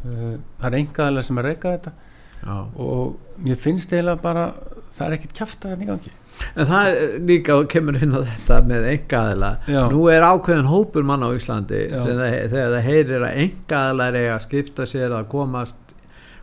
það 0.04 0.70
er 0.70 0.80
engaðilega 0.80 1.28
sem 1.28 1.42
er 1.42 1.48
reyka 1.50 1.76
þetta 1.76 1.94
já. 2.42 2.56
og 2.58 3.44
mér 3.46 3.62
finnst 3.62 3.94
eiginlega 3.94 4.24
bara 4.24 4.48
það 4.92 5.06
er 5.08 5.18
ekkert 5.18 5.38
kjafta 5.38 5.74
þetta 5.74 5.86
í 5.88 5.92
gangi 5.92 6.18
En 6.56 6.66
það 6.66 6.88
er 6.90 7.18
líka 7.28 7.56
kemur 7.70 7.98
inn 8.02 8.16
á 8.16 8.24
þetta 8.24 8.56
með 8.66 8.86
engaðila 8.94 9.50
Já. 9.68 9.82
Nú 9.92 10.06
er 10.10 10.24
ákveðin 10.26 10.70
hópur 10.72 11.04
mann 11.06 11.26
á 11.28 11.30
Íslandi 11.36 11.82
Já. 11.92 12.00
það, 12.08 12.22
þegar 12.54 12.72
það 12.72 12.88
heyrir 12.88 13.26
að 13.28 13.42
engaðilar 13.44 14.18
eiga 14.18 14.38
að 14.38 14.46
skipta 14.48 14.88
sér 14.90 15.14
að 15.18 15.28
komast 15.36 15.76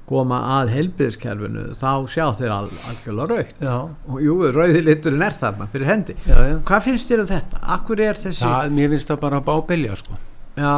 koma 0.08 0.38
að 0.58 0.72
heilbyðiskerfinu 0.72 1.64
þá 1.76 1.90
sjá 2.08 2.24
þeir 2.38 2.52
al, 2.54 2.68
algjörlega 2.88 3.28
raukt 3.34 3.64
já, 3.66 3.74
og 4.08 4.20
jú, 4.24 4.36
rauði 4.54 4.82
liturinn 4.86 5.24
er 5.26 5.36
þarna 5.36 5.68
fyrir 5.72 5.90
hendi 5.90 6.16
já, 6.22 6.36
já. 6.36 6.54
Hvað 6.70 6.84
finnst 6.86 7.12
þér 7.12 7.24
um 7.24 7.30
þetta? 7.32 7.62
Akkur 7.76 8.02
er 8.06 8.20
þessi 8.20 8.44
Það, 8.44 8.70
mér 8.78 8.92
finnst 8.94 9.12
það 9.12 9.20
bara 9.26 9.42
bábelja 9.44 9.98
sko 10.00 10.16
Já, 10.58 10.76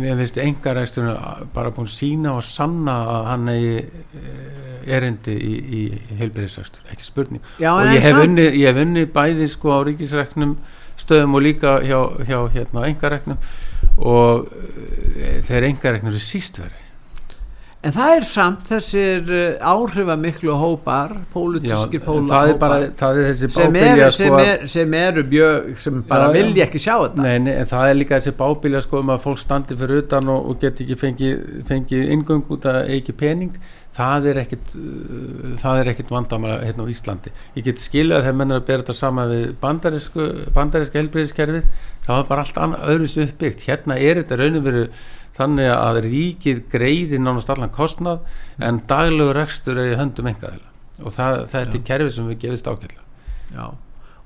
mér 0.00 0.16
finnst 0.20 0.38
engaræksturinn 0.40 1.50
bara 1.54 1.72
búin 1.74 1.90
sína 1.90 2.36
og 2.38 2.44
sanna 2.46 2.96
að 3.12 3.28
hann 3.30 3.50
eh, 3.52 4.96
erindi 4.96 5.34
í, 5.36 5.52
í 5.80 5.82
heilbreyðisrækstur, 6.20 6.86
ekki 6.92 7.06
spurning. 7.06 7.44
Já 7.60 7.72
og 7.74 7.92
ég 7.92 8.04
hef, 8.04 8.22
unni, 8.22 8.46
ég 8.56 8.70
hef 8.70 8.82
unni 8.82 9.04
bæði 9.10 9.48
sko 9.52 9.76
á 9.76 9.80
ríkisræknum 9.86 10.56
stöðum 10.96 11.36
og 11.36 11.44
líka 11.44 11.76
hjá, 11.84 11.98
hjá 12.24 12.38
hérna 12.54 12.86
engaræknum 12.88 13.38
og 13.96 14.48
e, 15.16 15.38
þeir 15.44 15.70
engaræknum 15.70 16.12
eru 16.14 16.22
síst 16.22 16.60
verið 16.62 16.85
En 17.86 17.94
það 17.94 18.12
er 18.16 18.24
samt 18.26 18.66
þessir 18.66 19.28
uh, 19.30 19.68
áhrifamiklu 19.70 20.56
hópar 20.58 21.12
pólitískir 21.30 22.02
það 22.02 22.08
póla 22.08 22.40
er 22.48 22.58
bara 22.58 22.78
það 22.98 23.20
er 23.20 23.28
þessi 23.30 23.50
sem 23.54 23.78
eru, 23.80 24.08
sko 24.08 24.16
sem, 24.16 24.36
er, 24.42 24.66
sem 24.72 24.98
eru 24.98 25.24
mjög, 25.30 25.70
sem 25.84 26.02
bara 26.08 26.26
Já, 26.26 26.32
já. 26.32 26.36
vilja 26.40 26.66
ekki 26.66 26.82
sjá 26.82 26.92
þetta. 26.94 27.26
Nei, 27.28 27.38
nei, 27.46 27.54
en 27.54 27.70
það 27.70 27.92
er 27.92 27.98
líka 28.00 28.18
þessi 28.18 28.36
bábíla 28.42 28.82
sko 28.82 29.02
um 29.04 29.14
að 29.14 29.24
fólk 29.28 29.42
standi 29.42 29.78
fyrir 29.78 30.02
utan 30.02 30.34
og, 30.34 30.50
og 30.50 30.60
get 30.64 30.82
ekki 30.82 31.00
fengið, 31.04 31.48
fengið 31.70 32.14
inngöng 32.16 32.46
út 32.56 32.70
að 32.72 32.94
eigi 32.96 33.16
pening. 33.24 33.58
Það 33.96 34.26
er 34.28 34.38
ekkit 34.42 34.74
er 35.80 35.88
ekkit 35.94 36.10
vandamæla 36.12 36.58
hérna 36.66 36.84
á 36.84 36.92
Íslandi. 36.92 37.30
Ég 37.56 37.64
get 37.64 37.80
skilja 37.80 38.18
þegar 38.20 38.40
menn 38.42 38.52
er 38.52 38.60
að 38.60 38.66
bera 38.68 38.82
þetta 38.82 38.96
saman 38.98 39.30
við 39.30 39.46
bandarísku, 39.62 40.26
helbriðiskerfið 40.98 41.70
það 42.06 42.20
er 42.20 42.28
bara 42.28 42.44
allt 42.44 42.58
annað 42.62 42.90
öðru 42.92 43.08
sér 43.10 43.30
uppbyggt. 43.30 43.64
Hérna 43.66 43.96
er 43.98 44.20
þetta 44.20 44.38
raunum 44.40 44.66
veru 44.66 44.82
þannig 45.36 45.72
að 45.72 46.02
ríkið 46.06 46.62
greiði 46.72 47.20
nánast 47.22 47.50
allan 47.52 47.72
kostnað 47.74 48.22
en 48.62 48.82
daglegu 48.88 49.34
rekstur 49.36 49.80
er 49.82 49.94
í 49.94 49.98
höndum 50.00 50.30
engaðila 50.32 50.72
og 51.04 51.12
það, 51.12 51.42
þetta 51.52 51.76
er 51.76 51.90
kerfið 51.90 52.14
sem 52.16 52.30
við 52.30 52.46
gefist 52.46 52.70
Já, 53.54 53.66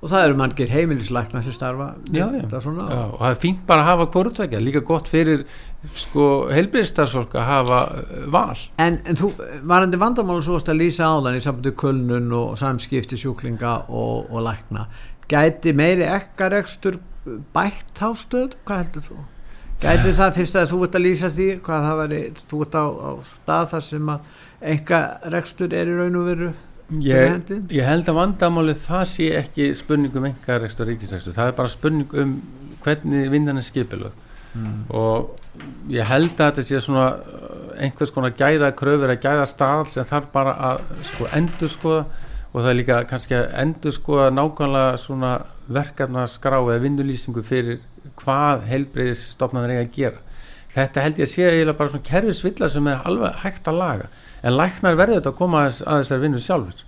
og 0.01 0.09
það 0.09 0.23
eru 0.25 0.37
margir 0.41 0.71
heimilislækna 0.73 1.43
sem 1.45 1.53
starfa 1.53 1.91
já, 2.09 2.25
já. 2.33 2.61
svona. 2.63 2.87
já, 2.89 3.03
og 3.11 3.19
það 3.19 3.35
er 3.35 3.41
fínt 3.43 3.67
bara 3.69 3.85
að 3.85 3.91
hafa 3.91 4.07
hvortvekja 4.15 4.63
líka 4.63 4.81
gott 4.87 5.11
fyrir 5.13 5.43
sko 5.97 6.29
heilbyrðistarsfólk 6.55 7.37
að 7.37 7.47
hafa 7.49 7.81
uh, 7.99 8.25
val. 8.33 8.63
En, 8.81 8.97
en 9.05 9.21
þú, 9.21 9.33
varandi 9.69 10.01
vandamálu 10.01 10.45
svo 10.47 10.57
að 10.61 10.81
lýsa 10.81 11.11
áðan 11.11 11.37
í 11.37 11.45
sambandi 11.45 11.75
kulnun 11.83 12.33
og 12.37 12.57
samskipti 12.61 13.21
sjúklinga 13.21 13.77
og, 13.89 14.31
og 14.31 14.47
lækna 14.49 14.87
gæti 15.31 15.75
meiri 15.77 16.09
ekkarekstur 16.09 16.99
bætt 17.55 17.93
þá 17.99 18.09
stöð, 18.19 18.57
hvað 18.65 18.83
heldur 18.85 19.07
þú? 19.11 19.19
Gæti 19.81 20.13
það 20.13 20.35
fyrst 20.37 20.57
að 20.61 20.73
þú 20.75 20.81
ert 20.85 20.97
að 20.99 21.05
lýsa 21.07 21.31
því 21.33 21.49
hvað 21.65 21.85
það 21.89 22.01
væri, 22.03 22.23
þú 22.51 22.63
ert 22.67 22.75
á, 22.77 22.85
á 22.85 23.11
stað 23.31 23.69
þar 23.71 23.85
sem 23.87 24.11
að 24.13 24.41
ekkarekstur 24.75 25.77
er 25.77 25.89
í 25.89 25.95
raun 25.97 26.19
og 26.21 26.27
veru 26.29 26.51
ég, 27.01 27.53
ég 27.73 27.87
held 27.87 28.11
að 28.11 28.19
vandamáli 28.19 28.75
það 28.77 29.05
sé 29.15 29.29
ekki 29.39 29.71
spurning 29.79 30.17
um 30.21 30.27
engarekstur 30.29 30.85
og 30.85 30.93
ríkisrekstur, 30.93 31.37
það 31.37 31.53
er 31.53 31.57
bara 31.63 31.73
spurning 31.73 32.19
um 32.21 32.35
hvernig 32.85 33.31
vinnan 33.33 33.61
er 33.61 33.65
skipilög 33.65 34.27
Mm. 34.51 34.81
og 34.91 35.37
ég 35.95 36.09
held 36.11 36.33
að 36.33 36.49
þetta 36.49 36.63
sé 36.67 36.79
svona 36.83 37.05
uh, 37.23 37.69
einhvers 37.79 38.11
konar 38.11 38.33
gæða 38.35 38.73
kröfur 38.75 39.13
að 39.13 39.21
gæða 39.23 39.45
stað 39.47 39.85
sem 39.93 40.09
þarf 40.09 40.33
bara 40.33 40.55
að 40.71 40.81
sko 41.07 41.29
endur 41.39 41.71
skoða 41.71 42.01
og 42.51 42.57
það 42.57 42.71
er 42.73 42.79
líka 42.81 42.97
kannski 43.13 43.37
að 43.39 43.47
endur 43.63 43.95
skoða 43.95 44.25
nákvæmlega 44.35 44.97
svona 44.99 45.31
verkefna 45.71 46.25
skrá 46.27 46.57
eða 46.65 46.81
vinnulýsingu 46.83 47.45
fyrir 47.47 47.79
hvað 48.21 48.67
helbreyðisstofnaður 48.71 49.75
eiga 49.75 49.87
að 49.87 49.97
gera. 49.97 50.27
Þetta 50.71 51.05
held 51.05 51.19
ég 51.19 51.27
að 51.27 51.33
sé 51.33 51.47
eiginlega 51.49 51.79
bara 51.81 51.91
svona 51.91 52.07
kerfisvilla 52.07 52.69
sem 52.71 52.87
er 52.87 53.07
alveg 53.11 53.41
hægt 53.43 53.71
að 53.71 53.81
laga. 53.81 54.11
En 54.47 54.57
læknar 54.57 54.99
verður 55.01 55.19
þetta 55.19 55.33
að 55.33 55.41
koma 55.41 55.65
að 55.67 55.81
þessari 55.81 56.25
vinnu 56.27 56.43
sjálfur 56.45 56.85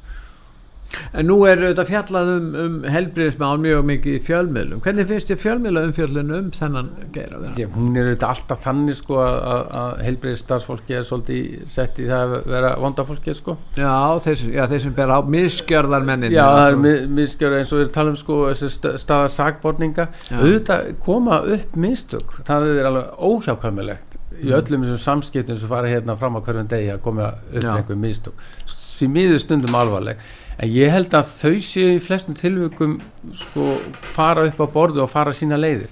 En 1.14 1.26
nú 1.28 1.36
er 1.48 1.60
þetta 1.62 1.84
fjallað 1.88 2.30
um, 2.36 2.48
um 2.62 2.74
helbriðismál 2.92 3.58
mjög 3.62 3.84
mikið 3.88 4.16
í 4.18 4.22
fjölmiðlum. 4.26 4.80
Hvernig 4.84 5.08
finnst 5.08 5.30
þér 5.32 5.40
fjölmiðla 5.42 5.82
umfjöllun 5.88 6.32
um 6.36 6.50
þennan 6.56 6.90
geira? 7.14 7.40
Því, 7.54 7.66
að 7.66 7.76
hún 7.78 7.96
er 7.96 8.08
auðvitað 8.10 8.28
alltaf 8.34 8.62
þannig 8.66 8.98
sko 8.98 9.18
að, 9.22 9.92
helbreyðisstarfsfólki 10.06 10.96
er 10.98 11.06
svolítið 11.08 11.66
sett 11.72 12.00
í 12.02 12.08
það 12.10 12.34
að 12.38 12.46
vera 12.52 12.72
vondafólki 12.82 13.34
sko 13.38 13.56
Já, 13.78 13.92
þeir, 14.24 14.44
já, 14.56 14.62
þeir 14.72 14.82
sem 14.86 14.96
ber 14.96 15.12
á 15.12 15.18
misgjörðar 15.36 16.06
mennin. 16.08 16.32
Já, 16.34 16.44
það 16.48 16.68
er 16.72 16.78
mi- 16.84 17.06
misgjör 17.22 17.58
eins 17.58 17.72
og 17.72 17.82
við 17.82 17.92
talum 17.96 18.16
sko 18.20 18.40
staða 18.54 19.28
sakborninga 19.32 20.08
Já. 20.28 20.36
auðvitað 20.40 20.92
koma 21.04 21.40
upp 21.56 21.76
mistök 21.80 22.36
það 22.48 22.68
er 22.78 22.90
alveg 22.90 23.22
óhjákvæmilegt 23.30 24.18
í 24.42 24.48
Mm. 24.48 24.54
öllum 24.56 24.82
þessum 24.86 24.98
samskiptum 24.98 25.58
sem 25.60 25.68
fara 25.68 25.86
hérna 25.92 26.16
fram 26.18 26.34
á 26.34 26.40
hverjum 26.42 26.66
degi 26.68 26.88
að 26.90 27.02
koma 27.04 27.26
upp 27.52 27.62
Já. 27.62 27.74
einhver 27.76 27.98
mistök 28.00 28.32
því 28.66 29.08
miður 29.12 29.38
stundum 29.42 29.74
alvarleg 29.76 30.16
en 30.62 30.70
ég 30.70 30.92
held 30.94 31.14
að 31.18 31.32
þau 31.34 31.56
séu 31.64 31.96
í 31.96 32.02
flestum 32.02 32.38
tilvökum 32.38 32.98
sko 33.36 33.74
fara 34.14 34.46
upp 34.48 34.62
á 34.62 34.66
borðu 34.72 35.04
og 35.04 35.10
fara 35.12 35.34
sína 35.36 35.58
leiðir 35.60 35.90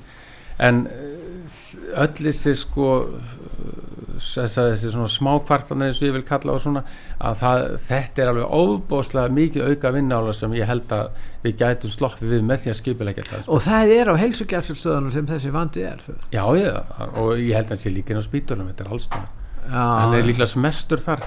en 0.63 0.85
eh, 0.87 2.03
öll 2.05 2.15
þessi 2.21 2.55
sko 2.59 2.91
þessi 4.21 4.91
svona 4.93 5.09
smákvartanir 5.09 5.91
eins 5.91 6.01
og 6.03 6.09
ég 6.11 6.15
vil 6.19 6.25
kalla 6.29 6.55
og 6.55 6.61
svona 6.61 6.83
að 7.17 7.39
það, 7.41 7.63
þetta 7.87 8.23
er 8.23 8.31
alveg 8.33 8.55
óbóðslega 8.61 9.35
mikið 9.37 9.69
auka 9.71 9.93
vinnála 9.95 10.35
sem 10.37 10.55
ég 10.59 10.69
held 10.69 10.93
að 10.93 11.23
við 11.45 11.57
gætum 11.63 11.95
sloppið 11.95 12.35
við 12.35 12.47
með 12.51 12.65
því 12.65 12.73
að 12.73 12.79
skipilegja 12.83 13.27
það 13.31 13.45
sko. 13.45 13.57
Og 13.57 13.65
það 13.65 13.95
er 13.97 14.13
á 14.13 14.15
heilsugjastustöðunum 14.21 15.15
sem 15.15 15.29
þessi 15.31 15.53
vandi 15.55 15.87
er. 15.89 16.05
já, 16.35 16.45
já, 16.61 16.75
og 17.15 17.33
ég 17.39 17.57
held 17.57 17.71
að 17.71 17.73
það 17.73 17.83
sé 17.85 17.95
líka 17.95 18.13
inn 18.13 18.21
á 18.21 18.29
spítulum, 18.29 18.73
þetta 18.73 18.85
er 18.87 18.93
allstað 18.97 19.29
hann 19.71 20.17
er 20.17 20.27
líklega 20.27 20.61
mestur 20.65 21.03
þar 21.03 21.25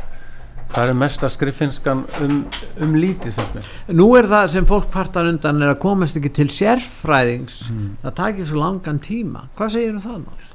það 0.74 0.90
er 0.90 0.98
mesta 0.98 1.30
skriffinskan 1.30 2.02
um, 2.26 2.40
um 2.82 2.96
lítið 2.98 3.38
finnst 3.38 3.58
mér 3.58 3.70
nú 4.00 4.08
er 4.18 4.28
það 4.32 4.50
sem 4.56 4.68
fólk 4.70 4.90
partar 4.94 5.30
undan 5.30 5.62
er 5.62 5.76
að 5.76 5.82
komast 5.84 6.18
ekki 6.18 6.32
til 6.34 6.50
sérfræðings. 6.52 7.60
Mm. 7.70 7.94
Það 8.04 8.18
takir 8.20 8.50
svo 8.50 8.64
langan 8.64 9.00
tíma. 9.04 9.48
Hvað 9.58 9.74
segir 9.76 9.96
þú 9.98 10.04
það 10.08 10.20
nátt? 10.26 10.52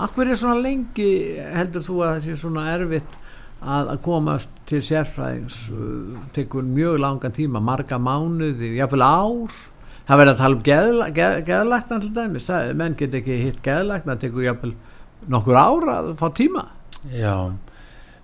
Akkur 0.00 0.30
er 0.32 0.38
svona 0.40 0.60
lengi, 0.64 1.10
heldur 1.54 1.84
þú 1.84 1.98
að 2.00 2.12
það 2.12 2.22
sé 2.24 2.36
svona 2.40 2.66
erfitt 2.72 3.16
að, 3.60 3.90
að 3.92 3.98
komast 4.06 4.62
til 4.68 4.80
sérfræðings 4.84 5.58
uh, 5.74 6.20
tekur 6.36 6.64
mjög 6.64 7.00
langan 7.04 7.36
tíma, 7.36 7.62
marga 7.62 8.00
mánuði, 8.00 8.74
jafnvel 8.78 9.04
ár 9.04 9.58
það 10.08 10.22
verður 10.22 10.32
að 10.32 10.40
tala 10.40 10.56
um 10.56 10.62
geðla, 10.66 11.08
geð, 11.14 11.34
geðlækna 11.46 11.98
til 12.02 12.12
dæmis, 12.16 12.48
menn 12.80 12.96
get 12.98 13.18
ekki 13.20 13.40
hitt 13.44 13.60
geðlækna, 13.66 14.16
tekur 14.22 14.46
jafnvel 14.48 14.72
nokkur 15.30 15.60
ár 15.60 15.90
að 15.92 16.14
fá 16.18 16.30
tíma 16.34 16.64
já 17.12 17.52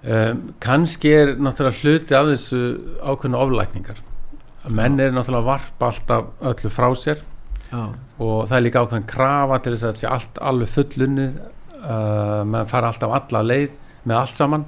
um, 0.07 0.42
kannski 0.62 1.12
er 1.12 1.34
náttúrulega 1.36 1.80
hluti 1.82 2.16
af 2.18 2.30
þessu 2.30 2.61
ákveðnu 3.02 3.40
oflækningar. 3.42 4.00
Menn 4.68 5.00
er 5.02 5.14
náttúrulega 5.14 5.50
varpa 5.50 5.90
alltaf 5.92 6.30
öllu 6.52 6.72
frá 6.72 6.88
sér. 6.98 7.20
Já, 7.66 7.82
og 8.22 8.46
það 8.46 8.57
er 8.59 8.64
líka 8.68 8.86
ákveðin 8.86 9.11
krafa 9.11 9.61
til 9.62 9.74
þess 9.74 9.84
að 9.84 9.92
þetta 9.92 10.04
sé 10.04 10.11
allt 10.14 10.42
alveg 10.50 10.74
fullunnið 10.76 11.38
uh, 11.82 12.42
maður 12.46 12.72
fara 12.72 12.90
alltaf 12.92 13.16
alla 13.20 13.46
leið 13.52 13.78
með 14.07 14.20
allt 14.22 14.36
saman. 14.38 14.66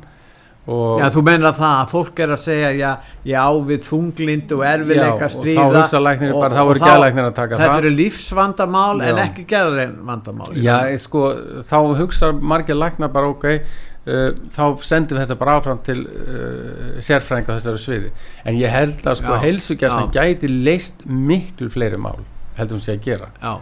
Já 0.68 1.06
þú 1.14 1.20
meinar 1.24 1.54
það 1.56 1.74
að 1.80 1.92
fólk 1.94 2.18
er 2.20 2.32
að 2.34 2.40
segja 2.42 2.70
já, 2.76 2.88
já 3.24 3.44
við 3.64 3.86
þunglind 3.86 4.50
og 4.52 4.64
erfileika 4.68 5.14
Já, 5.14 5.24
og 5.24 5.32
stríða 5.32 5.62
þá 5.64 5.76
hugsa 5.78 6.00
læknir 6.02 6.34
bara, 6.36 6.50
þá 6.52 6.64
voru 6.68 6.82
geðlæknir 6.82 7.28
að 7.28 7.36
taka 7.38 7.56
þetta 7.56 7.68
það. 7.70 7.78
eru 7.80 7.92
lífsvandamál 7.94 8.98
en 8.98 9.08
Já. 9.08 9.22
ekki 9.24 9.44
geðvandamál 9.48 10.50
Já, 10.60 10.76
sko, 11.00 11.22
þá 11.70 11.76
hugsa 12.02 12.30
margir 12.36 12.76
læknar 12.76 13.14
bara 13.14 13.30
ok 13.32 13.46
þá 14.54 14.62
sendum 14.86 15.18
við 15.18 15.24
þetta 15.24 15.38
bara 15.40 15.56
áfram 15.58 15.80
til 15.84 15.98
uh, 16.06 16.98
sérfræðinga 17.04 17.54
á 17.54 17.56
þessari 17.58 17.82
sviði. 17.82 18.12
En 18.48 18.60
ég 18.60 18.72
held 18.72 19.02
að 19.04 19.18
sko 19.20 19.40
heilsugjastan 19.42 20.12
gæti 20.14 20.50
leist 20.52 21.04
miklu 21.06 21.70
fleiri 21.72 22.00
mál 22.00 22.22
heldur 22.58 22.78
hún 22.78 22.84
sé 22.84 22.96
að 22.96 23.04
gera. 23.04 23.28
Já, 23.42 23.58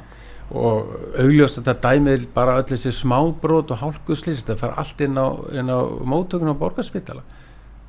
og 0.56 0.92
augljóst 1.18 1.58
þetta 1.58 1.74
dæmið 1.82 2.28
bara 2.34 2.58
öll 2.60 2.68
þessi 2.70 2.92
smábrót 2.94 3.72
og 3.74 3.80
hálkuslis 3.82 4.42
þetta 4.42 4.58
fara 4.60 4.78
allt 4.82 5.02
inn 5.04 5.18
á, 5.18 5.26
á 5.34 5.78
mótökun 6.06 6.52
á 6.54 6.56
borgarspítala. 6.56 7.24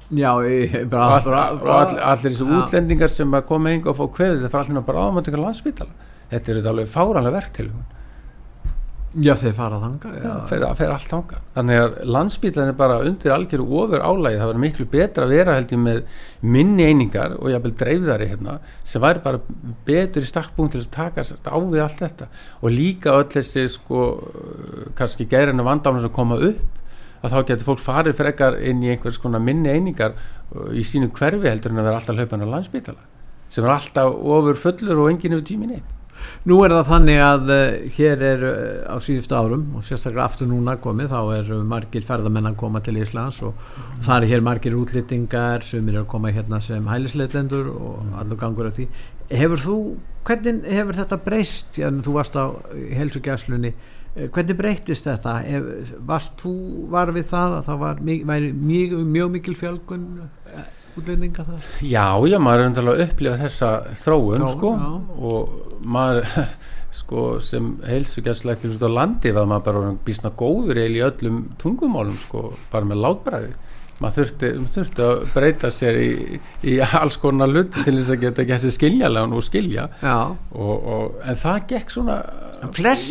Já, 0.07 0.31
ég, 0.47 0.73
bra, 0.87 1.09
all, 1.17 1.23
bra, 1.25 1.41
bra, 1.59 1.77
all, 1.83 1.99
allir 2.13 2.31
þessi 2.31 2.47
Já. 2.47 2.55
útlendingar 2.61 3.11
sem 3.11 3.33
að 3.35 3.45
koma 3.49 3.73
hinga 3.75 3.91
og 3.91 3.99
fá 3.99 4.05
kveðu 4.17 4.39
þetta 4.39 4.51
fara 4.53 4.63
allir 4.63 4.75
inn 4.75 4.81
á 4.81 4.89
bara 4.89 5.05
ámótökun 5.05 5.43
á 5.43 5.47
landspítala. 5.47 6.09
Þetta 6.31 6.51
er 6.51 6.59
þetta 6.59 6.73
alveg 6.73 6.91
fáranlega 6.91 7.37
verk 7.37 7.53
til 7.55 7.69
já 9.23 9.33
þeir 9.39 9.53
fara 9.57 9.79
þanga 9.81 10.11
Já, 10.13 10.31
fer, 10.49 10.65
fer 10.77 10.93
allt 10.93 11.11
þanga 11.11 11.41
þannig 11.55 11.81
að 11.81 11.97
landsbílan 12.15 12.71
er 12.71 12.77
bara 12.77 12.99
undir 13.05 13.33
algjöru 13.33 13.67
ofur 13.81 14.03
álægi, 14.03 14.39
það 14.39 14.51
verður 14.51 14.63
miklu 14.63 14.87
betra 14.93 15.27
að 15.27 15.35
vera 15.35 15.57
held 15.57 15.73
ég 15.73 15.83
með 15.83 16.01
minni 16.55 16.87
einingar 16.87 17.37
og 17.39 17.51
jáfnvel 17.51 17.73
dreifðari 17.81 18.29
hérna 18.31 18.57
sem 18.85 19.03
væri 19.03 19.23
bara 19.25 19.41
betur 19.87 20.25
í 20.25 20.29
stakkbúin 20.29 20.71
til 20.73 20.83
að 20.83 20.91
taka 20.93 21.25
á 21.25 21.57
við 21.57 21.83
allt 21.83 22.01
þetta. 22.03 22.29
Og 22.61 22.73
líka 22.73 23.15
öll 23.17 23.29
þessi 23.33 23.65
sko 23.73 24.03
kannski 24.97 25.27
gærinu 25.29 25.65
vandáma 25.65 26.03
sem 26.03 26.13
koma 26.13 26.37
upp 26.37 26.77
að 27.23 27.33
þá 27.33 27.39
getur 27.49 27.67
fólk 27.71 27.83
farið 27.83 28.17
frekar 28.19 28.57
inn 28.61 28.83
í 28.85 28.91
einhvers 28.93 29.19
konar 29.21 29.41
minni 29.43 29.73
einingar 29.73 30.15
uh, 30.15 30.69
í 30.71 30.85
sínu 30.85 31.09
hverfi 31.15 31.49
heldur 31.49 31.73
en 31.73 31.81
að 31.81 31.89
vera 31.89 32.01
alltaf 32.01 32.19
hlaupan 32.19 32.45
á 32.45 32.53
landsbítala 32.53 33.07
sem 33.49 33.65
er 33.65 33.73
alltaf 33.73 34.13
ofur 34.37 34.59
fullur 34.59 35.03
og 35.03 35.11
enginn 35.11 35.37
hefur 35.37 35.47
tímin 35.47 35.77
eitt 35.79 35.96
Nú 36.47 36.57
er 36.63 36.71
það 36.71 36.85
þannig 36.91 37.19
að 37.23 37.49
uh, 37.51 37.89
hér 37.97 38.21
er 38.23 38.43
uh, 38.47 38.93
á 38.93 38.95
síðustu 39.03 39.35
árum 39.35 39.65
og 39.75 39.83
sérstaklega 39.83 40.23
aftur 40.29 40.47
núna 40.47 40.77
komið 40.79 41.09
þá 41.11 41.19
er 41.37 41.51
uh, 41.57 41.63
margir 41.63 42.05
ferðamenn 42.07 42.47
að 42.51 42.55
koma 42.61 42.79
til 42.85 42.95
Íslands 43.01 43.41
og 43.43 43.53
Mhm. 43.57 44.01
það 44.07 44.23
er 44.23 44.27
hér 44.31 44.41
margir 44.45 44.75
útlýtingar 44.77 45.63
sem 45.63 45.87
er 45.89 45.99
að 46.01 46.07
koma 46.07 46.31
hérna 46.31 46.61
sem 46.61 46.85
hælisleitendur 46.87 47.67
og 47.75 48.03
Mhm. 48.05 48.13
allur 48.19 48.37
gangur 48.37 48.67
af 48.67 48.73
því 48.77 48.87
Hefur 49.29 49.57
þú, 49.59 49.75
hvernig 50.23 50.63
hefur 50.71 50.93
þetta 50.95 51.17
breyst 51.25 51.73
já, 51.75 51.89
þú 51.91 52.13
varst 52.15 52.35
á 52.39 52.45
helsugjæslunni 52.95 53.73
hvernig 54.31 54.55
breytist 54.57 55.03
þetta 55.05 55.33
Hef, 55.43 55.63
varst 56.07 56.37
þú 56.41 56.53
var 56.89 57.11
við 57.11 57.27
það 57.29 57.57
að 57.57 57.65
það 57.67 57.79
var 57.79 57.95
væri 58.31 58.53
mjög, 58.53 58.93
mjög 59.05 59.31
mikil 59.35 59.55
fjölgun 59.55 60.07
útlýtinga 61.01 61.45
það 61.47 61.75
Já, 61.87 62.07
já, 62.29 62.37
maður 62.39 62.63
er 62.63 62.71
undirlega 62.71 62.97
að 62.97 63.05
upplifa 63.07 63.37
þessa 63.43 63.71
þróun, 64.03 64.47
sko. 64.55 64.73
já. 64.77 64.89
og 65.31 65.85
maður 65.97 66.33
sko 67.01 67.23
sem 67.43 67.71
heilsugjastlægt 67.85 68.65
til 68.65 68.73
á 68.81 68.89
landi 68.89 69.31
var 69.35 69.47
maður 69.49 69.65
bara 69.69 69.95
býsna 70.07 70.33
góður 70.33 70.81
eil 70.81 70.95
í 70.97 71.05
öllum 71.05 71.43
tungumálum 71.61 72.17
sko, 72.25 72.49
bara 72.71 72.89
með 72.89 73.03
látbræði 73.05 73.55
maður 74.01 74.17
þurfti, 74.17 74.49
maður 74.61 74.73
þurfti 74.75 75.05
að 75.05 75.21
breyta 75.33 75.71
sér 75.73 75.99
í, 76.01 76.11
í 76.69 76.75
alls 76.85 77.17
konar 77.21 77.51
hlut 77.51 77.73
til 77.73 77.95
þess 77.95 78.13
að 78.13 78.23
geta 78.25 78.45
gett 78.49 78.63
sér 78.63 78.75
skiljanlegan 78.75 79.33
og 79.37 79.45
skilja. 79.45 79.87
Og, 80.53 80.75
og, 80.77 81.17
en 81.25 81.39
það 81.39 81.63
gekk 81.71 81.93
svona 81.93 82.17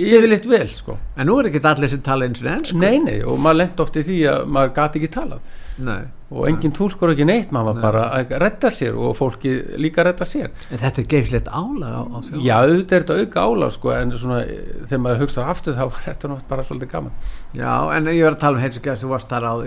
yfirleitt 0.07 0.49
vel 0.51 0.67
sko. 0.71 0.97
En 1.17 1.29
nú 1.31 1.39
er 1.41 1.51
ekki 1.51 1.63
allir 1.69 1.93
sem 1.93 2.03
tala 2.05 2.27
eins 2.27 2.43
og 2.43 2.51
ennsku 2.51 2.81
Nei, 2.81 2.99
nei, 3.03 3.21
og 3.23 3.39
maður 3.43 3.63
lendi 3.63 3.85
oft 3.85 3.97
í 3.97 4.05
því 4.07 4.19
að 4.33 4.45
maður 4.57 4.77
gati 4.81 5.01
ekki 5.01 5.15
talað. 5.17 5.57
Nei. 5.77 6.07
og 6.33 6.47
engin 6.49 6.73
túlkur 6.75 7.11
ekki 7.13 7.27
neitt, 7.29 7.51
maður 7.55 7.77
var 7.77 7.83
bara 7.85 8.05
að 8.17 8.31
redda 8.41 8.71
sér 8.73 8.95
og 8.97 9.13
fólki 9.19 9.53
líka 9.79 10.01
að 10.03 10.09
redda 10.09 10.27
sér. 10.27 10.49
En 10.73 10.81
þetta 10.81 11.03
er 11.03 11.09
geifslegt 11.13 11.51
álag 11.53 11.93
á, 11.93 12.03
á. 12.03 12.19
Já, 12.43 12.55
auðvitað 12.65 12.97
er 12.97 13.05
þetta 13.05 13.19
auka 13.21 13.45
álag 13.45 13.75
sko, 13.77 13.93
en 13.95 14.15
svona, 14.17 14.41
þegar 14.89 15.03
maður 15.05 15.23
hugsaði 15.23 15.53
aftur 15.53 15.77
þá 15.77 15.83
var 15.85 16.01
þetta 16.07 16.31
nátt 16.33 16.49
bara 16.49 16.65
svolítið 16.67 16.91
gaman. 16.95 17.15
Já, 17.55 17.75
en 17.95 18.11
ég 18.11 18.25
var 18.25 18.39
að 18.39 18.43
tala 18.43 18.59
um 18.59 18.65
heilsugjast, 18.65 19.07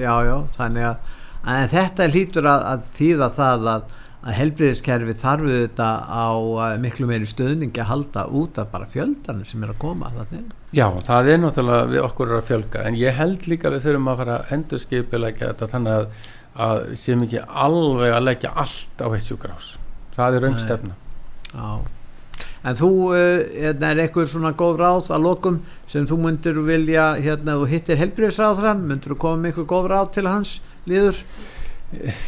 já, 0.02 0.16
já, 0.28 0.36
þannig 0.58 0.90
að, 0.90 1.16
en 1.54 1.72
þetta 1.76 2.10
hlýtur 2.10 2.52
að, 2.52 2.68
að 2.74 2.92
þýða 2.98 3.32
það 3.38 3.72
að, 3.76 3.96
að 4.20 4.36
helbriðiskerfi 4.36 5.16
þarf 5.22 5.52
þetta 5.54 5.90
á 6.12 6.28
uh, 6.36 6.64
miklu 6.82 7.08
meiri 7.08 7.28
stöðningi 7.30 7.80
að 7.80 7.92
halda 7.94 8.26
út 8.36 8.60
af 8.60 8.72
bara 8.74 8.88
fjöldanum 8.90 9.48
sem 9.48 9.64
er 9.64 9.72
að 9.72 9.80
koma 9.84 10.12
þannig. 10.16 10.56
Já, 10.76 10.88
það 11.08 11.32
er 11.34 11.44
náttúrulega 11.44 11.92
við 11.94 12.08
okkur 12.10 12.34
að 12.36 12.48
fjölga. 12.52 12.86
En 12.90 13.00
ég 13.00 13.16
held 13.16 13.48
líka 13.48 13.72
við 13.72 13.86
þurfum 13.88 14.12
að 14.12 14.24
fara 14.24 14.40
að 14.40 14.56
endurskipilegja 14.58 15.54
þetta 15.54 15.70
þannig 15.76 16.00
að, 16.00 16.26
að 16.68 16.82
séum 17.00 17.24
ekki 17.28 17.46
alveg 17.68 18.18
að 18.18 18.26
leggja 18.28 18.58
allt 18.66 19.06
á 19.06 19.08
eitt 19.08 19.30
sjúkrás 19.30 19.78
það 20.20 20.38
er 20.38 20.46
raungstefna 20.48 20.98
Já. 21.50 21.70
En 22.70 22.76
þú, 22.76 22.90
uh, 23.16 23.40
hérna, 23.56 23.94
er 23.94 24.02
eitthvað 24.04 24.28
svona 24.34 24.52
góð 24.60 24.82
ráð 24.82 25.14
að 25.16 25.24
lokum 25.26 25.62
sem 25.90 26.06
þú 26.08 26.18
myndir 26.26 26.60
vilja, 26.68 27.14
hérna, 27.20 27.56
þú 27.60 27.70
hittir 27.72 28.00
helbriðisráðran, 28.00 28.84
myndir 28.88 29.14
þú 29.14 29.18
koma 29.24 29.40
með 29.40 29.52
eitthvað 29.52 29.70
góð 29.72 29.88
ráð 29.94 30.12
til 30.18 30.26
hans 30.28 30.52
líður? 30.88 31.22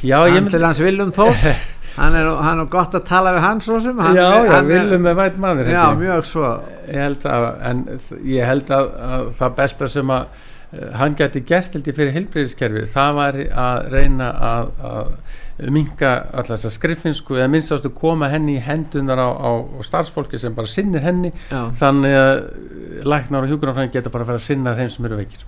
Já, 0.02 0.18
ég 0.32 0.40
myndi... 0.40 0.62
Hans 0.64 0.82
Viljum 0.82 1.12
Þórs, 1.16 1.44
hann 1.98 2.16
er, 2.20 2.30
hann 2.46 2.64
er 2.64 2.70
gott 2.72 2.96
að 2.98 3.04
tala 3.10 3.34
við 3.36 3.46
hans 3.48 3.68
sem. 3.68 4.00
Hann, 4.06 4.16
já, 4.20 4.30
já, 4.48 4.56
Viljum 4.70 5.10
er 5.12 5.20
vært 5.20 5.42
maður. 5.42 5.74
Já, 5.74 5.84
mjög 6.00 6.24
svo. 6.30 6.54
Ég 6.88 7.04
held 7.06 7.28
að, 7.32 7.50
en 7.72 7.84
ég 8.28 8.50
held 8.52 8.74
að, 8.78 8.90
að 9.10 9.30
það 9.42 9.60
besta 9.60 9.92
sem 9.92 10.16
að 10.16 10.26
uh, 10.26 10.90
hann 11.02 11.20
geti 11.20 11.44
gert 11.48 11.78
held 11.78 11.88
ég 11.92 11.98
fyrir 12.00 12.16
helbriðiskerfi, 12.18 12.88
það 12.92 13.16
var 13.20 13.40
að 13.68 13.88
reyna 13.96 14.34
að, 14.52 14.74
að 14.92 15.16
minga 15.70 16.12
alltaf 16.34 16.74
skriffinsku 16.74 17.38
eða 17.38 17.50
minnst 17.52 17.74
að 17.76 17.92
koma 17.98 18.30
henni 18.32 18.56
í 18.58 18.64
hendunar 18.66 19.20
á, 19.22 19.30
á, 19.30 19.52
starfsfólki 19.86 20.40
sem 20.42 20.56
bara 20.58 20.70
sinnir 20.70 21.04
henni 21.06 21.32
Já. 21.52 21.68
þannig 21.78 22.16
að 22.18 23.06
læknar 23.06 23.46
og 23.46 23.52
hjúgrunarfræðin 23.52 23.94
geta 23.94 24.14
bara 24.14 24.26
að 24.26 24.32
fara 24.32 24.42
að 24.42 24.48
sinna 24.48 24.74
þeim 24.80 24.90
sem 24.96 25.10
eru 25.10 25.20
veikir 25.22 25.46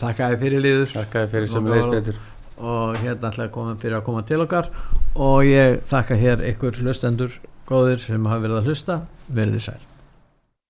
Takk 0.00 0.22
að 0.24 0.34
þið 0.34 0.42
fyrir 0.44 0.64
líður 0.64 0.92
Takk 0.94 1.14
að 1.14 1.24
þið 1.24 1.32
fyrir 1.36 1.52
sem 1.52 1.70
veist 1.70 1.94
betur 1.94 2.20
og 2.60 2.98
hérna 3.00 3.32
ætla 3.32 3.48
að 3.48 3.54
koma 3.56 3.76
fyrir 3.80 3.98
að 4.00 4.06
koma 4.08 4.24
til 4.28 4.42
okkar. 4.46 4.70
Og 5.16 5.44
ég 5.48 5.80
þakka 5.90 6.18
hér 6.20 6.48
ykkur 6.54 6.82
hlustendur 6.84 7.38
góðir 7.68 8.02
sem 8.02 8.26
hafa 8.30 8.44
verið 8.46 8.60
að 8.60 8.70
hlusta. 8.70 9.00
Verðið 9.30 9.66
sæl 9.68 9.89